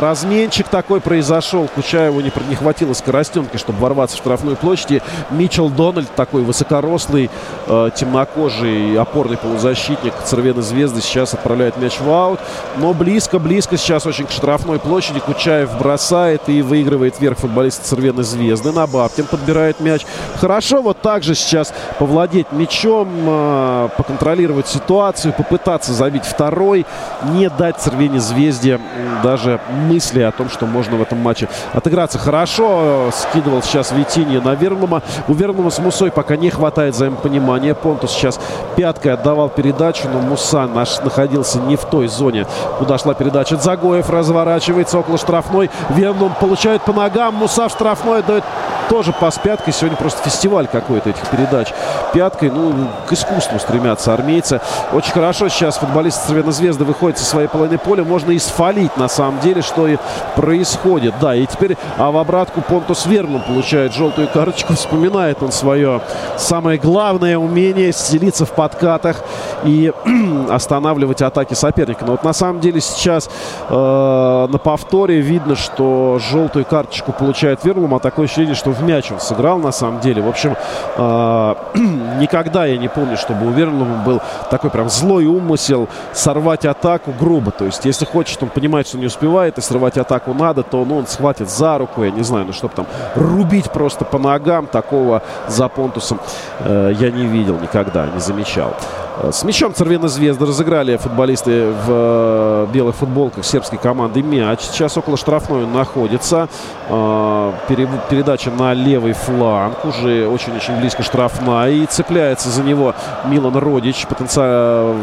[0.01, 1.67] разменчик такой произошел.
[1.73, 4.91] Кучаеву не, не хватило скоростенки, чтобы ворваться в штрафную площадь.
[4.91, 5.01] И
[5.31, 7.29] Митчелл Дональд, такой высокорослый,
[7.67, 12.39] темнокожий, опорный полузащитник Цервены Звезды, сейчас отправляет мяч в аут.
[12.77, 15.19] Но близко-близко сейчас очень к штрафной площади.
[15.19, 18.71] Кучаев бросает и выигрывает вверх футболист Цервены Звезды.
[18.71, 20.05] Набабкин подбирает мяч.
[20.35, 26.85] Хорошо вот так же сейчас повладеть мячом, э, поконтролировать ситуацию, попытаться забить второй,
[27.31, 28.77] не дать Цервени Звезде
[29.23, 32.19] даже мысли о том, что можно в этом матче отыграться.
[32.19, 35.01] Хорошо скидывал сейчас Витинья на Вернума.
[35.29, 37.73] У Вернума с Мусой пока не хватает взаимопонимания.
[37.73, 38.37] Понтус сейчас
[38.75, 42.45] пяткой отдавал передачу, но Муса наш находился не в той зоне,
[42.79, 43.55] куда шла передача.
[43.55, 45.69] Загоев разворачивается около штрафной.
[45.91, 47.35] Вернум получает по ногам.
[47.35, 48.43] Муса в штрафной дает
[48.89, 49.73] тоже пас пяткой.
[49.73, 51.69] Сегодня просто фестиваль какой-то этих передач.
[52.13, 54.59] Пяткой, ну, к искусству стремятся армейцы.
[54.91, 58.03] Очень хорошо сейчас футболисты Цервена Звезды выходят со своей половины поля.
[58.03, 59.97] Можно и сфалить, на самом деле, что и
[60.35, 61.13] происходит.
[61.21, 64.73] Да, и теперь а в обратку Понтус Вернум получает желтую карточку.
[64.73, 66.01] Вспоминает он свое
[66.37, 69.17] самое главное умение стелиться в подкатах
[69.63, 69.93] и
[70.49, 72.05] останавливать атаки соперника.
[72.05, 73.29] Но вот на самом деле сейчас
[73.69, 79.11] э, на повторе видно, что желтую карточку получает Вернум, а такое ощущение, что в мяч
[79.11, 80.21] он сыграл, на самом деле.
[80.21, 80.55] В общем,
[80.97, 81.55] э,
[82.19, 87.51] никогда я не помню, чтобы у Верлова был такой прям злой умысел сорвать атаку грубо.
[87.51, 90.97] То есть, если хочет, он понимает, что не успевает, и срывать атаку надо, то ну,
[90.97, 95.21] он схватит за руку, я не знаю, ну, чтобы там рубить просто по ногам, такого
[95.47, 96.19] за Понтусом
[96.59, 98.73] э, я не видел никогда, не замечал.
[99.17, 104.61] Э, с мячом Цервена Звезда разыграли футболисты в э, белых футболках сербской команды мяч.
[104.61, 106.47] Сейчас около штрафной находится.
[106.89, 109.85] Э, передача на левый фланг.
[109.85, 111.71] Уже очень-очень близко штрафная.
[111.71, 112.93] И цепляется за него
[113.25, 114.95] Милан Родич, потенциально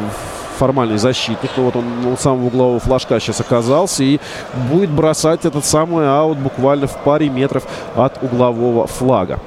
[0.59, 1.51] формальный защитник.
[1.57, 4.21] Ну, вот он у самого углового флажка сейчас оказался и
[4.71, 7.65] будет бросать этот самый аут буквально в паре метров
[7.97, 9.39] от углового флага.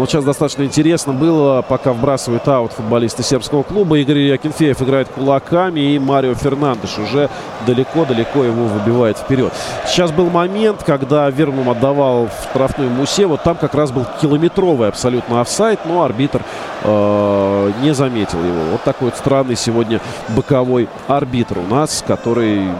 [0.00, 3.98] Но сейчас достаточно интересно было, пока вбрасывают аут футболисты сербского клуба.
[3.98, 7.28] Игорь Якинфеев играет кулаками, и Марио Фернандеш уже
[7.66, 9.52] далеко-далеко его выбивает вперед.
[9.86, 13.26] Сейчас был момент, когда Вернум отдавал в штрафную Мусе.
[13.26, 16.40] Вот там как раз был километровый абсолютно офсайд, но арбитр
[16.82, 18.70] э, не заметил его.
[18.72, 20.00] Вот такой вот странный сегодня
[20.30, 22.70] боковой арбитр у нас, который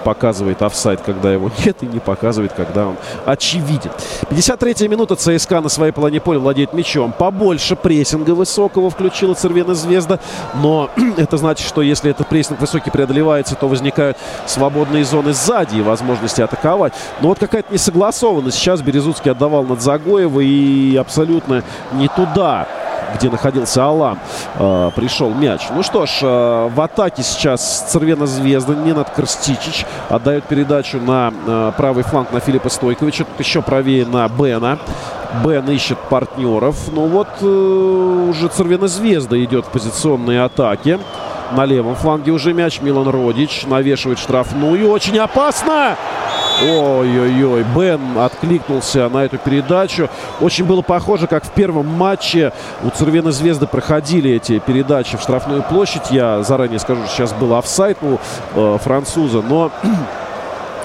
[0.00, 2.96] показывает офсайд, когда его нет, и не показывает, когда он
[3.26, 3.90] очевиден.
[4.30, 7.12] 53-я минута ЦСКА на своей половине поля владеет мячом.
[7.12, 10.18] Побольше прессинга высокого включила Цервена Звезда.
[10.54, 14.16] Но это значит, что если этот прессинг высокий преодолевается, то возникают
[14.46, 16.92] свободные зоны сзади и возможности атаковать.
[17.20, 18.58] Но вот какая-то несогласованность.
[18.58, 21.62] Сейчас Березуцкий отдавал над Загоева и абсолютно
[21.92, 22.66] не туда
[23.14, 24.18] где находился Алам,
[24.58, 25.62] э, пришел мяч.
[25.74, 31.72] Ну что ж, э, в атаке сейчас Цервена Звезда, Ненат Крстичич отдает передачу на э,
[31.76, 33.24] правый фланг на Филиппа Стойковича.
[33.24, 34.78] Тут еще правее на Бена.
[35.44, 36.76] Бен ищет партнеров.
[36.92, 40.98] Ну вот э, уже Цервена Звезда идет в позиционные атаки.
[41.52, 42.80] На левом фланге уже мяч.
[42.80, 44.90] Милан Родич навешивает штрафную.
[44.90, 45.96] Очень опасно!
[46.62, 50.10] Ой-ой-ой, Бен откликнулся на эту передачу.
[50.40, 52.52] Очень было похоже, как в первом матче
[52.84, 56.10] у Цервена Звезды проходили эти передачи в штрафную площадь.
[56.10, 58.18] Я заранее скажу, что сейчас был офсайт у
[58.54, 59.70] э, француза, но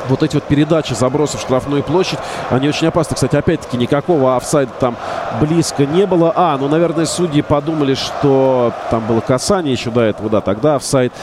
[0.09, 2.19] вот эти вот передачи, забросы в штрафную площадь,
[2.49, 3.15] они очень опасны.
[3.15, 4.95] Кстати, опять-таки, никакого офсайда там
[5.39, 6.31] близко не было.
[6.35, 10.29] А, ну, наверное, судьи подумали, что там было касание еще до этого.
[10.29, 11.13] Да, тогда офсайд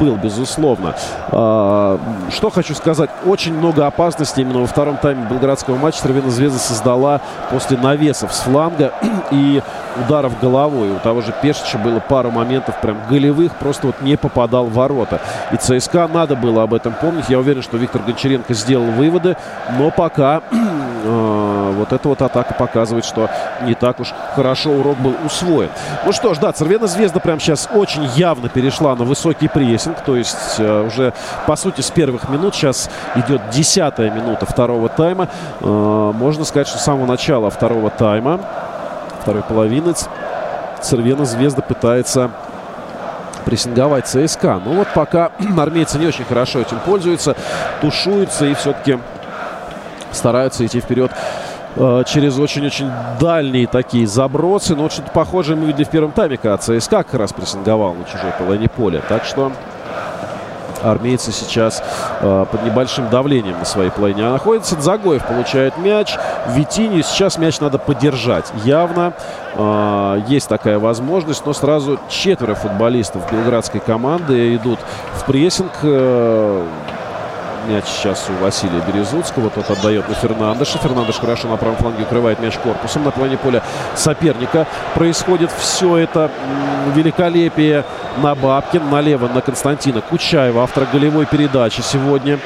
[0.00, 0.94] был, безусловно.
[1.28, 1.98] А,
[2.30, 3.10] что хочу сказать.
[3.24, 8.40] Очень много опасностей именно во втором тайме белградского матча Травина Звезда создала после навесов с
[8.40, 8.92] фланга
[9.30, 9.62] и
[10.04, 10.90] ударов головой.
[10.92, 15.20] У того же Пешича было пару моментов прям голевых, просто вот не попадал в ворота.
[15.52, 17.28] И ЦСКА надо было об этом помнить.
[17.28, 19.36] Я уверен, что Виктор Гончаренко сделал выводы,
[19.78, 23.28] но пока э, вот эта вот атака показывает, что
[23.62, 25.70] не так уж хорошо урок был усвоен.
[26.04, 30.16] Ну что ж, да, Цервена Звезда прямо сейчас очень явно перешла на высокий прессинг, то
[30.16, 31.12] есть э, уже
[31.46, 35.28] по сути с первых минут сейчас идет десятая минута второго тайма.
[35.60, 38.40] Э, можно сказать, что с самого начала второго тайма
[39.22, 39.94] второй половины
[40.80, 42.30] Цервена Звезда пытается
[43.50, 44.60] прессинговать ЦСКА.
[44.64, 47.36] Ну вот пока армейцы не очень хорошо этим пользуются,
[47.80, 48.98] тушуются и все-таки
[50.12, 51.10] стараются идти вперед
[51.76, 52.90] э, через очень-очень
[53.20, 54.76] дальние такие забросы.
[54.76, 58.04] Но вот что-то похожее мы видели в первом тайме, когда ЦСКА как раз прессинговал на
[58.04, 59.02] чужой половине поля.
[59.08, 59.52] Так что
[60.82, 61.82] армейцы сейчас
[62.20, 64.80] э, под небольшим давлением на своей половине а находятся.
[64.80, 66.16] Загоев получает мяч.
[66.48, 68.52] Витинью сейчас мяч надо поддержать.
[68.64, 69.12] Явно
[69.54, 74.78] э, есть такая возможность, но сразу четверо футболистов белградской команды идут
[75.14, 75.72] в прессинг.
[75.82, 76.66] Э,
[77.68, 79.50] Мяч сейчас у Василия Березуцкого.
[79.50, 80.78] Тот отдает на Фернандеша.
[80.78, 83.04] Фернандеш хорошо на правом фланге укрывает мяч корпусом.
[83.04, 83.62] На плане поля
[83.94, 86.30] соперника происходит все это
[86.94, 87.84] великолепие
[88.22, 88.88] на Бабкин.
[88.88, 90.62] Налево на Константина Кучаева.
[90.62, 92.38] Автора голевой передачи сегодня.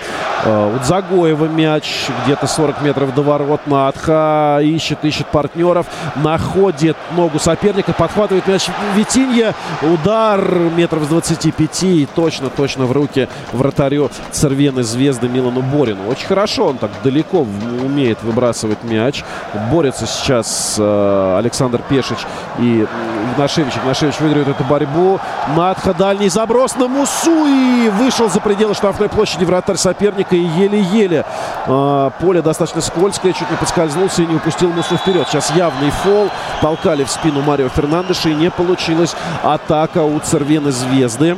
[0.44, 3.66] Uh, у Загоева мяч где-то 40 метров до ворот.
[3.66, 5.86] Надха ищет, ищет партнеров.
[6.16, 7.92] Находит ногу соперника.
[7.92, 9.54] Подхватывает мяч Витинья.
[9.80, 10.42] Удар
[10.76, 11.82] метров с 25.
[11.84, 16.09] И точно, точно в руки вратарю Цервены Зверь Звезды Милану Борину.
[16.09, 19.22] Очень хорошо он так далеко умеет выбрасывать мяч.
[19.70, 22.20] Борется сейчас э, Александр Пешич
[22.59, 22.86] и
[23.35, 23.76] Игнашевич.
[23.76, 25.20] Игнашевич выигрывает эту борьбу.
[25.55, 31.26] Надха дальний заброс на Мусу и вышел за пределы штрафной площади вратарь соперника и еле-еле.
[31.66, 35.28] Э, поле достаточно скользкое, чуть не подскользнулся и не упустил Мусу вперед.
[35.28, 36.31] Сейчас явный фол.
[36.62, 41.36] Толкали в спину Марио Фернандеша и не получилась атака у Цервены Звезды.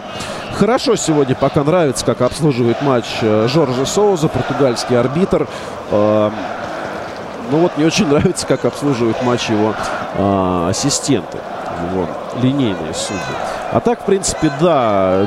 [0.57, 5.49] Хорошо сегодня пока нравится, как обслуживает матч э, Жоржа Соуза, португальский арбитр.
[5.91, 6.31] Э,
[7.51, 9.75] ну вот, мне очень нравится, как обслуживают матч его
[10.15, 11.39] э, ассистенты,
[11.91, 12.07] его
[12.43, 13.23] линейные судьи.
[13.73, 15.27] А так, в принципе, да,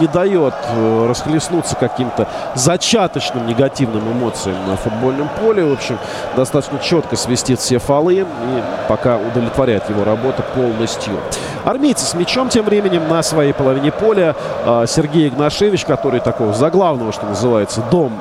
[0.00, 5.64] не дает э, расхлестнуться каким-то зачаточным негативным эмоциям на футбольном поле.
[5.64, 5.98] В общем,
[6.36, 8.26] достаточно четко свистит все фолы и
[8.88, 11.14] пока удовлетворяет его работа полностью.
[11.64, 14.34] Армейцы с мячом тем временем на своей половине поля.
[14.64, 18.20] А, Сергей Игнашевич, который такого заглавного, что называется, дом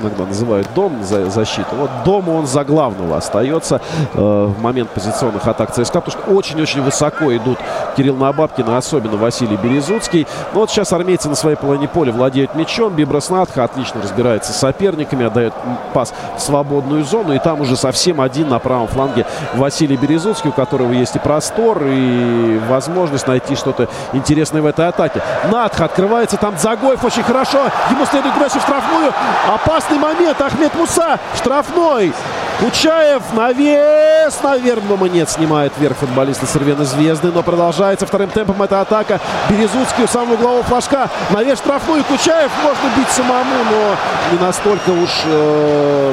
[0.00, 1.74] иногда называют дом за защиту.
[1.76, 3.80] Вот дома он за главного остается
[4.14, 7.58] э, в момент позиционных атак ЦСКА, потому что очень-очень высоко идут
[7.96, 10.26] Кирилл Набабкин, особенно Василий Березуцкий.
[10.52, 12.94] Но вот сейчас армейцы на своей половине поля владеют мячом.
[12.94, 15.52] Бибрас Надха отлично разбирается с соперниками, отдает
[15.92, 17.34] пас в свободную зону.
[17.34, 21.82] И там уже совсем один на правом фланге Василий Березуцкий, у которого есть и простор,
[21.84, 25.22] и возможность найти что-то интересное в этой атаке.
[25.50, 27.58] Надха открывается, там Загоев очень хорошо.
[27.90, 29.12] Ему следует дальше в штрафную.
[29.52, 30.40] Опасно опасный момент.
[30.40, 32.12] Ахмед Муса штрафной.
[32.60, 39.18] Кучаев навес, наверное, нет, снимает вверх футболиста Сервена Звезды, но продолжается вторым темпом эта атака.
[39.48, 41.08] Березуцкий у самого углового флажка.
[41.30, 42.04] Навес штрафную.
[42.04, 43.96] Кучаев можно бить самому, но
[44.32, 46.12] не настолько уж э,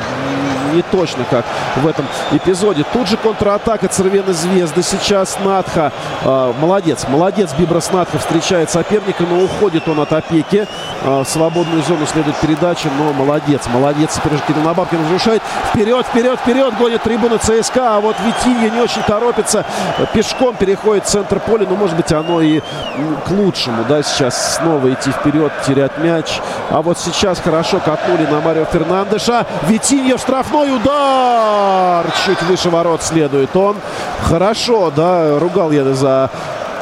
[0.73, 1.45] не точно, как
[1.75, 2.85] в этом эпизоде.
[2.93, 4.83] Тут же контратака Цервена Звезды.
[4.83, 5.91] Сейчас Надха.
[6.23, 7.53] Э, молодец, молодец.
[7.57, 10.67] Бибрас Надха встречает соперника, но уходит он от опеки.
[11.03, 14.13] Э, в свободную зону следует передача, но молодец, молодец.
[14.15, 15.41] Теперь же Кирилл Набабкин разрушает.
[15.71, 17.97] Вперед, вперед, вперед, гонит трибуна ЦСКА.
[17.97, 19.65] А вот Витинья не очень торопится.
[20.13, 21.65] Пешком переходит в центр поля.
[21.69, 23.83] Но, может быть, оно и к лучшему.
[23.87, 26.39] Да, сейчас снова идти вперед, терять мяч.
[26.69, 29.45] А вот сейчас хорошо катнули на Марио Фернандеша.
[29.67, 32.05] Витинья штрафной удар.
[32.25, 33.77] Чуть выше ворот следует он.
[34.23, 36.29] Хорошо, да, ругал я за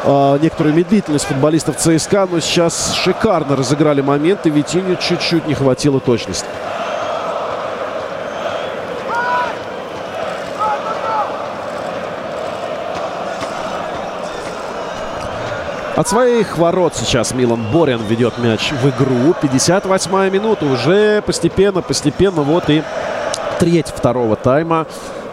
[0.04, 4.50] э, некоторую медлительность футболистов ЦСКА, но сейчас шикарно разыграли моменты.
[4.50, 6.48] Витиню чуть-чуть не хватило точности.
[15.96, 19.34] От своих ворот сейчас Милан Борян ведет мяч в игру.
[19.42, 20.66] 58-я минута.
[20.66, 22.84] Уже постепенно, постепенно вот и
[23.60, 24.88] треть второго тайма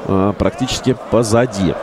[0.06, 1.74] э, практически позади.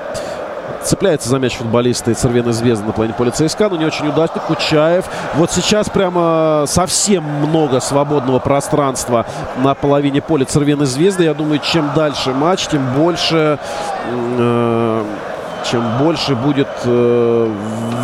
[0.81, 4.39] Цепляется за мяч футболисты Цервена Звезда на плане поля ЦСКА, но не очень удачно.
[4.47, 5.03] Кучаев.
[5.35, 9.25] Вот сейчас прямо совсем много свободного пространства
[9.57, 11.25] на половине поля Цервена Звезды.
[11.25, 13.59] Я думаю, чем дальше матч, тем больше...
[14.37, 15.03] Э,
[15.63, 17.53] чем больше будет э,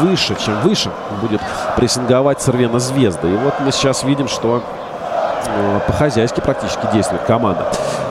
[0.02, 0.90] выше, чем выше
[1.22, 1.42] будет
[1.76, 3.28] прессинговать Цервена Звезда.
[3.28, 4.62] И вот мы сейчас видим, что
[5.46, 7.66] э, по-хозяйски практически действует команда.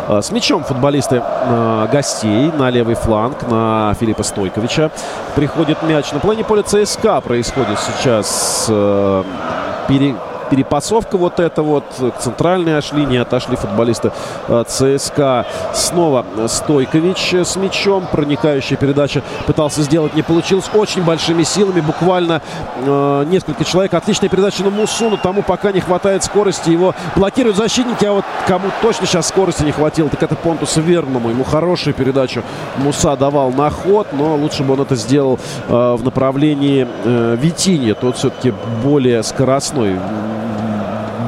[0.09, 4.91] Э, с мячом футболисты э, гостей на левый фланг, на Филиппа Стойковича.
[5.35, 7.21] Приходит мяч на плане поля ЦСКА.
[7.21, 9.25] Происходит сейчас э,
[9.89, 10.15] пере
[10.51, 14.13] перепасовка вот эта вот к центральной аж линии отошли футболисты
[14.49, 15.47] э, ЦСКА.
[15.73, 18.07] Снова Стойкович с мячом.
[18.11, 20.65] Проникающая передача пытался сделать, не получилось.
[20.75, 22.43] Очень большими силами, буквально
[22.77, 23.95] э, несколько человек.
[23.95, 26.71] Отличная передача на Мусу, но тому пока не хватает скорости.
[26.71, 31.31] Его блокируют защитники, а вот кому точно сейчас скорости не хватило, так это Понтусу Верному.
[31.31, 32.43] Ему хорошую передачу
[32.79, 35.39] Муса давал на ход, но лучше бы он это сделал
[35.69, 37.93] э, в направлении э, Витини.
[37.93, 38.53] Тот все-таки
[38.83, 39.97] более скоростной.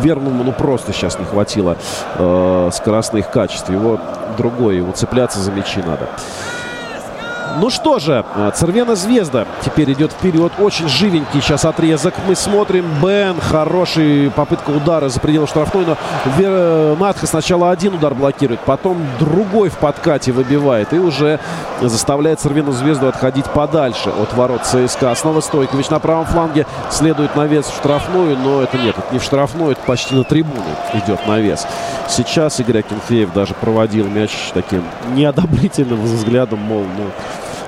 [0.06, 1.76] Верному ну просто сейчас не хватило
[2.16, 3.70] э, скоростных качеств.
[3.70, 3.98] Его
[4.38, 6.08] другое, его цепляться за мячи надо.
[7.58, 8.24] Ну что же,
[8.54, 10.52] Цервена Звезда теперь идет вперед.
[10.58, 12.14] Очень живенький сейчас отрезок.
[12.26, 12.84] Мы смотрим.
[13.02, 15.86] Бен, хороший попытка удара за пределы штрафной.
[15.86, 15.96] Но
[16.36, 16.96] Вер...
[16.98, 20.92] Надха сначала один удар блокирует, потом другой в подкате выбивает.
[20.92, 21.40] И уже
[21.80, 25.14] заставляет Цервену Звезду отходить подальше от ворот ЦСКА.
[25.14, 28.36] Снова Стойкович на правом фланге следует навес в штрафную.
[28.36, 30.62] Но это нет, это не в штрафную, это почти на трибуну
[30.92, 31.66] идет навес.
[32.08, 34.84] Сейчас Игорь Акинфеев даже проводил мяч таким
[35.14, 37.10] неодобрительным взглядом, мол, ну,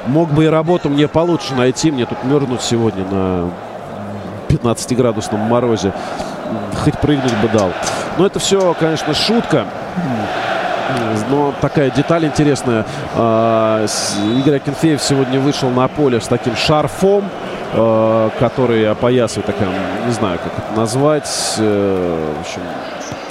[0.09, 1.91] Мог бы и работу мне получше найти.
[1.91, 3.51] Мне тут мерзнуть сегодня на
[4.49, 5.93] 15-градусном морозе.
[6.83, 7.71] Хоть прыгнуть бы дал.
[8.17, 9.67] Но это все, конечно, шутка.
[11.31, 12.87] Но такая деталь интересная.
[13.15, 13.85] А,
[14.39, 17.29] Игорь Акинфеев сегодня вышел на поле с таким шарфом,
[17.75, 19.69] а, который опоясывает, такая,
[20.07, 21.29] не знаю, как это назвать.
[21.59, 22.63] Э, в общем,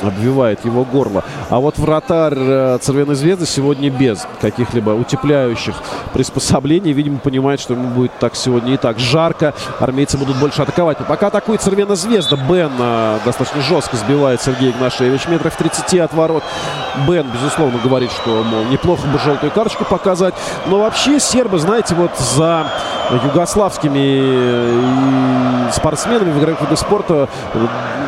[0.01, 1.23] обвивает его горло.
[1.49, 5.75] А вот вратарь э, Цервеной Звезды сегодня без каких-либо утепляющих
[6.13, 6.91] приспособлений.
[6.91, 9.53] Видимо, понимает, что ему будет так сегодня и так жарко.
[9.79, 10.99] Армейцы будут больше атаковать.
[10.99, 12.37] Но пока атакует Цервена Звезда.
[12.49, 15.27] Бен э, достаточно жестко сбивает Сергей Игнашевич.
[15.27, 16.43] Метров 30 от ворот.
[17.07, 20.33] Бен, безусловно, говорит, что, мол, неплохо бы желтую карточку показать.
[20.67, 22.67] Но вообще сербы, знаете, вот за
[23.11, 27.29] югославскими э, спортсменами в игровых видах спорта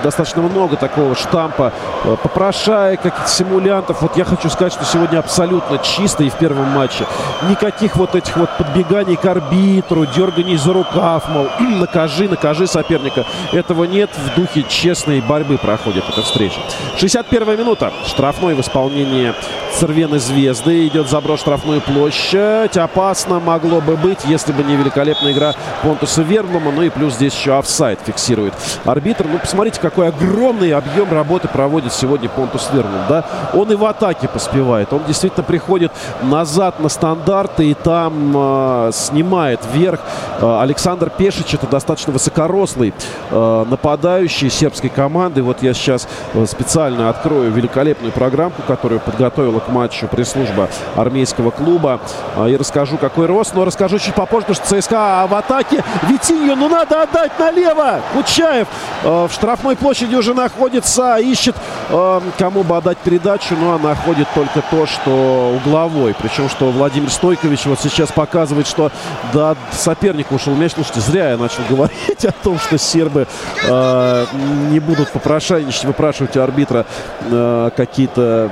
[0.03, 1.73] достаточно много такого штампа
[2.03, 4.01] э, попрошаек, каких-то симулянтов.
[4.01, 7.05] Вот я хочу сказать, что сегодня абсолютно чисто и в первом матче.
[7.49, 13.25] Никаких вот этих вот подбеганий к арбитру, дерганий за рукав, мол, накажи, накажи соперника.
[13.51, 14.09] Этого нет.
[14.15, 16.59] В духе честной борьбы проходит эта встреча.
[16.97, 17.91] 61 минута.
[18.05, 19.33] Штрафной в исполнении
[19.73, 20.87] Цервены Звезды.
[20.87, 22.77] Идет заброс штрафную площадь.
[22.77, 25.53] Опасно могло бы быть, если бы не великолепная игра
[25.83, 26.71] Понтуса Верблума.
[26.71, 28.53] Ну и плюс здесь еще офсайд фиксирует
[28.85, 29.25] арбитр.
[29.31, 33.01] Ну, посмотрите, какой огромный объем работы проводит сегодня Понтус Верблум.
[33.07, 33.25] Да?
[33.53, 34.91] Он и в атаке поспевает.
[34.93, 35.91] Он действительно приходит
[36.21, 39.99] назад на стандарты и там э, снимает вверх.
[40.41, 42.93] Э, Александр Пешич это достаточно высокорослый
[43.29, 45.43] э, нападающий сербской команды.
[45.43, 46.07] Вот я сейчас
[46.47, 51.99] специально открою великолепную программку, которую подготовила к матчу пресс-служба армейского клуба.
[52.35, 53.53] Э, и расскажу, какой рост.
[53.53, 55.83] Но расскажу чуть попозже, потому что ЦСКА в атаке.
[56.03, 58.01] Витинью, ну надо отдать налево.
[58.13, 58.67] Кучаев
[59.03, 61.17] э, в штрафной площади уже находится.
[61.17, 61.55] Ищет,
[61.89, 63.55] э, кому бы отдать передачу.
[63.59, 66.15] Ну, а находит только то, что угловой.
[66.19, 68.91] Причем, что Владимир Стойкович вот сейчас показывает, что
[69.33, 70.73] до соперника ушел мяч.
[70.73, 73.27] Слушайте, зря я начал говорить о том, что сербы
[73.67, 74.25] э,
[74.69, 76.85] не будут попрошайничать, выпрашивать у арбитра
[77.29, 78.49] э, какие-то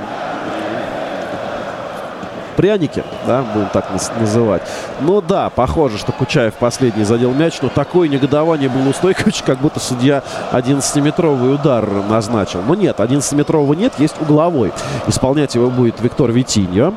[2.58, 3.86] пряники, да, будем так
[4.18, 4.62] называть.
[5.00, 9.60] Ну да, похоже, что Кучаев последний задел мяч, но такое негодование было у Стойковича, как
[9.60, 12.62] будто судья 11-метровый удар назначил.
[12.66, 14.72] Но нет, 11-метрового нет, есть угловой.
[15.06, 16.94] Исполнять его будет Виктор Витиньо.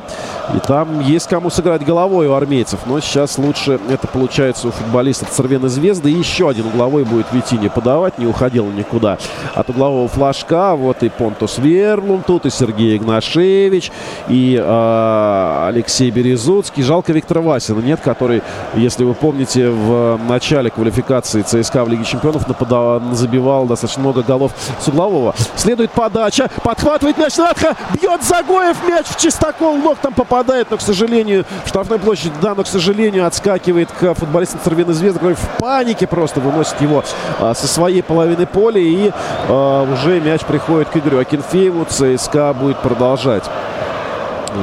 [0.54, 2.80] И там есть кому сыграть головой у армейцев.
[2.86, 6.10] Но сейчас лучше это получается у футболистов Цервены Звезды.
[6.10, 8.18] И еще один угловой будет Витиньо подавать.
[8.18, 9.18] Не уходил никуда
[9.54, 10.74] от углового флажка.
[10.74, 13.92] Вот и Понтус Верлун тут, и Сергей Игнашевич,
[14.28, 16.82] и э, Алексей Березуцкий.
[16.82, 18.42] Жалко Виктора Васина нет, который,
[18.74, 24.52] если вы помните, в начале квалификации ЦСКА в Лиге Чемпионов нападал, забивал достаточно много голов
[24.80, 25.34] с углового.
[25.56, 30.80] Следует подача, подхватывает мяч Надха, бьет Загоев, мяч в чистокол, ног там попадает, но, к
[30.80, 35.46] сожалению, в штрафной площади, да, но, к сожалению, отскакивает к футболистам Цервиной Звезды, который в
[35.58, 37.04] панике просто выносит его
[37.40, 39.12] а, со своей половины поля, и
[39.48, 43.44] а, уже мяч приходит к Игорю Акинфееву, ЦСКА будет продолжать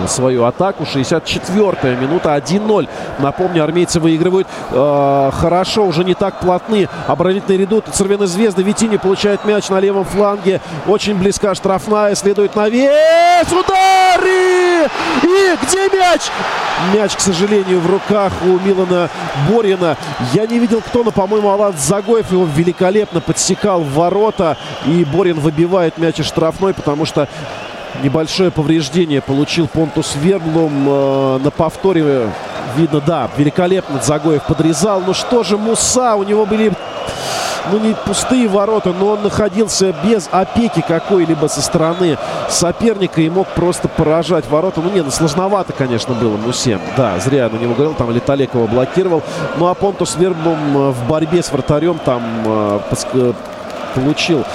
[0.07, 0.84] свою атаку.
[0.84, 2.90] 64-я минута, 1-0.
[3.20, 6.88] Напомню, армейцы выигрывают э, хорошо, уже не так плотны.
[7.07, 8.64] Оборонительный редут Цервены Звезды.
[8.64, 10.61] Витини получает мяч на левом фланге.
[10.88, 13.48] Очень близка штрафная, следует навес.
[13.52, 14.22] Удар!
[14.26, 14.88] И,
[15.24, 16.22] и где мяч?
[16.94, 19.10] Мяч, к сожалению, в руках у Милана
[19.49, 19.98] Борина.
[20.34, 24.57] Я не видел, кто, но, по-моему, Алан Загоев его великолепно подсекал в ворота.
[24.86, 27.28] И Борин выбивает мяч из штрафной, потому что
[28.03, 30.86] Небольшое повреждение получил Понтус Верблум.
[30.88, 32.30] Э, на повторе
[32.78, 35.02] видно, да, великолепно Загоев подрезал.
[35.02, 36.72] Ну что же, Муса, у него были
[37.72, 42.18] ну, не пустые ворота, но он находился без опеки какой-либо со стороны
[42.49, 44.82] соперника и мог просто поражать ворота.
[44.82, 46.80] Ну, не, ну, сложновато, конечно, было Мусе.
[46.98, 49.24] Да, зря я на него говорил, там Леталекова блокировал.
[49.57, 52.80] Ну, а Понтус Верблум э, в борьбе с вратарем там э,
[53.95, 54.45] получил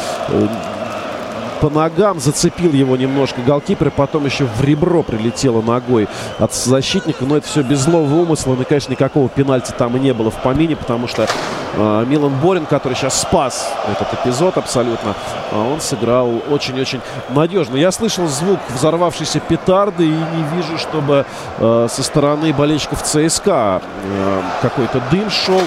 [1.60, 6.08] по ногам, зацепил его немножко голкипер, потом еще в ребро прилетело ногой
[6.38, 7.24] от защитника.
[7.24, 8.54] Но это все без злого умысла.
[8.58, 11.26] Ну, конечно, никакого пенальти там и не было в помине, потому что
[11.74, 15.14] э, Милан Борин, который сейчас спас этот эпизод абсолютно,
[15.50, 17.00] э, он сыграл очень-очень
[17.30, 17.76] надежно.
[17.76, 21.26] Я слышал звук взорвавшейся петарды и не вижу, чтобы
[21.58, 25.60] э, со стороны болельщиков ЦСКА э, какой-то дым шел.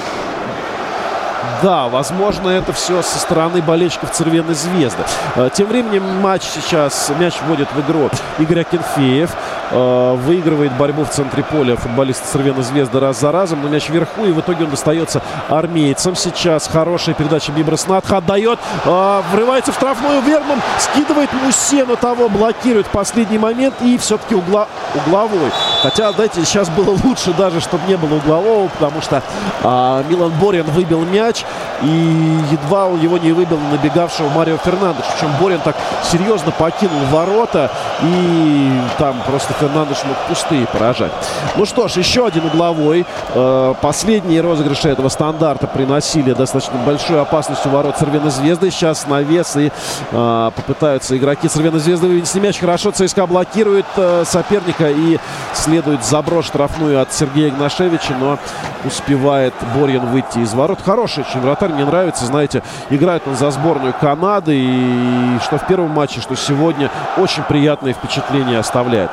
[1.63, 5.03] Да, возможно, это все со стороны болельщиков Цервеной Звезды.
[5.35, 9.31] Э, тем временем матч сейчас, мяч вводит в игру Игорь Акинфеев.
[9.71, 13.61] Э, выигрывает борьбу в центре поля футболист Цервеной Звезды раз за разом.
[13.63, 16.15] Но мяч вверху, и в итоге он достается армейцам.
[16.15, 18.59] Сейчас хорошая передача Бибрас Надха отдает.
[18.85, 20.61] Э, врывается в штрафную Верман.
[20.79, 23.75] Скидывает Мусе, но того блокирует последний момент.
[23.81, 25.51] И все-таки угла, угловой.
[25.81, 29.23] Хотя, знаете, сейчас было лучше даже, чтобы не было углового, потому что
[29.63, 31.45] а, Милан Борин выбил мяч.
[31.81, 35.05] И едва он его не выбил набегавшего Марио Фернандеш.
[35.13, 37.69] Причем Борин так серьезно покинул ворота.
[38.01, 41.11] И там просто Фернандеш мог пустые поражать.
[41.55, 43.05] Ну что ж, еще один угловой.
[43.33, 48.71] Э, последние розыгрыши этого стандарта приносили достаточно большую опасность у ворот Цервеной Звезды.
[48.71, 49.71] Сейчас навес и
[50.11, 52.59] э, попытаются игроки Цервеной Звезды вывести мяч.
[52.59, 55.19] Хорошо, ЦСКА блокирует э, соперника и
[55.53, 58.15] следует заброс штрафную от Сергея Игнашевича.
[58.19, 58.39] Но
[58.83, 60.79] успевает Борин выйти из ворот.
[60.83, 62.25] Хороший очень вратарь, мне нравится.
[62.25, 64.55] Знаете, играет он за сборную Канады.
[64.55, 69.11] И что в первом матче, что сегодня очень приятное впечатление оставляет.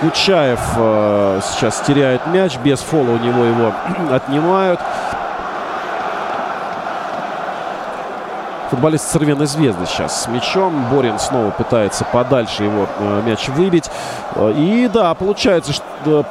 [0.00, 2.56] Кучаев э, сейчас теряет мяч.
[2.58, 3.72] Без фола у него его
[4.12, 4.80] отнимают.
[8.70, 10.86] Футболист Цервеной Звезды сейчас с мячом.
[10.90, 13.90] Борин снова пытается подальше его э, мяч выбить.
[14.34, 16.22] Э, и да, получается, что э,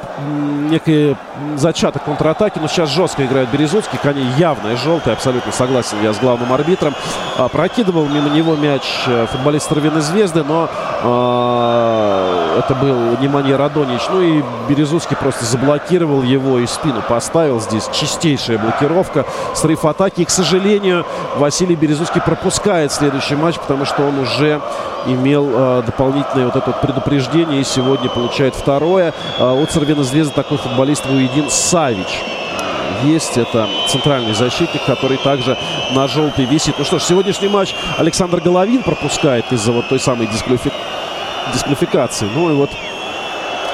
[0.70, 1.16] некий
[1.56, 3.98] зачаток контратаки, но сейчас жестко играет Березутский.
[3.98, 6.94] Коней явная желтая, абсолютно согласен я с главным арбитром.
[7.36, 8.82] А, прокидывал мимо него мяч
[9.30, 10.68] футболист Цервеной Звезды, но
[12.58, 14.02] это был Неманья Радонич.
[14.10, 17.60] Ну и Березутский просто заблокировал его и спину поставил.
[17.60, 19.24] Здесь чистейшая блокировка,
[19.54, 20.22] срыв атаки.
[20.22, 21.06] И, к сожалению,
[21.36, 24.60] Василий Березутский пропускает следующий матч, потому что он уже
[25.06, 29.14] имел э, дополнительное вот это вот предупреждение и сегодня получает второе.
[29.38, 32.24] Э, от Цервена Звезды такой футболист Вуедин Савич
[33.04, 33.36] есть.
[33.36, 35.56] Это центральный защитник, который также
[35.92, 36.74] на желтый висит.
[36.78, 40.72] Ну что ж, сегодняшний матч Александр Головин пропускает из-за вот той самой дисквалифи...
[41.52, 42.28] дисквалификации.
[42.34, 42.70] Ну и вот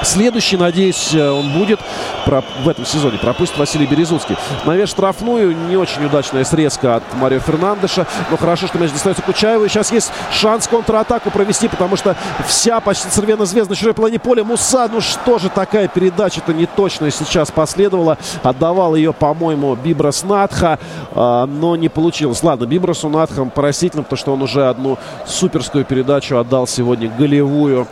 [0.03, 1.79] Следующий, надеюсь, э, он будет
[2.25, 3.17] в этом сезоне.
[3.17, 4.37] Пропустит Василий Березуцкий.
[4.65, 5.55] Навес штрафную.
[5.67, 8.05] Не очень удачная срезка от Марио Фернандеша.
[8.31, 9.65] Но хорошо, что мяч достается Кучаеву.
[9.65, 12.15] И сейчас есть шанс контратаку провести, потому что
[12.47, 14.43] вся почти цервена звезда на чужой половине поля.
[14.43, 18.17] Муса, ну что же такая передача-то неточная сейчас последовала.
[18.43, 20.79] Отдавал ее, по-моему, Бибрас Надха,
[21.13, 22.43] а, но не получилось.
[22.43, 27.87] Ладно, Бибрасу Надхам поразительно, потому что он уже одну суперскую передачу отдал сегодня голевую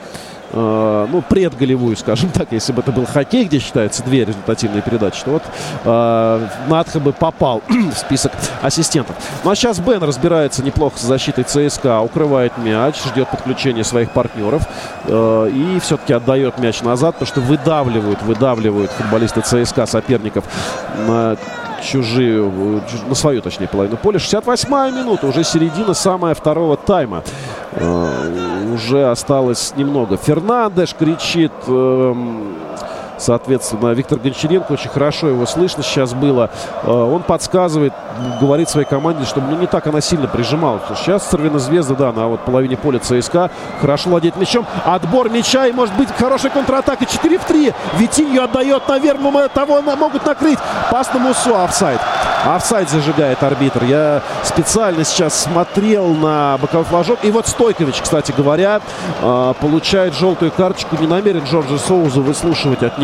[0.54, 5.24] э, ну, предголевую, скажем так, если бы это был хоккей, где считаются две результативные передачи,
[5.24, 5.44] то вот
[5.84, 8.32] э, Надха бы попал в список
[8.62, 9.16] ассистентов.
[9.44, 14.64] Ну, а сейчас Бен разбирается неплохо с защитой ЦСКА, укрывает мяч, ждет подключения своих партнеров
[15.06, 20.46] э, и все-таки отдает мяч назад, потому что выдавливают, выдавливают футболисты ЦСКА соперников
[21.08, 21.36] на
[21.84, 22.50] чужие,
[23.08, 24.18] на свою, точнее, половину поля.
[24.18, 27.24] 68-я минута, уже середина самая второго тайма.
[27.76, 30.18] Э, уже осталось немного.
[30.18, 31.52] Фернандеш кричит.
[33.18, 36.50] Соответственно, Виктор Гончаренко, очень хорошо его слышно сейчас было.
[36.84, 37.94] Э, он подсказывает,
[38.40, 40.80] говорит своей команде, чтобы ну, не так она сильно прижимала.
[40.96, 44.66] Сейчас Цервина Звезда, да, на вот половине поля ЦСКА хорошо владеет мячом.
[44.86, 47.06] Отбор мяча и может быть хорошая контратака.
[47.06, 47.74] 4 в 3.
[47.98, 49.20] Витинью отдает наверх,
[49.54, 50.60] того могут накрыть.
[50.92, 52.00] Пас на Мусу, офсайд.
[52.46, 53.86] Офсайд зажигает арбитр.
[53.86, 57.20] Я специально сейчас смотрел на боковой флажок.
[57.24, 58.82] И вот Стойкович, кстати говоря,
[59.22, 60.98] э, получает желтую карточку.
[60.98, 63.03] Не намерен Джорджа Соуза выслушивать от него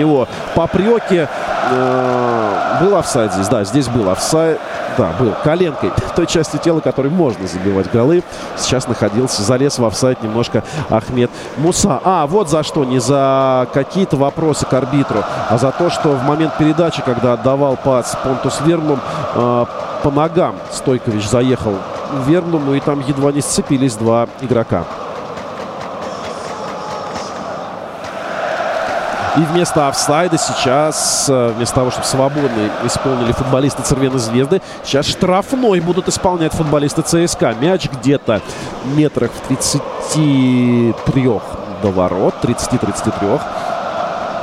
[0.55, 1.27] попреки.
[1.71, 3.47] Э, был офсайд здесь?
[3.47, 4.59] Да, здесь был офсайд.
[4.97, 8.23] Да, был коленкой той части тела, которой можно забивать голы.
[8.57, 11.99] Сейчас находился, залез в офсайд немножко Ахмед Муса.
[12.03, 12.83] А, вот за что.
[12.83, 17.77] Не за какие-то вопросы к арбитру, а за то, что в момент передачи, когда отдавал
[17.77, 18.99] пас Понтус Вермлум,
[19.35, 19.65] э,
[20.03, 21.75] по ногам Стойкович заехал
[22.25, 24.85] Вермлуму, и там едва не сцепились два игрока.
[29.37, 35.79] И вместо офсайда сейчас, э, вместо того, чтобы свободно исполнили футболисты Цервеной Звезды, сейчас штрафной
[35.79, 37.53] будут исполнять футболисты ЦСКА.
[37.61, 38.41] Мяч где-то
[38.85, 41.41] метрах в 33
[41.81, 43.39] до ворот, 30-33.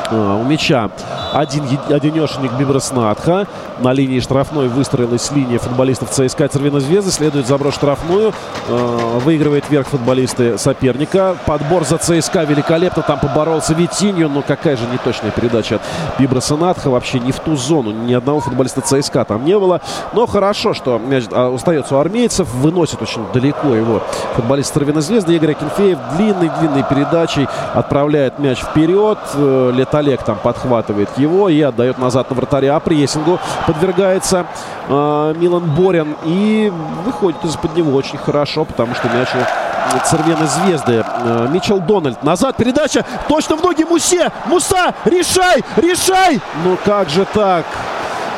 [0.09, 0.89] А, у мяча
[1.37, 3.47] один одинешенник Бибраснатха.
[3.81, 7.11] На линии штрафной выстроилась линия футболистов ЦСКА Цервена Звезды.
[7.11, 8.33] Следует заброс штрафную.
[8.69, 11.37] А, выигрывает вверх футболисты соперника.
[11.45, 13.03] Подбор за ЦСКА великолепно.
[13.03, 14.31] Там поборолся Витинью.
[14.31, 15.83] Но какая же неточная передача от
[16.19, 16.89] Бибраснатха.
[16.89, 17.91] Вообще не в ту зону.
[17.91, 19.83] Ни одного футболиста ЦСКА там не было.
[20.15, 22.49] Но хорошо, что мяч а, остается у армейцев.
[22.55, 24.01] Выносит очень далеко его
[24.37, 25.37] футболист Цервена Звезды.
[25.37, 29.19] Игорь Акинфеев длинной-длинной передачей отправляет мяч вперед.
[29.35, 32.77] Э, Лет Олег там подхватывает его и отдает назад на вратаря.
[32.77, 34.47] А прессингу подвергается
[34.89, 36.73] э, Милан Борин и
[37.05, 41.05] выходит из-под него очень хорошо, потому что мяч у Цервены Звезды.
[41.07, 42.23] Э, Мичел Дональд.
[42.23, 43.05] Назад передача.
[43.29, 44.31] Точно в ноги Мусе.
[44.47, 46.41] Муса, решай, решай.
[46.65, 47.65] Ну как же так?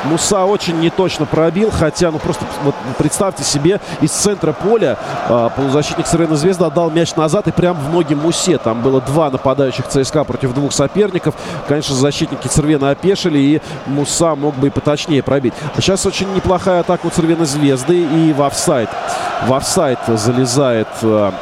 [0.04, 4.98] Муса очень неточно пробил, хотя, ну просто вот, представьте себе, из центра поля
[5.28, 8.58] э, полузащитник Сырена Звезда отдал мяч назад и прям в ноги Мусе.
[8.58, 11.34] Там было два нападающих ЦСКА против двух соперников.
[11.66, 15.54] Конечно, защитники Цервена опешили, и Муса мог бы и поточнее пробить.
[15.76, 18.88] А сейчас очень неплохая атака у Цервена Звезды и в офсайд.
[19.46, 20.88] В офсайд залезает...
[21.02, 21.32] Э,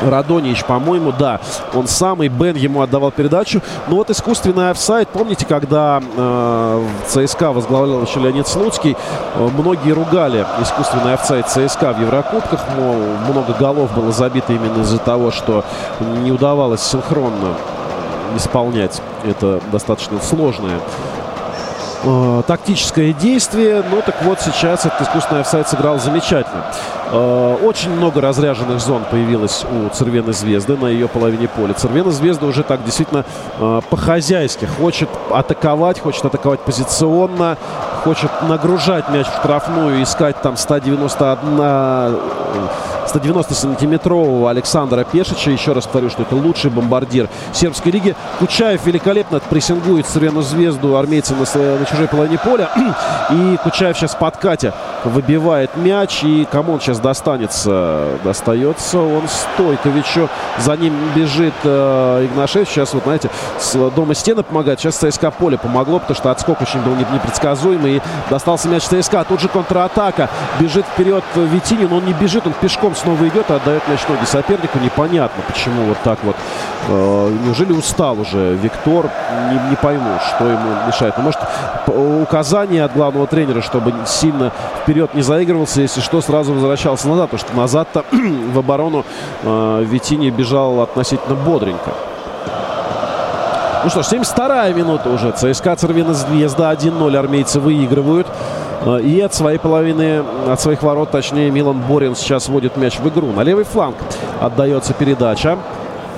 [0.00, 1.40] Радонич, по-моему, да,
[1.74, 3.60] он самый, Бен ему отдавал передачу.
[3.88, 8.96] Но вот искусственный офсайд, помните, когда э, ЦСКА возглавлял еще Леонид Слуцкий,
[9.34, 12.96] э, многие ругали искусственный офсайд ЦСКА в Еврокубках, мол,
[13.28, 15.64] много голов было забито именно из-за того, что
[16.00, 17.54] не удавалось синхронно
[18.36, 20.80] исполнять это достаточно сложное
[22.02, 23.82] э, тактическое действие.
[23.90, 26.64] Ну так вот сейчас этот искусственный офсайд сыграл замечательно.
[27.10, 31.74] Э, очень много разряженных зон появилось у Цервены Звезды на ее половине поля.
[31.74, 33.24] Цервена Звезда уже так действительно
[33.58, 37.56] э, по-хозяйски хочет атаковать, хочет атаковать позиционно,
[38.04, 42.18] хочет нагружать мяч в штрафную, искать там 191
[43.08, 45.50] 190-сантиметрового Александра Пешича.
[45.50, 48.14] Еще раз повторю, что это лучший бомбардир сербской лиги.
[48.38, 52.70] Кучаев великолепно прессингует Сырьяну Звезду армейца на, на чужой половине поля.
[53.30, 54.72] И Кучаев сейчас в подкате
[55.04, 56.22] выбивает мяч.
[56.22, 58.08] И кому он сейчас достанется?
[58.24, 60.28] Достается он Стойковичу.
[60.58, 62.68] За ним бежит э, Игнашевич.
[62.68, 64.80] Сейчас вот, знаете, с дома стены помогает.
[64.80, 67.96] Сейчас ЦСКА поле помогло, потому что отскок очень был непредсказуемый.
[67.96, 69.24] И достался мяч ЦСКА.
[69.24, 70.28] Тут же контратака.
[70.58, 71.92] Бежит вперед Витинин.
[71.92, 74.78] Он не бежит, он пешком снова идет, отдает мяч ноги сопернику.
[74.78, 76.36] Непонятно, почему вот так вот.
[76.88, 79.10] Э, неужели устал уже Виктор?
[79.50, 81.14] Не, не пойму, что ему мешает.
[81.16, 81.40] Ну, может,
[81.92, 84.52] указание от главного тренера, чтобы сильно
[84.82, 87.30] вперед не заигрывался, если что, сразу возвращался назад.
[87.30, 88.04] Потому что назад-то
[88.52, 89.04] в оборону
[89.42, 91.92] э, Витини бежал относительно бодренько.
[93.84, 95.32] Ну что ж, 72-я минута уже.
[95.32, 98.26] ЦСКА Цервина Звезда 1-0 армейцы выигрывают.
[98.84, 103.08] Э, и от своей половины, от своих ворот, точнее, Милан Борин сейчас вводит мяч в
[103.08, 103.28] игру.
[103.32, 103.96] На левый фланг
[104.40, 105.58] отдается передача.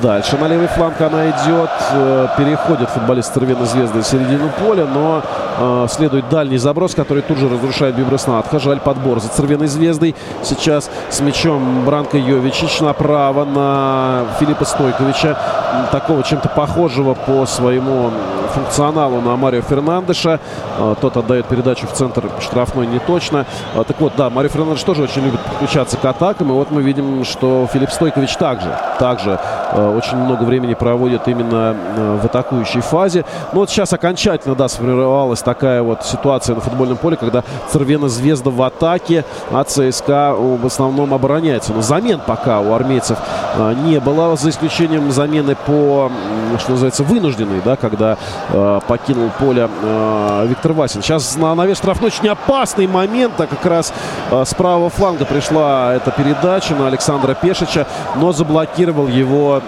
[0.03, 1.71] Дальше на левый фланг она идет.
[1.93, 5.23] Э, переходит футболист Цервена Звезды в середину поля, но
[5.61, 8.59] э, следует дальний заброс, который тут же разрушает Биброснатха.
[8.59, 10.15] Жаль подбор за Цервеной Звездой.
[10.43, 15.39] Сейчас с мячом Бранко Йовичич направо на Филиппа Стойковича.
[15.93, 18.11] Такого чем-то похожего по своему
[18.51, 20.41] функционалу на Марио Фернандеша.
[20.79, 23.47] Э, тот отдает передачу в центр штрафной не точно.
[23.75, 26.51] Э, так вот, да, Марио Фернандеш тоже очень любит подключаться к атакам.
[26.51, 29.39] И вот мы видим, что Филипп Стойкович также, также
[29.73, 31.75] э, очень много времени проводит именно
[32.21, 33.25] в атакующей фазе.
[33.53, 38.51] Но вот сейчас окончательно, да, сформировалась такая вот ситуация на футбольном поле, когда Цервена Звезда
[38.51, 41.73] в атаке, а ЦСКА в основном обороняется.
[41.73, 43.19] Но замен пока у армейцев
[43.85, 46.11] не было, за исключением замены по,
[46.59, 48.17] что называется, вынужденной, да, когда
[48.49, 51.03] э, покинул поле э, Виктор Васин.
[51.03, 53.93] Сейчас на навес штрафной очень опасный момент, а как раз
[54.31, 57.87] э, с правого фланга пришла эта передача на Александра Пешича,
[58.17, 59.61] но заблокировал его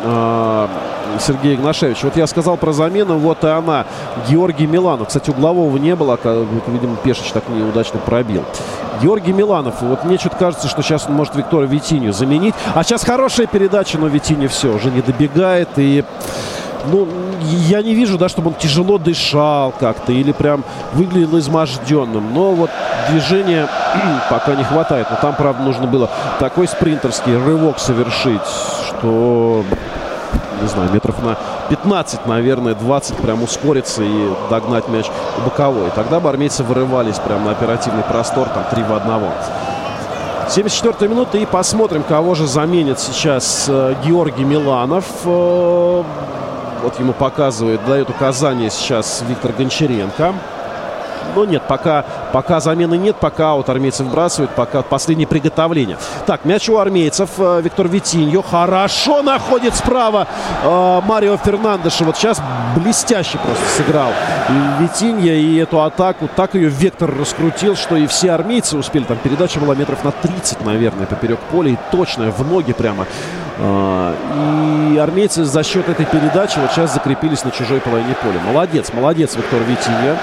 [1.21, 2.03] Сергей Игнашевич.
[2.03, 3.87] Вот я сказал про замену, вот и она.
[4.29, 5.09] Георгий Миланов.
[5.09, 6.19] Кстати, углового не было,
[6.67, 8.45] видимо, Пешич так неудачно пробил.
[9.03, 9.83] Георгий Миланов.
[9.83, 12.55] Вот мне что-то кажется, что сейчас он может Виктора Витиню заменить.
[12.75, 15.69] А сейчас хорошая передача, но Витиню все, уже не добегает.
[15.77, 16.05] И
[16.91, 17.09] ну,
[17.41, 22.33] я не вижу, да, чтобы он тяжело дышал как-то или прям выглядел изможденным.
[22.33, 22.71] Но вот
[23.11, 23.69] движения
[24.31, 25.07] пока не хватает.
[25.11, 28.43] Но там, правда, нужно было такой спринтерский рывок совершить,
[28.89, 29.65] что
[30.61, 31.37] не знаю, метров на
[31.71, 35.07] 15, наверное, 20 прям ускориться и догнать мяч
[35.45, 35.91] боковой.
[35.95, 39.13] Тогда бы армейцы вырывались прям на оперативный простор, там 3 в 1.
[40.49, 45.05] 74 минута и посмотрим, кого же заменит сейчас э, Георгий Миланов.
[45.25, 46.03] Э,
[46.83, 50.35] вот ему показывает, дает указание сейчас Виктор Гончаренко.
[51.35, 55.97] Но нет, пока, пока замены нет, пока вот армейцев выбрасывают, пока последнее приготовление.
[56.27, 57.31] Так, мяч у армейцев.
[57.39, 60.27] Э, Виктор Витиньо хорошо находит справа
[60.63, 62.05] э, Марио Фернандеша.
[62.05, 62.43] Вот сейчас
[62.77, 64.11] блестяще просто сыграл
[64.79, 66.29] Витинья и эту атаку.
[66.35, 69.05] Так ее Вектор раскрутил, что и все армейцы успели.
[69.05, 71.71] Там передача была метров на 30, наверное, поперек поля.
[71.71, 73.07] И точная, в ноги прямо.
[73.65, 74.15] Э,
[74.93, 78.41] и армейцы за счет этой передачи вот сейчас закрепились на чужой половине поля.
[78.41, 80.17] Молодец, молодец Виктор Витинья.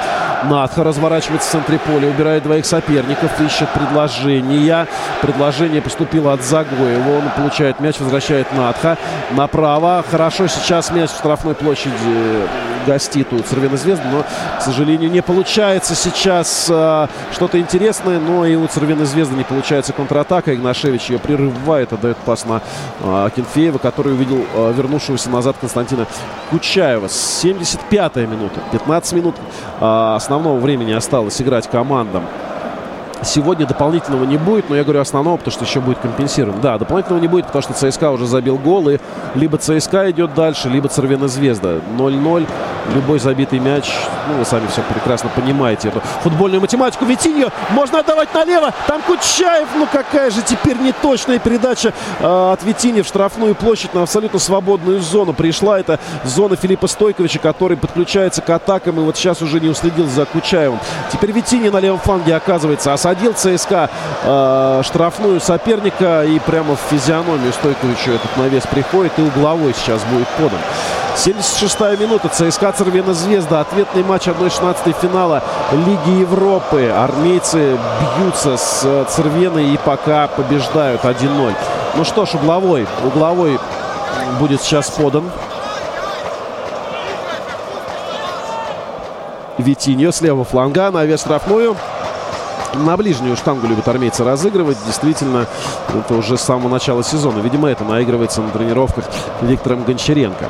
[0.43, 4.87] Надха разворачивается в центре поля, убирает двоих соперников, ищет предложения.
[5.21, 7.17] Предложение поступило от Загоева.
[7.17, 8.97] Он получает мяч, возвращает Надха.
[9.31, 10.03] Направо.
[10.09, 12.47] Хорошо сейчас мяч в штрафной площади
[12.85, 14.23] гостит у Цервеной Звезды, но,
[14.57, 19.93] к сожалению, не получается сейчас э, что-то интересное, но и у Цервеной Звезды не получается
[19.93, 20.55] контратака.
[20.55, 22.61] Игнашевич ее прерывает, отдает пас на
[23.01, 26.05] э, Акинфеева, который увидел э, вернувшегося назад Константина
[26.51, 27.05] Кучаева.
[27.05, 29.35] 75-я минута, 15 минут
[29.79, 32.25] э, основного времени осталось играть командам.
[33.23, 36.61] Сегодня дополнительного не будет, но я говорю основного, потому что еще будет компенсирован.
[36.61, 38.97] Да, дополнительного не будет, потому что ЦСКА уже забил гол, и
[39.35, 41.79] либо ЦСКА идет дальше, либо Цервена Звезда.
[41.97, 42.47] 0-0,
[42.95, 43.91] любой забитый мяч,
[44.27, 47.05] ну, вы сами все прекрасно понимаете эту футбольную математику.
[47.05, 53.03] Витиньо можно отдавать налево, там Кучаев, ну какая же теперь неточная передача э, от Витиньо
[53.03, 55.33] в штрафную площадь на абсолютно свободную зону.
[55.33, 60.07] Пришла эта зона Филиппа Стойковича, который подключается к атакам, и вот сейчас уже не уследил
[60.07, 60.79] за Кучаевым.
[61.11, 63.89] Теперь Витиньо на левом фланге оказывается, а посадил ЦСКА
[64.23, 70.27] э, штрафную соперника и прямо в физиономию Стойковичу этот навес приходит и угловой сейчас будет
[70.37, 70.59] подан.
[71.15, 72.29] 76-я минута.
[72.29, 73.61] ЦСКА Цервена Звезда.
[73.61, 75.41] Ответный матч 1-16 финала
[75.71, 76.87] Лиги Европы.
[76.89, 77.79] Армейцы
[78.17, 81.53] бьются с Цервеной и пока побеждают 1-0.
[81.95, 82.85] Ну что ж, угловой.
[83.03, 83.59] Угловой
[84.39, 85.23] будет сейчас подан.
[89.57, 91.75] Витиньо с левого фланга на вес штрафную.
[92.73, 94.77] На ближнюю штангу любят армейцы разыгрывать.
[94.85, 95.47] Действительно,
[95.93, 97.39] это уже с самого начала сезона.
[97.39, 99.05] Видимо, это наигрывается на тренировках
[99.41, 100.49] Виктором Гончаренко.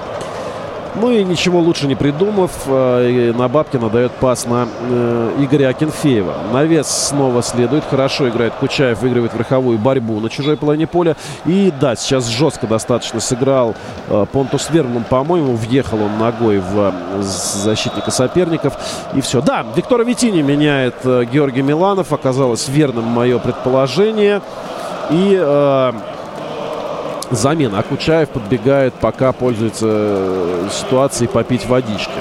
[0.95, 6.33] Ну и ничего лучше не придумав, э, на Бабкина дает пас на э, Игоря Акинфеева.
[6.51, 7.83] Навес снова следует.
[7.89, 11.15] Хорошо играет Кучаев, выигрывает верховую борьбу на чужой половине поля.
[11.45, 13.75] И да, сейчас жестко достаточно сыграл
[14.07, 15.55] э, Понтус Верман, по-моему.
[15.55, 18.73] Въехал он ногой в защитника соперников.
[19.13, 19.41] И все.
[19.41, 22.13] Да, Виктора Витини меняет Георгий Миланов.
[22.13, 24.41] Оказалось верным мое предположение.
[25.11, 25.37] И...
[25.39, 25.91] Э,
[27.31, 27.79] замена.
[27.79, 32.11] А Кучаев подбегает, пока пользуется э, ситуацией попить водички.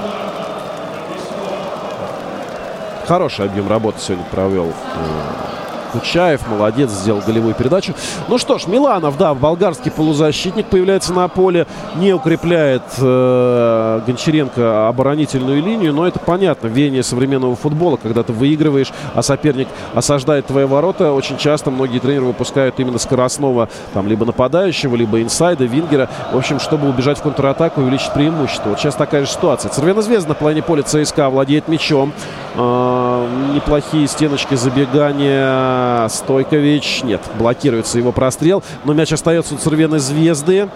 [3.07, 5.58] Хороший объем работы сегодня провел э,
[5.93, 7.95] Кучаев, молодец, сделал голевую передачу.
[8.29, 11.67] Ну что ж, Миланов, да, болгарский полузащитник появляется на поле,
[11.97, 18.93] не укрепляет э, Гончаренко оборонительную линию, но это понятно, веяние современного футбола, когда ты выигрываешь,
[19.15, 24.97] а соперник осаждает твои ворота, очень часто многие тренеры выпускают именно скоростного, там, либо нападающего,
[24.97, 28.71] либо инсайда, вингера, в общем, чтобы убежать в контратаку и увеличить преимущество.
[28.71, 29.71] Вот сейчас такая же ситуация.
[29.71, 32.13] Цервена Звезда на плане поля ЦСКА владеет мячом,
[32.59, 37.03] неплохие стеночки забегания Стойкович.
[37.05, 38.63] Нет, блокируется его прострел.
[38.85, 40.69] Но мяч остается у Цервеной Звезды.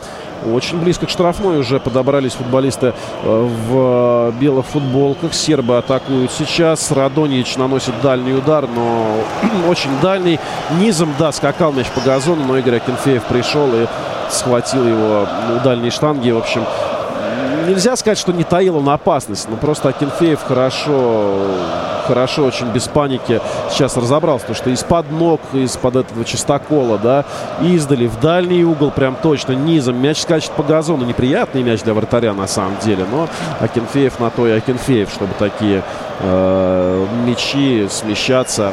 [0.44, 5.34] Очень близко к штрафной уже подобрались футболисты э, в белых футболках.
[5.34, 6.90] Сербы атакуют сейчас.
[6.90, 9.18] Радонич наносит дальний удар, но
[9.68, 10.40] очень дальний.
[10.80, 13.86] Низом, да, скакал мяч по газону, но Игорь Акинфеев пришел и
[14.30, 15.26] схватил его
[15.56, 16.30] у дальней штанги.
[16.30, 16.64] В общем,
[17.62, 21.46] нельзя сказать, что не таил он опасность, но просто Акинфеев хорошо,
[22.06, 23.40] хорошо, очень без паники
[23.70, 27.24] сейчас разобрался, потому что из-под ног, из-под этого чистокола, да,
[27.60, 30.00] издали в дальний угол, прям точно низом.
[30.00, 31.04] Мяч скачет по газону.
[31.04, 33.28] Неприятный мяч для вратаря на самом деле, но
[33.60, 35.82] Акинфеев на то и Акинфеев, чтобы такие
[36.20, 38.72] э, мячи смещаться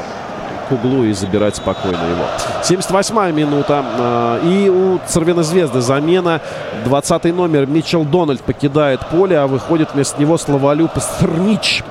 [0.69, 2.25] к углу и забирать спокойно его.
[2.63, 3.83] 78-я минута.
[3.83, 6.41] А, и у Цервена Звезды замена.
[6.85, 11.83] 20 номер Митчел Дональд покидает поле, а выходит вместо него Славолюб Стрнич.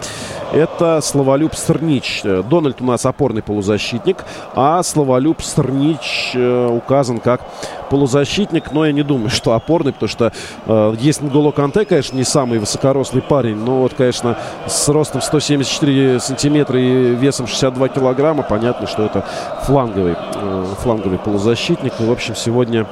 [0.53, 2.23] Это Словолюб Стрнич.
[2.23, 7.43] Дональд у нас опорный полузащитник, а Словолюб Стрнич э, указан как
[7.91, 10.33] полузащитник, но я не думаю, что опорный, потому что
[10.67, 16.19] э, есть Нголо Канте, конечно, не самый высокорослый парень, но вот, конечно, с ростом 174
[16.19, 19.27] сантиметра и весом 62 килограмма, понятно, что это
[19.65, 21.93] фланговый, э, фланговый полузащитник.
[22.01, 22.87] И, в общем, сегодня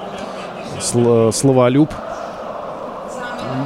[0.78, 1.90] Словолюб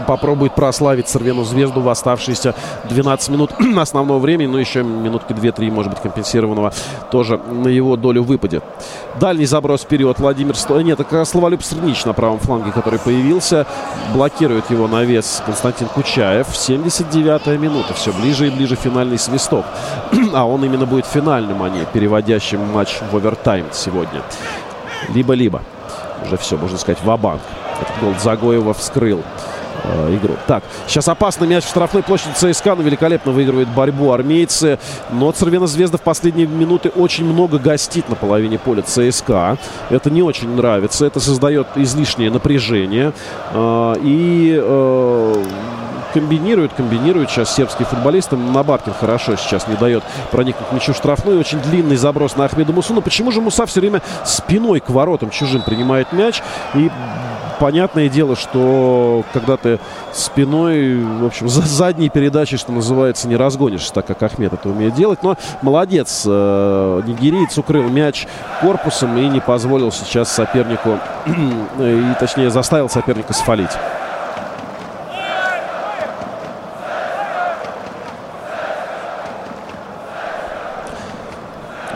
[0.07, 2.55] попробует прославить Сорвену Звезду в оставшиеся
[2.89, 4.47] 12 минут основного времени.
[4.49, 6.73] Ну, еще минутки 2-3, может быть, компенсированного
[7.11, 8.65] тоже на его долю выпадет.
[9.19, 10.57] Дальний заброс вперед Владимир...
[10.57, 10.81] Сто...
[10.81, 13.67] Нет, это Словолюб Срнич на правом фланге, который появился.
[14.15, 16.49] Блокирует его на вес Константин Кучаев.
[16.49, 17.95] 79-я минута.
[17.95, 19.65] Все ближе и ближе финальный свисток.
[20.35, 24.23] а он именно будет финальным, а не переводящим матч в овертайм сегодня.
[25.09, 25.63] Либо-либо.
[26.27, 27.41] Уже все, можно сказать, ва-банк.
[27.81, 29.23] Этот гол Загоева вскрыл
[29.83, 30.37] э, игру.
[30.47, 34.79] Так, сейчас опасный мяч в штрафной площади ЦСКА, но великолепно выигрывает борьбу армейцы.
[35.11, 39.59] Но Цервена Звезда в последние минуты очень много гостит на половине поля ЦСКА.
[39.91, 43.13] Это не очень нравится, это создает излишнее напряжение.
[43.53, 45.45] Э, и э,
[46.13, 48.37] комбинируют, комбинируют сейчас сербские футболисты.
[48.37, 51.39] Набабкин хорошо сейчас не дает проникнуть мячу штрафной.
[51.39, 52.95] Очень длинный заброс на Ахмеда Мусу.
[52.95, 56.43] Но почему же Муса все время спиной к воротам чужим принимает мяч?
[56.75, 56.91] И
[57.61, 59.79] понятное дело, что когда ты
[60.13, 64.95] спиной, в общем, за задней передачей, что называется, не разгонишься, так как Ахмед это умеет
[64.95, 65.23] делать.
[65.23, 68.27] Но молодец, э, нигерийец укрыл мяч
[68.61, 70.99] корпусом и не позволил сейчас сопернику,
[71.79, 73.71] и точнее заставил соперника сфалить.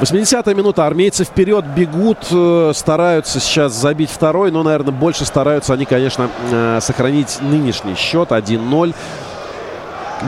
[0.05, 0.86] 80-я минута.
[0.86, 6.78] Армейцы вперед бегут, э, стараются сейчас забить второй, но, наверное, больше стараются они, конечно, э,
[6.82, 8.94] сохранить нынешний счет 1-0.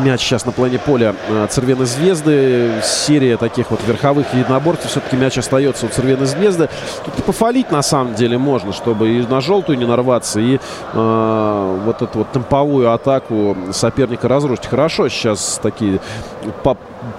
[0.03, 2.73] Мяч сейчас на плане поля э, Цервены Звезды.
[2.82, 4.86] Серия таких вот верховых единоборств.
[4.89, 6.70] Все-таки мяч остается у Цервены Звезды.
[7.05, 10.59] Тут пофалить на самом деле можно, чтобы и на желтую не нарваться, и
[10.94, 14.66] э, вот эту вот темповую атаку соперника разрушить.
[14.66, 16.01] Хорошо сейчас такие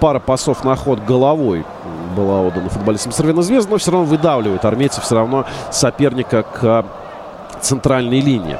[0.00, 1.64] пара пасов на ход головой
[2.18, 6.84] была отдана футболистам Сорвена Звезда, но все равно выдавливает армейцы все равно соперника к
[7.60, 8.58] центральной линии.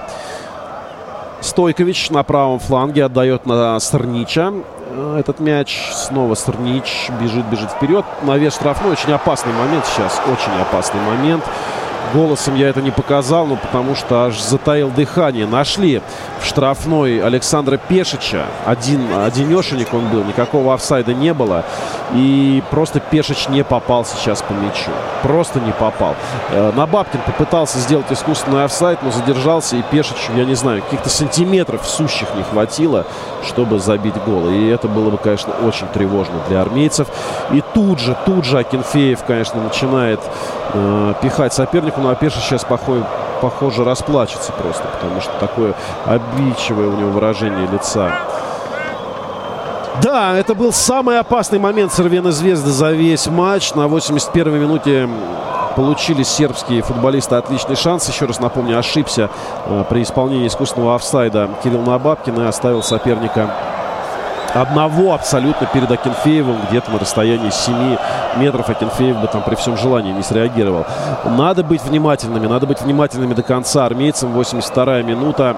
[1.40, 4.52] Стойкович на правом фланге отдает на Сорнича.
[4.90, 5.90] Э, этот мяч.
[5.92, 8.04] Снова Сорнич бежит, бежит вперед.
[8.22, 8.92] Навес штрафной.
[8.92, 10.20] Очень опасный момент сейчас.
[10.26, 11.44] Очень опасный момент.
[12.14, 15.46] Голосом я это не показал, но потому что аж затаил дыхание.
[15.46, 16.00] Нашли
[16.40, 18.46] в штрафной Александра Пешича.
[18.64, 21.64] Один, одинешенек он был, никакого офсайда не было.
[22.14, 24.90] И просто Пешич не попал сейчас по мячу.
[25.22, 26.14] Просто не попал.
[26.50, 29.76] Э, Набабкин попытался сделать искусственный офсайд, но задержался.
[29.76, 33.04] И Пешичу, я не знаю, каких-то сантиметров сущих не хватило,
[33.46, 34.48] чтобы забить гол.
[34.48, 37.08] И это было бы, конечно, очень тревожно для армейцев.
[37.50, 40.20] И тут же, тут же Акинфеев, конечно, начинает
[40.72, 42.00] э, пихать сопернику.
[42.00, 43.04] Но Пешич сейчас, похоже,
[43.40, 45.74] похоже, расплачется просто, потому что такое
[46.06, 48.12] обидчивое у него выражение лица.
[50.02, 53.74] Да, это был самый опасный момент Сервена Звезды за весь матч.
[53.74, 55.08] На 81-й минуте
[55.74, 58.08] получили сербские футболисты отличный шанс.
[58.08, 59.28] Еще раз напомню, ошибся
[59.66, 63.50] э, при исполнении искусственного офсайда Кирилл Набабкин и оставил соперника
[64.54, 67.96] одного абсолютно перед Акинфеевым, где-то на расстоянии 7
[68.36, 70.86] метров Акинфеев бы там при всем желании не среагировал.
[71.24, 74.38] Надо быть внимательными, надо быть внимательными до конца армейцам.
[74.38, 75.56] 82-я минута.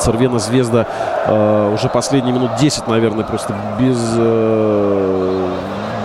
[0.00, 0.86] Цервена Звезда
[1.26, 3.98] э, уже последние минут 10, наверное, просто без...
[4.16, 5.48] Э,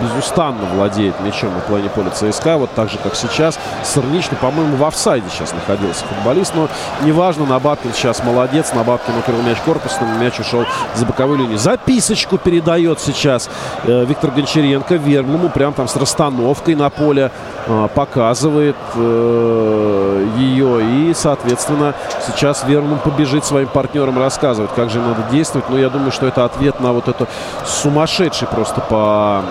[0.02, 3.58] безустанно владеет мячом на плане поля ЦСКА, вот так же, как сейчас.
[3.84, 6.68] Сорнично, по-моему, в офсайде сейчас находился футболист, но
[7.02, 10.64] неважно, Набабкин сейчас молодец, Набабкин укрыл мяч корпусом, мяч ушел
[10.94, 11.58] за боковую линию.
[11.58, 13.48] Записочку передает сейчас
[13.84, 17.30] э, Виктор Гончаренко Верблому, прям там с расстановкой на поле
[17.66, 21.94] э, показывает э, ее, и, соответственно,
[22.26, 26.44] сейчас Верблум побежит своим партнерам рассказывать, как же надо действовать, но я думаю, что это
[26.44, 27.26] ответ на вот это
[27.64, 29.42] сумасшедший просто по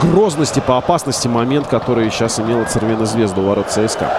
[0.00, 4.10] грозности, по опасности момент, который сейчас имела Цервена Звезда у ворот ЦСКА.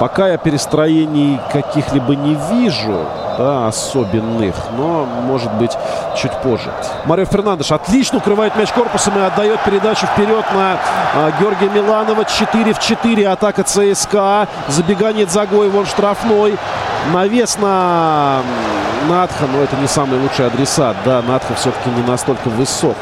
[0.00, 3.04] Пока я перестроений каких-либо не вижу,
[3.36, 5.72] да, особенных, но, может быть,
[6.16, 6.72] чуть позже.
[7.04, 10.78] Марио Фернандеш отлично укрывает мяч корпусом и отдает передачу вперед на
[11.14, 12.24] а, Георгия Миланова.
[12.24, 14.48] 4 в 4 атака ЦСКА.
[14.68, 16.56] Забегание Загоева, он штрафной.
[17.12, 18.42] Навес на
[19.08, 20.96] Надха, но это не самый лучший адресат.
[21.04, 22.96] Да, Надха все-таки не настолько высок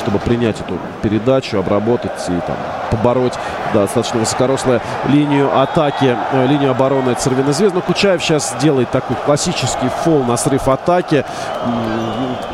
[0.00, 2.56] чтобы принять эту передачу, обработать и там
[2.90, 3.34] побороть
[3.72, 7.74] да, достаточно высокорослая линию атаки, э, линию обороны Цервина Звезд.
[7.74, 11.24] Но Кучаев сейчас делает такой классический фол на срыв атаки.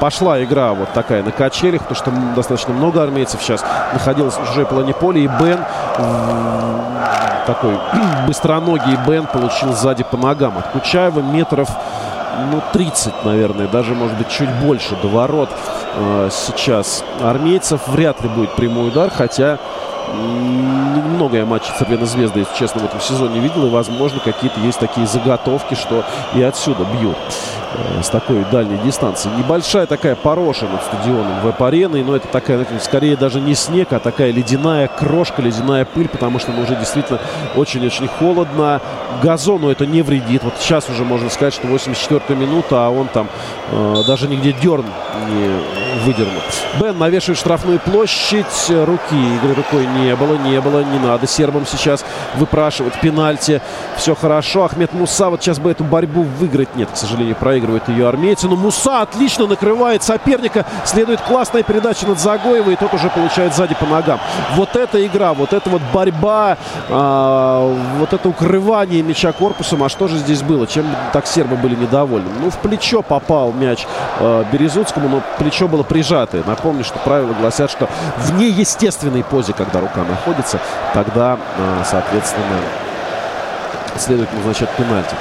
[0.00, 4.66] Пошла игра вот такая на качелях, потому что достаточно много армейцев сейчас находилось в чужой
[4.66, 5.20] полоне поля.
[5.20, 5.58] И Бен,
[7.46, 7.78] такой
[8.26, 10.85] быстроногий Бен, получил сзади по ногам от Кучаева
[11.22, 11.68] метров
[12.52, 15.48] ну, 30, наверное, даже, может быть, чуть больше до ворот
[15.94, 17.88] э, сейчас армейцев.
[17.88, 19.58] Вряд ли будет прямой удар, хотя
[20.12, 23.66] много я матчей Цервена Звезды, если честно, в этом сезоне видел.
[23.66, 26.04] И, возможно, какие-то есть такие заготовки, что
[26.34, 27.16] и отсюда бьют
[28.02, 29.30] с такой дальней дистанции.
[29.36, 34.30] Небольшая такая пороша над стадионом веб-ареной, но это такая, скорее даже не снег, а такая
[34.30, 37.18] ледяная крошка, ледяная пыль, потому что ну, уже действительно
[37.54, 38.80] очень-очень холодно.
[39.22, 40.42] Газону это не вредит.
[40.42, 43.28] Вот сейчас уже можно сказать, что 84-я минута, а он там
[43.72, 44.86] э, даже нигде дерн
[45.28, 46.42] не выдернут.
[46.80, 48.70] Бен навешивает штрафную площадь.
[48.70, 52.04] Руки игры рукой не было, не было, не надо сербам сейчас
[52.36, 53.60] выпрашивать пенальти.
[53.96, 54.64] Все хорошо.
[54.64, 56.74] Ахмед Муса вот сейчас бы эту борьбу выиграть.
[56.76, 58.46] Нет, к сожалению, проигрывает ее армейцы.
[58.46, 60.64] Но Муса отлично накрывает соперника.
[60.84, 62.74] Следует классная передача над Загоевой.
[62.74, 64.20] И тот уже получает сзади по ногам.
[64.54, 66.56] Вот эта игра, вот эта вот борьба,
[66.88, 69.82] а, вот это укрывание мяча корпусом.
[69.82, 70.66] А что же здесь было?
[70.66, 72.28] Чем так сербы были недовольны?
[72.40, 73.86] Ну, в плечо попал мяч
[74.20, 76.44] а, Березуцкому, но плечо было прижатое.
[76.46, 80.60] Напомню, что правила гласят, что в неестественной позе, когда рука находится,
[80.92, 82.58] тогда, а, соответственно,
[83.96, 85.14] следует назначать пенальти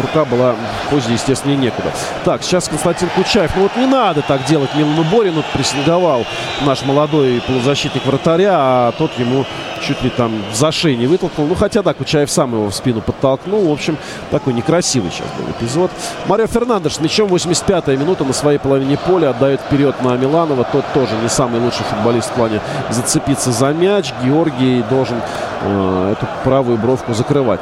[0.00, 0.54] рука была
[0.90, 1.90] позже, естественно, некуда.
[2.24, 3.50] Так, сейчас Константин Кучаев.
[3.56, 5.42] Ну вот не надо так делать Милану Борину.
[5.52, 6.24] Прессинговал
[6.64, 9.44] наш молодой полузащитник вратаря, а тот ему
[9.86, 11.46] чуть ли там за шею не вытолкнул.
[11.46, 13.68] Ну, хотя, да, Кучаев сам его в спину подтолкнул.
[13.68, 13.96] В общем,
[14.30, 15.90] такой некрасивый сейчас был эпизод.
[16.26, 20.64] Марио Фернандеш мячом 85-я минута на своей половине поля отдает вперед на Миланова.
[20.64, 22.60] Тот тоже не самый лучший футболист в плане
[22.90, 24.12] зацепиться за мяч.
[24.22, 25.20] Георгий должен
[25.62, 27.60] э, эту правую бровку закрывать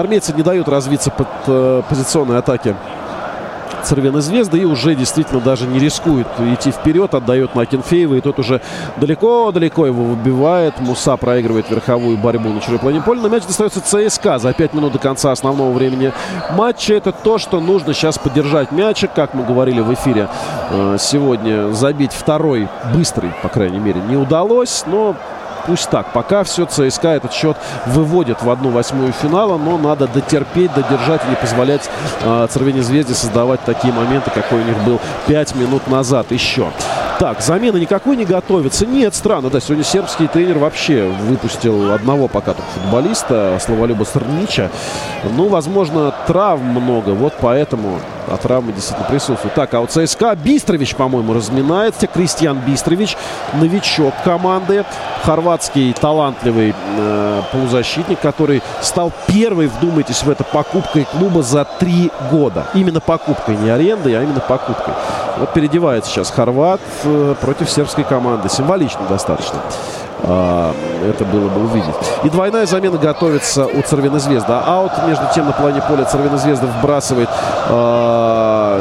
[0.00, 2.76] армейцы не дают развиться под э, позиционной атаке
[3.82, 8.38] Цервены Звезды и уже действительно даже не рискует идти вперед, отдает на Акинфеева, и тот
[8.38, 8.60] уже
[8.96, 10.78] далеко-далеко его выбивает.
[10.80, 14.98] Муса проигрывает верховую борьбу на чужой плане поля, мяч достается ЦСКА за 5 минут до
[14.98, 16.12] конца основного времени
[16.52, 16.94] матча.
[16.94, 20.28] Это то, что нужно сейчас поддержать мячик, как мы говорили в эфире
[20.70, 25.16] э, сегодня, забить второй, быстрый, по крайней мере, не удалось, но
[25.66, 26.12] пусть так.
[26.12, 27.56] Пока все ЦСКА этот счет
[27.86, 31.88] выводит в одну восьмую финала, но надо дотерпеть, додержать и не позволять
[32.22, 36.70] э, Цервене Звезде создавать такие моменты, какой у них был 5 минут назад еще.
[37.22, 38.84] Так, замена никакой не готовится.
[38.84, 44.70] Нет, странно, да, сегодня сербский тренер вообще выпустил одного пока только футболиста, Словолюба Срнича.
[45.36, 49.54] Ну, возможно, травм много, вот поэтому а травмы действительно присутствуют.
[49.54, 52.06] Так, а у ЦСКА Бистрович, по-моему, разминается.
[52.06, 53.16] Кристиан Бистрович,
[53.54, 54.84] новичок команды.
[55.24, 62.66] Хорватский талантливый э, полузащитник, который стал первой, вдумайтесь в это, покупкой клуба за три года.
[62.74, 64.94] Именно покупкой, не арендой, а именно покупкой.
[65.38, 68.48] Вот переодевается сейчас хорват э, против сербской команды.
[68.48, 69.58] Символично достаточно.
[70.24, 70.72] А,
[71.04, 71.94] это было бы увидеть.
[72.22, 74.62] И двойная замена готовится у Цервина Звезда.
[74.64, 77.28] Аут, между тем, на плане поля Цервина Звезда вбрасывает
[77.68, 78.78] а,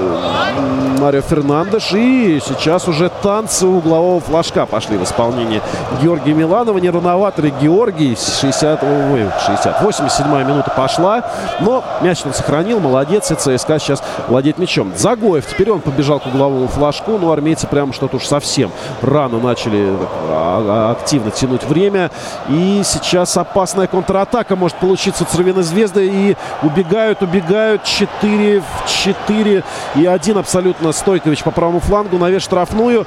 [1.02, 1.94] Марио Фернандеш.
[1.94, 5.60] И сейчас уже танцы углового флажка пошли в исполнении
[6.00, 6.78] Георгия Миланова.
[6.78, 8.16] Не рановато ли Георгий?
[8.16, 11.24] 60, ой, 60, 87 минута пошла.
[11.60, 12.80] Но мяч он сохранил.
[12.80, 13.32] Молодец.
[13.32, 14.94] И ЦСКА сейчас владеет мячом.
[14.96, 15.48] Загоев.
[15.48, 17.18] Теперь он побежал к угловому флажку.
[17.18, 18.72] Но армейцы прямо что-то уж совсем
[19.02, 19.98] рано начали
[20.30, 22.12] а, активно тянуть время.
[22.48, 26.06] И сейчас опасная контратака может получиться Цервиной Звезды.
[26.06, 27.86] И убегают, убегают.
[27.86, 29.64] 4 в 4.
[29.96, 32.18] И один абсолютно Стойкович по правому флангу.
[32.18, 33.06] Навес штрафную.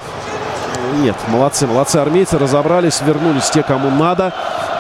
[1.02, 2.39] Нет, молодцы, молодцы армейцы.
[2.39, 4.32] Разобрались, вернулись те, кому надо.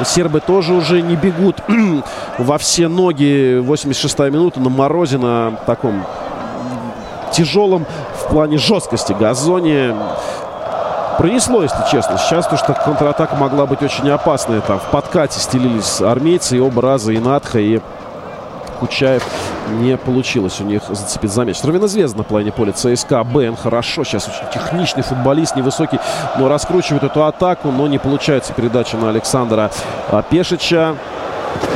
[0.04, 1.62] Сербы тоже уже не бегут
[2.38, 3.58] во все ноги.
[3.60, 6.04] 86-я минута на морозе, на таком
[7.32, 9.94] тяжелом в плане жесткости газоне.
[11.18, 12.18] Пронесло, если честно.
[12.18, 14.60] Сейчас то, что контратака могла быть очень опасной.
[14.60, 17.80] Там в подкате стелились армейцы и оба раза и Надха, и
[18.84, 19.24] Кучаев
[19.80, 21.64] не получилось у них зацепить за мяч.
[21.64, 23.24] Равенозвезд на плане поля ЦСКА.
[23.24, 24.04] Бен хорошо.
[24.04, 25.98] Сейчас очень техничный футболист, невысокий,
[26.38, 27.70] но раскручивает эту атаку.
[27.70, 29.70] Но не получается передача на Александра
[30.28, 30.96] Пешича.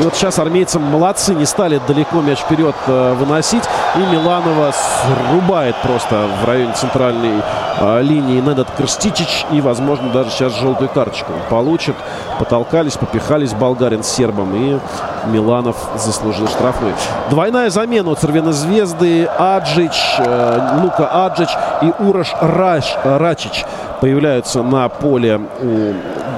[0.00, 3.64] И вот сейчас армейцам молодцы, не стали далеко мяч вперед э, выносить.
[3.96, 7.42] И Миланова срубает просто в районе центральной
[7.80, 9.44] э, линии Недот Крстичич.
[9.50, 11.96] И, возможно, даже сейчас желтую карточку получит.
[12.38, 14.54] Потолкались, попихались болгарин с сербом.
[14.54, 14.78] И
[15.26, 16.92] Миланов заслужил штрафной.
[17.30, 19.28] Двойная замена у Цервена Звезды.
[19.38, 21.50] Аджич, э, Лука Аджич
[21.82, 23.64] и Ураш Раш, Рачич
[24.00, 25.94] появляются на поле у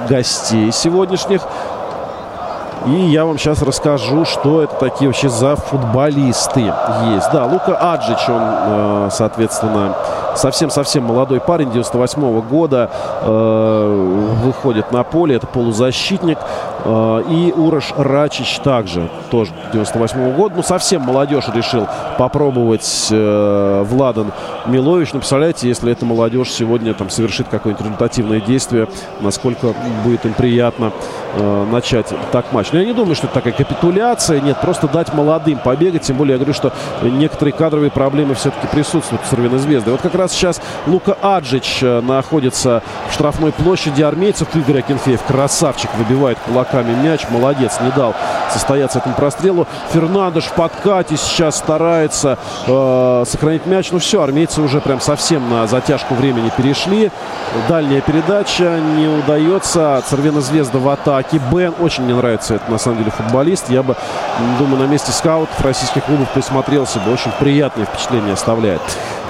[0.09, 1.41] гостей сегодняшних.
[2.87, 7.31] И я вам сейчас расскажу, что это такие вообще за футболисты есть.
[7.31, 9.95] Да, Лука Аджич, он, э, соответственно,
[10.35, 12.89] совсем-совсем молодой парень, 98 -го года,
[13.21, 16.39] э, выходит на поле, это полузащитник.
[16.83, 20.55] Э, и Ураш Рачич также, тоже 98 -го года.
[20.57, 21.87] Ну, совсем молодежь решил
[22.17, 24.31] попробовать э, Владан
[24.65, 25.13] Милович.
[25.13, 28.87] Ну, представляете, если эта молодежь сегодня там совершит какое-нибудь результативное действие,
[29.21, 30.91] насколько будет им приятно
[31.35, 32.67] э, начать так матч.
[32.71, 34.41] Но я не думаю, что это такая капитуляция.
[34.41, 36.03] Нет, просто дать молодым побегать.
[36.03, 36.71] Тем более, я говорю, что
[37.03, 39.91] некоторые кадровые проблемы все-таки присутствуют у Сорвиной Звезды.
[39.91, 44.47] Вот как раз сейчас Лука Аджич э, находится в штрафной площади армейцев.
[44.55, 46.37] Игорь Акинфеев, красавчик, выбивает
[46.71, 47.27] кулаками мяч.
[47.29, 48.15] Молодец, не дал
[48.51, 49.67] состояться этому прострелу.
[49.91, 52.37] Фернандеш в подкате сейчас старается
[52.67, 53.91] э, сохранить мяч.
[53.91, 57.11] Ну все, армейцы уже прям совсем на затяжку времени перешли.
[57.67, 60.01] Дальняя передача не удается.
[60.07, 61.39] Цервена Звезда в атаке.
[61.51, 63.69] Бен очень мне нравится это на самом деле футболист.
[63.69, 63.95] Я бы,
[64.59, 67.11] думаю, на месте скаутов российских клубов присмотрелся бы.
[67.11, 68.81] Очень приятное впечатление оставляет.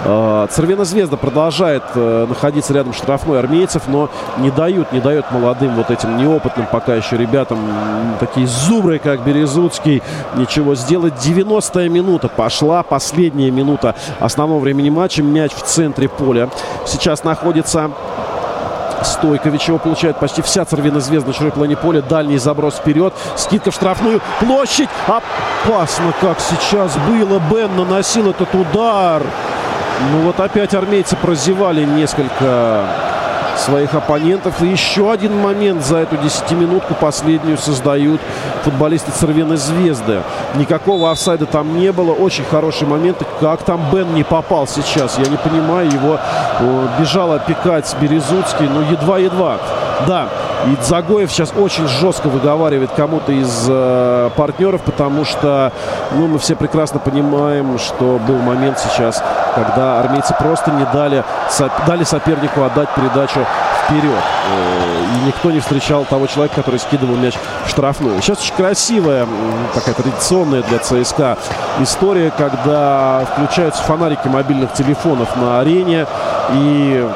[0.03, 5.75] А, Цервена Звезда продолжает э, находиться рядом штрафной армейцев, но не дают, не дают молодым
[5.75, 7.59] вот этим неопытным пока еще ребятам,
[8.19, 10.01] такие зубры, как Березуцкий,
[10.35, 11.13] ничего сделать.
[11.15, 15.21] 90-я минута пошла, последняя минута основного времени матча.
[15.21, 16.49] Мяч в центре поля.
[16.85, 17.91] Сейчас находится
[19.03, 22.01] Стойкович его получает почти вся Цервина Звезда на чужой плане поля.
[22.01, 23.13] Дальний заброс вперед.
[23.35, 24.89] Скидка в штрафную площадь.
[25.07, 27.41] Опасно, как сейчас было.
[27.51, 29.23] Бен наносил этот удар.
[30.09, 32.85] Ну вот опять армейцы прозевали несколько
[33.57, 34.61] своих оппонентов.
[34.61, 38.19] И еще один момент за эту десятиминутку последнюю создают
[38.63, 40.23] футболисты Цервеной Звезды.
[40.55, 42.13] Никакого офсайда там не было.
[42.13, 43.17] Очень хороший момент.
[43.39, 45.91] Как там Бен не попал сейчас, я не понимаю.
[45.91, 46.17] Его
[46.99, 49.57] бежал опекать Березуцкий, но едва-едва.
[50.07, 50.27] Да,
[50.65, 55.71] и Загоев сейчас очень жестко выговаривает кому-то из э, партнеров, потому что
[56.11, 59.23] ну, мы все прекрасно понимаем, что был момент сейчас,
[59.55, 63.45] когда армейцы просто не дали, соп, дали сопернику отдать передачу
[63.85, 64.03] вперед.
[64.03, 68.21] Э, и никто не встречал того человека, который скидывал мяч в штрафную.
[68.21, 69.27] Сейчас очень красивая,
[69.73, 71.37] такая традиционная для ЦСКА
[71.79, 76.05] история, когда включаются фонарики мобильных телефонов на арене
[76.53, 77.07] и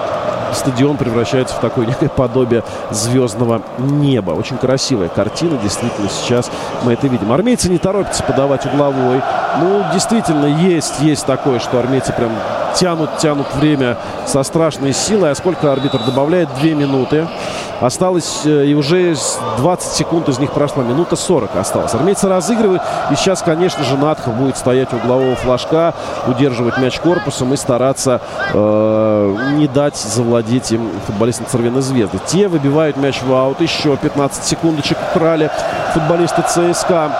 [0.55, 4.31] стадион превращается в такое некое подобие звездного неба.
[4.31, 6.49] Очень красивая картина, действительно, сейчас
[6.83, 7.31] мы это видим.
[7.31, 9.21] Армейцы не торопятся подавать угловой.
[9.59, 12.31] Ну, действительно, есть, есть такое, что армейцы прям
[12.75, 15.31] тянут, тянут время со страшной силой.
[15.31, 16.49] А сколько арбитр добавляет?
[16.59, 17.27] Две минуты.
[17.81, 19.15] Осталось, э, и уже
[19.57, 20.83] 20 секунд из них прошла.
[20.83, 21.93] Минута 40 осталось.
[21.93, 22.81] Армейцы разыгрывают.
[23.11, 25.93] И сейчас, конечно же, Надхов будет стоять у углового флажка,
[26.27, 28.21] удерживать мяч корпусом и стараться
[28.53, 32.19] э, не дать завладеть им футболистам Цервеной Звезды.
[32.27, 33.61] Те выбивают мяч в аут.
[33.61, 35.49] Еще 15 секундочек украли
[35.93, 37.11] футболисты ЦСКА.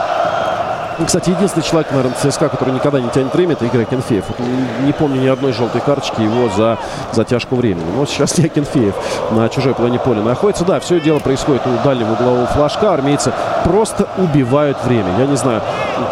[1.05, 4.23] Кстати, единственный человек, наверное, ЦСКА, который никогда не тянет время, это Игорь Акинфеев.
[4.29, 4.39] Вот
[4.85, 6.77] не помню ни одной желтой карточки его за
[7.11, 7.85] затяжку времени.
[7.97, 8.95] Но сейчас не Акинфеев
[9.31, 10.63] на чужой плане поля находится.
[10.63, 12.93] Да, все дело происходит у дальнего углового флажка.
[12.93, 13.33] Армейцы
[13.65, 15.19] просто убивают время.
[15.19, 15.61] Я не знаю,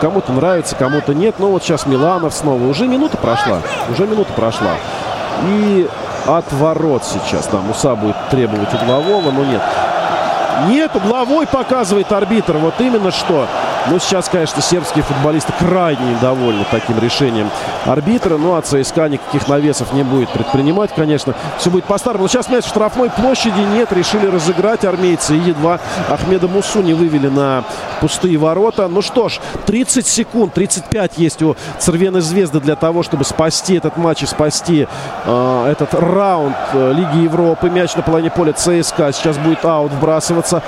[0.02, 1.35] кому-то нравится, кому-то нет.
[1.40, 2.61] Но вот сейчас Миланов снова.
[2.68, 3.60] Уже минута прошла.
[3.90, 4.72] Уже минута прошла.
[5.48, 5.88] И
[6.25, 7.47] от ворот сейчас.
[7.47, 9.61] Да, Муса будет требовать углового, но нет.
[10.67, 12.57] Нет, угловой показывает арбитр.
[12.57, 13.47] Вот именно что.
[13.89, 17.49] Но сейчас, конечно, сербские футболисты крайне недовольны таким решением
[17.85, 18.38] арбитра.
[18.38, 21.34] Ну, а ЦСКА никаких навесов не будет предпринимать, конечно.
[21.57, 22.27] Все будет по-старому.
[22.27, 23.91] Сейчас мяч в штрафной площади нет.
[23.91, 25.35] Решили разыграть армейцы.
[25.35, 25.80] И едва
[26.10, 27.65] Ахмеда Мусу не вывели на
[27.99, 28.88] пустые ворота.
[28.88, 33.97] Ну что ж, 30 секунд, 35 есть у Цервены Звезды для того, чтобы спасти этот
[33.97, 34.88] матч и спасти
[35.26, 37.69] э, этот раунд э, Лиги Европы.
[37.69, 39.11] Мяч на половине поля ЦСКА.
[39.11, 40.64] Сейчас будет аут вбрасываться.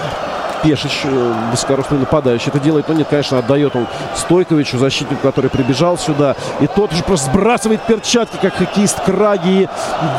[0.63, 2.87] Пешич, э, высокорослый нападающий, это делает.
[2.87, 6.35] Но нет, конечно, отдает он Стойковичу, защитнику, который прибежал сюда.
[6.59, 9.63] И тот уже просто сбрасывает перчатки, как хоккеист Краги.
[9.63, 9.69] И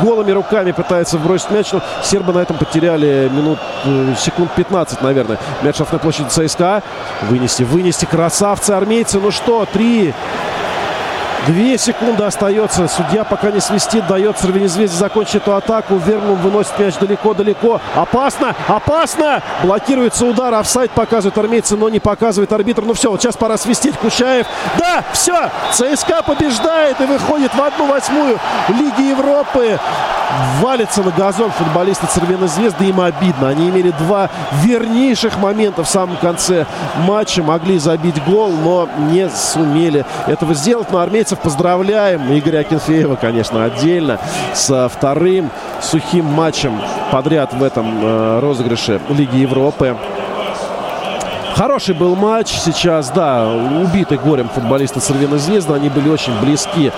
[0.03, 1.71] голыми руками пытается бросить мяч.
[1.71, 5.37] Но сербы на этом потеряли минут, э, секунд 15, наверное.
[5.61, 6.81] Мяч на площади ЦСКА.
[7.29, 8.05] Вынести, вынести.
[8.05, 9.19] Красавцы армейцы.
[9.19, 10.13] Ну что, три,
[11.45, 12.87] Две секунды остается.
[12.87, 14.07] Судья пока не свистит.
[14.07, 15.95] Дает Сорвенезвезде закончить эту атаку.
[15.95, 17.79] Вернум выносит мяч далеко-далеко.
[17.95, 18.55] Опасно!
[18.67, 19.41] Опасно!
[19.63, 20.53] Блокируется удар.
[20.53, 22.81] Офсайд показывает армейцы, но не показывает арбитр.
[22.81, 23.95] Ну все, вот сейчас пора свистить.
[23.97, 24.47] Кучаев.
[24.77, 25.49] Да, все!
[25.71, 28.39] ЦСКА побеждает и выходит в одну восьмую
[28.69, 29.79] Лиги Европы.
[30.59, 32.85] Валится на газон футболисты Цервеной Звезды.
[32.85, 33.49] Им обидно.
[33.49, 34.29] Они имели два
[34.63, 36.65] вернейших момента в самом конце
[36.97, 37.41] матча.
[37.41, 40.91] Могли забить гол, но не сумели этого сделать.
[40.91, 42.21] Но армейцев поздравляем.
[42.37, 44.19] Игоря Акинфеева, конечно, отдельно
[44.53, 45.49] со вторым
[45.81, 46.79] сухим матчем
[47.11, 49.97] подряд в этом э, розыгрыше Лиги Европы.
[51.57, 55.73] Хороший был матч сейчас, да, убиты горем футболисты Цервена Звезда.
[55.73, 56.91] Они были очень близки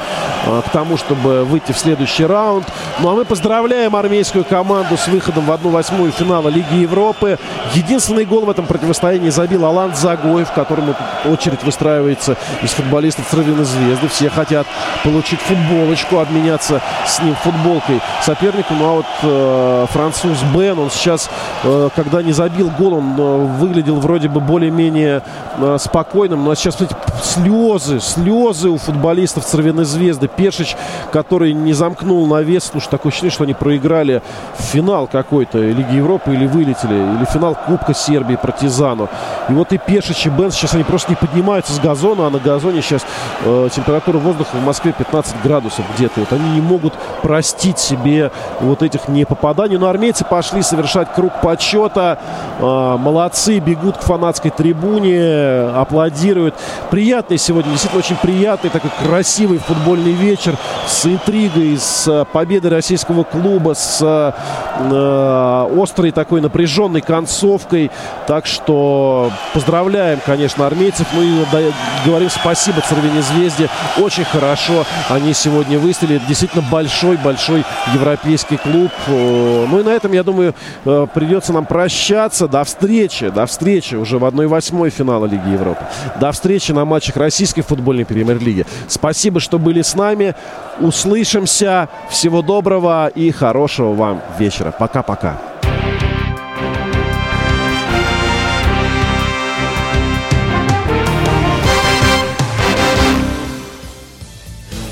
[0.45, 2.67] а, к тому, чтобы выйти в следующий раунд.
[2.99, 7.39] Ну а мы поздравляем армейскую команду с выходом в 1-8 финала Лиги Европы.
[7.73, 14.09] Единственный гол в этом противостоянии забил Алан Загоев, которому очередь выстраивается из футболистов Цервена Звезды.
[14.09, 14.67] Все хотят
[15.05, 18.73] получить футболочку, обменяться с ним футболкой сопернику.
[18.73, 21.29] Ну а вот э, француз Бен, он сейчас,
[21.63, 25.21] э, когда не забил гол, он э, выглядел вроде бы более-менее
[25.57, 26.43] э, спокойным.
[26.43, 30.27] Но сейчас, смотрите, слезы, слезы у футболистов Цервяной Звезды.
[30.27, 30.75] Пешич,
[31.11, 32.69] который не замкнул навес.
[32.71, 34.23] Слушай, такое ощущение, что они проиграли
[34.57, 36.95] финал какой-то Лиги Европы или вылетели.
[36.95, 39.07] Или финал Кубка Сербии Партизану.
[39.49, 42.39] И вот и Пешич, и Бен сейчас они просто не поднимаются с газона, а на
[42.39, 43.05] газоне сейчас
[43.45, 46.21] э, температура воздуха в Москве 15 градусов где-то.
[46.21, 48.31] Вот они не могут простить себе
[48.61, 49.77] вот этих непопаданий.
[49.77, 52.17] Но армейцы пошли совершать круг почета.
[52.59, 56.55] Э, молодцы, бегут к фанатам фанатской трибуне, аплодируют.
[56.89, 60.55] Приятный сегодня, действительно очень приятный, такой красивый футбольный вечер
[60.87, 67.91] с интригой, с э, победой российского клуба, с э, острой такой напряженной концовкой.
[68.27, 71.07] Так что поздравляем, конечно, армейцев.
[71.13, 71.59] И да,
[72.05, 73.69] говорим спасибо Цервине Звезде.
[73.97, 76.21] Очень хорошо они сегодня выстрелили.
[76.27, 77.63] Действительно большой-большой
[77.93, 78.91] европейский клуб.
[79.07, 80.53] Э, ну и на этом, я думаю,
[80.85, 82.47] э, придется нам прощаться.
[82.47, 85.85] До встречи, до встречи уже в 1-8 финала Лиги Европы.
[86.19, 88.65] До встречи на матчах российской футбольной премьер-лиги.
[88.87, 90.35] Спасибо, что были с нами.
[90.79, 91.89] Услышимся.
[92.09, 94.71] Всего доброго и хорошего вам вечера.
[94.77, 95.58] Пока-пока.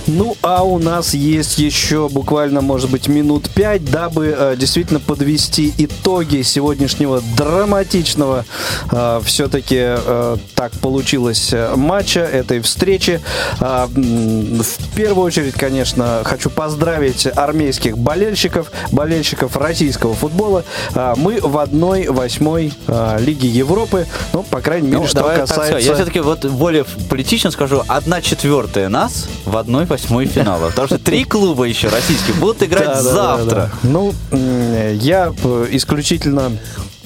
[0.08, 5.74] Ну, а у нас есть еще буквально, может быть, минут пять, дабы э, действительно подвести
[5.78, 8.46] итоги сегодняшнего драматичного
[8.90, 13.20] э, все-таки э, так получилось э, матча, этой встречи.
[13.60, 20.64] Э, в первую очередь, конечно, хочу поздравить армейских болельщиков, болельщиков российского футбола.
[20.96, 25.74] Э, мы в одной восьмой э, Лиги Европы, ну, по крайней мере, ну, что касается...
[25.74, 30.70] Так, Я все-таки вот более политично скажу, одна четвертая нас в одной восьмой финала.
[30.70, 33.72] Потому что три клуба еще российских будут играть завтра.
[33.84, 35.34] Ну, я
[35.72, 36.97] исключительно Э,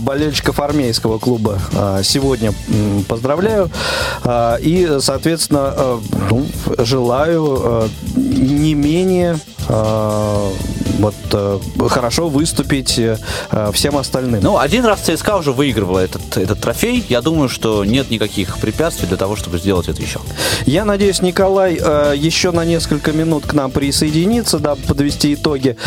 [0.00, 2.52] болельщиков армейского клуба э, сегодня
[3.08, 3.70] поздравляю.
[4.24, 6.00] Э, и, соответственно,
[6.30, 6.46] ну,
[6.78, 11.14] желаю не менее вот
[11.90, 13.00] хорошо выступить
[13.72, 14.42] всем остальным.
[14.42, 17.02] Ну, один раз ЦСКА уже выигрывала этот, этот трофей.
[17.08, 20.20] Я думаю, что нет никаких препятствий для того, чтобы сделать это еще.
[20.66, 25.78] Я надеюсь, Николай еще на несколько минут к нам присоединится, да, подвести итоги.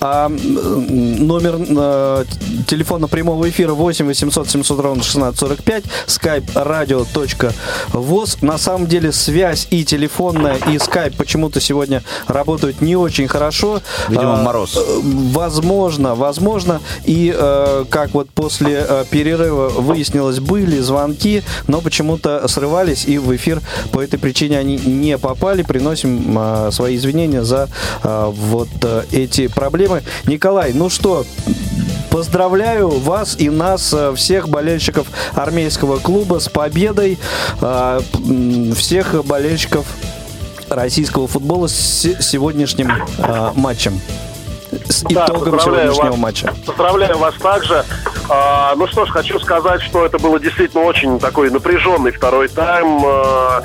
[0.00, 2.24] А номер э,
[2.66, 8.38] телефона прямого эфира 8 800 700 ровно 1645, skype radio.voz.
[8.40, 13.80] На самом деле связь и телефонная, и skype почему-то сегодня работают не очень хорошо.
[14.08, 14.78] Видимо, а, мороз.
[15.02, 16.80] Возможно, возможно.
[17.04, 23.34] И э, как вот после э, перерыва выяснилось, были звонки, но почему-то срывались, и в
[23.34, 23.60] эфир
[23.92, 25.62] по этой причине они не попали.
[25.62, 27.68] Приносим э, свои извинения за
[28.02, 30.02] э, вот э, эти проблемы.
[30.26, 31.24] Николай, ну что,
[32.18, 37.16] Поздравляю вас и нас, э, всех болельщиков армейского клуба с победой,
[37.60, 38.00] э,
[38.74, 39.86] всех болельщиков
[40.68, 41.76] российского футбола с
[42.20, 44.00] сегодняшним э, матчем
[44.88, 46.54] с да, итогом сегодняшнего вас, матча.
[46.66, 47.84] Поздравляю вас также.
[48.28, 53.00] А, ну что ж, хочу сказать, что это было действительно очень такой напряженный второй тайм.
[53.06, 53.62] А,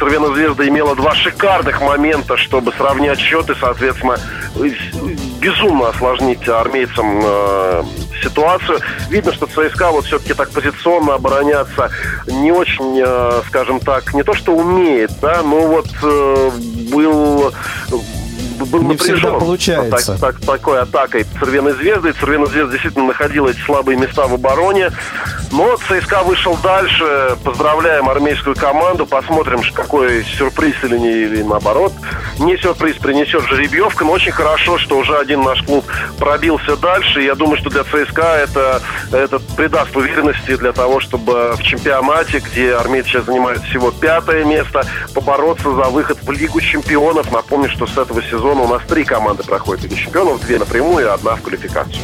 [0.00, 4.16] Звезда имела два шикарных момента, чтобы сравнять счет и, соответственно,
[5.42, 7.82] безумно осложнить армейцам э,
[8.22, 8.78] ситуацию.
[9.10, 11.90] Видно, что ЦСКА вот все-таки так позиционно обороняться
[12.26, 16.50] не очень, э, скажем так, не то что умеет, да, но вот э,
[16.92, 17.52] был
[18.72, 20.18] был не напряжен всегда получается.
[20.18, 22.12] Так, так, такой атакой Цервеной Звезды.
[22.12, 24.90] Цервена Звезда действительно находила эти слабые места в обороне.
[25.52, 27.36] Но ЦСКА вышел дальше.
[27.44, 29.06] Поздравляем армейскую команду.
[29.06, 31.92] Посмотрим, какой сюрприз или, не, или наоборот.
[32.38, 34.04] Не сюрприз принесет жеребьевка.
[34.04, 35.84] Но очень хорошо, что уже один наш клуб
[36.18, 37.20] пробился дальше.
[37.20, 38.82] Я думаю, что для ЦСКА это,
[39.12, 44.86] это придаст уверенности для того, чтобы в чемпионате, где армейцы сейчас занимают всего пятое место,
[45.14, 47.30] побороться за выход в Лигу чемпионов.
[47.30, 50.40] Напомню, что с этого сезона у нас три команды проходят Лигу чемпионов.
[50.40, 52.02] Две напрямую, и одна в квалификацию.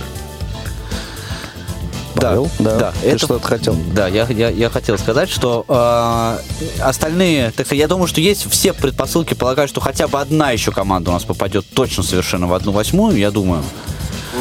[2.14, 2.92] Павел, да, да, да.
[3.00, 3.76] Ты это что-то хотел.
[3.94, 8.50] Да, я, я, я хотел сказать, что э, остальные, так сказать, я думаю, что есть
[8.50, 12.54] все предпосылки полагать, что хотя бы одна еще команда у нас попадет точно совершенно в
[12.54, 13.62] одну восьмую, я думаю.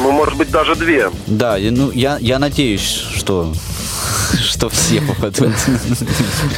[0.02, 1.10] Ну, может быть, даже две.
[1.28, 3.52] Да, ну, я, я надеюсь, что
[4.40, 5.54] что все попадут.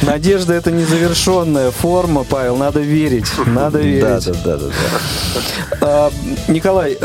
[0.01, 4.01] Надежда это незавершенная форма, Павел, надо верить, надо верить.
[4.01, 4.71] Да, да, да, да.
[5.81, 6.11] А,
[6.47, 6.97] Николай,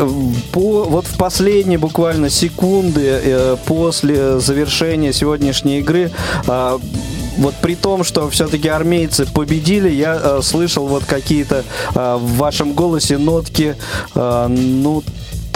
[0.52, 6.10] по, вот в последние буквально секунды э, после завершения сегодняшней игры
[6.46, 6.80] а,
[7.38, 11.64] вот при том, что все-таки армейцы победили, я э, слышал вот какие-то
[11.94, 13.76] э, в вашем голосе нотки,
[14.14, 15.02] э, ну,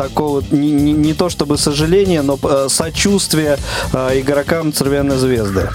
[0.00, 3.58] такого, не, не, не то чтобы сожаления, но э, сочувствия
[3.92, 5.68] э, игрокам Цервяной Звезды.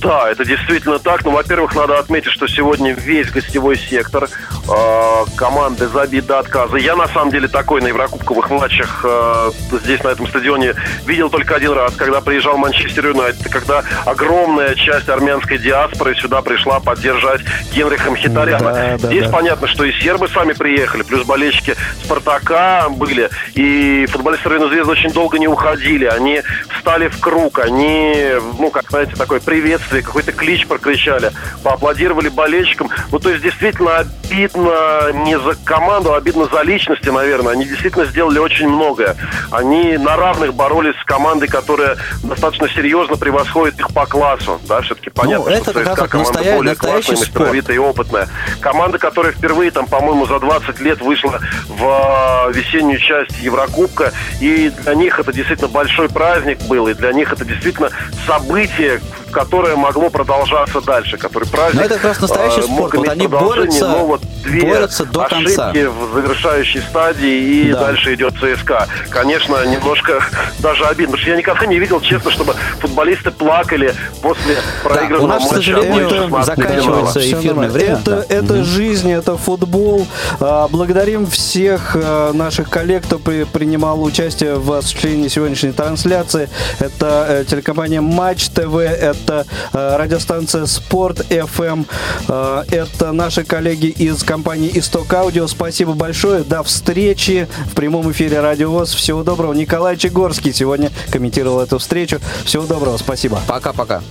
[0.00, 1.24] Да, это действительно так.
[1.24, 6.76] Ну, во-первых, надо отметить, что сегодня весь гостевой сектор э, команды забит до отказа.
[6.76, 9.50] Я, на самом деле, такой на Еврокубковых матчах э,
[9.84, 10.74] здесь, на этом стадионе,
[11.06, 16.80] видел только один раз, когда приезжал Манчестер Юнайтед, когда огромная часть армянской диаспоры сюда пришла
[16.80, 17.40] поддержать
[17.72, 18.72] Генриха Мхитаряна.
[18.72, 19.30] Да, да, здесь да.
[19.30, 21.74] понятно, что и сербы сами приехали, плюс болельщики
[22.04, 26.04] Спартака были, и футболисты Рейна Звезды очень долго не уходили.
[26.04, 26.42] Они
[26.76, 28.14] встали в круг, они,
[28.58, 31.32] ну, как, знаете, такой приветствие приветствие, какой-то клич прокричали,
[31.62, 32.90] поаплодировали болельщикам.
[33.10, 37.52] Ну, то есть, действительно обидно не за команду, а обидно за личности, наверное.
[37.52, 39.16] Они действительно сделали очень многое.
[39.50, 44.60] Они на равных боролись с командой, которая достаточно серьезно превосходит их по классу.
[44.68, 46.56] Да, все-таки понятно, ну, что это ЦСКА команда настоя...
[46.56, 48.28] более классная, мастеровитая и опытная.
[48.60, 54.70] Команда, которая впервые, там, по-моему, за 20 лет вышла в а, весеннюю часть Еврокубка, и
[54.82, 57.90] для них это действительно большой праздник был, и для них это действительно
[58.26, 59.00] событие,
[59.36, 61.74] которое могло продолжаться дальше, который праздник.
[61.74, 62.94] Но это как раз настоящий э, спорт.
[62.94, 65.72] Вот они борются, но вот две борются до ошибки конца.
[65.72, 67.80] в завершающей стадии, и да.
[67.80, 68.88] дальше идет ЦСКА.
[69.10, 70.24] Конечно, немножко
[70.60, 75.24] даже обидно, потому что я никогда не видел, честно, чтобы футболисты плакали после проигранного да,
[75.24, 75.52] у нас, матча.
[75.52, 77.98] к сожалению, заканчивается эфирное время.
[77.98, 78.34] Это, да.
[78.34, 78.64] это угу.
[78.64, 80.06] жизнь, это футбол.
[80.40, 86.48] А, благодарим всех а, наших коллег, кто при, принимал участие в осуществлении сегодняшней трансляции.
[86.80, 91.86] Это э, телекомпания Матч ТВ, это э, радиостанция Спорт FM,
[92.28, 95.46] э, это наши коллеги из компании Исток Аудио.
[95.46, 96.44] Спасибо большое.
[96.44, 98.94] До встречи в прямом эфире Радио ВОЗ.
[98.94, 99.52] Всего доброго.
[99.52, 102.20] Николай Чегорский сегодня комментировал эту встречу.
[102.44, 102.96] Всего доброго.
[102.96, 103.40] Спасибо.
[103.46, 104.02] Пока-пока.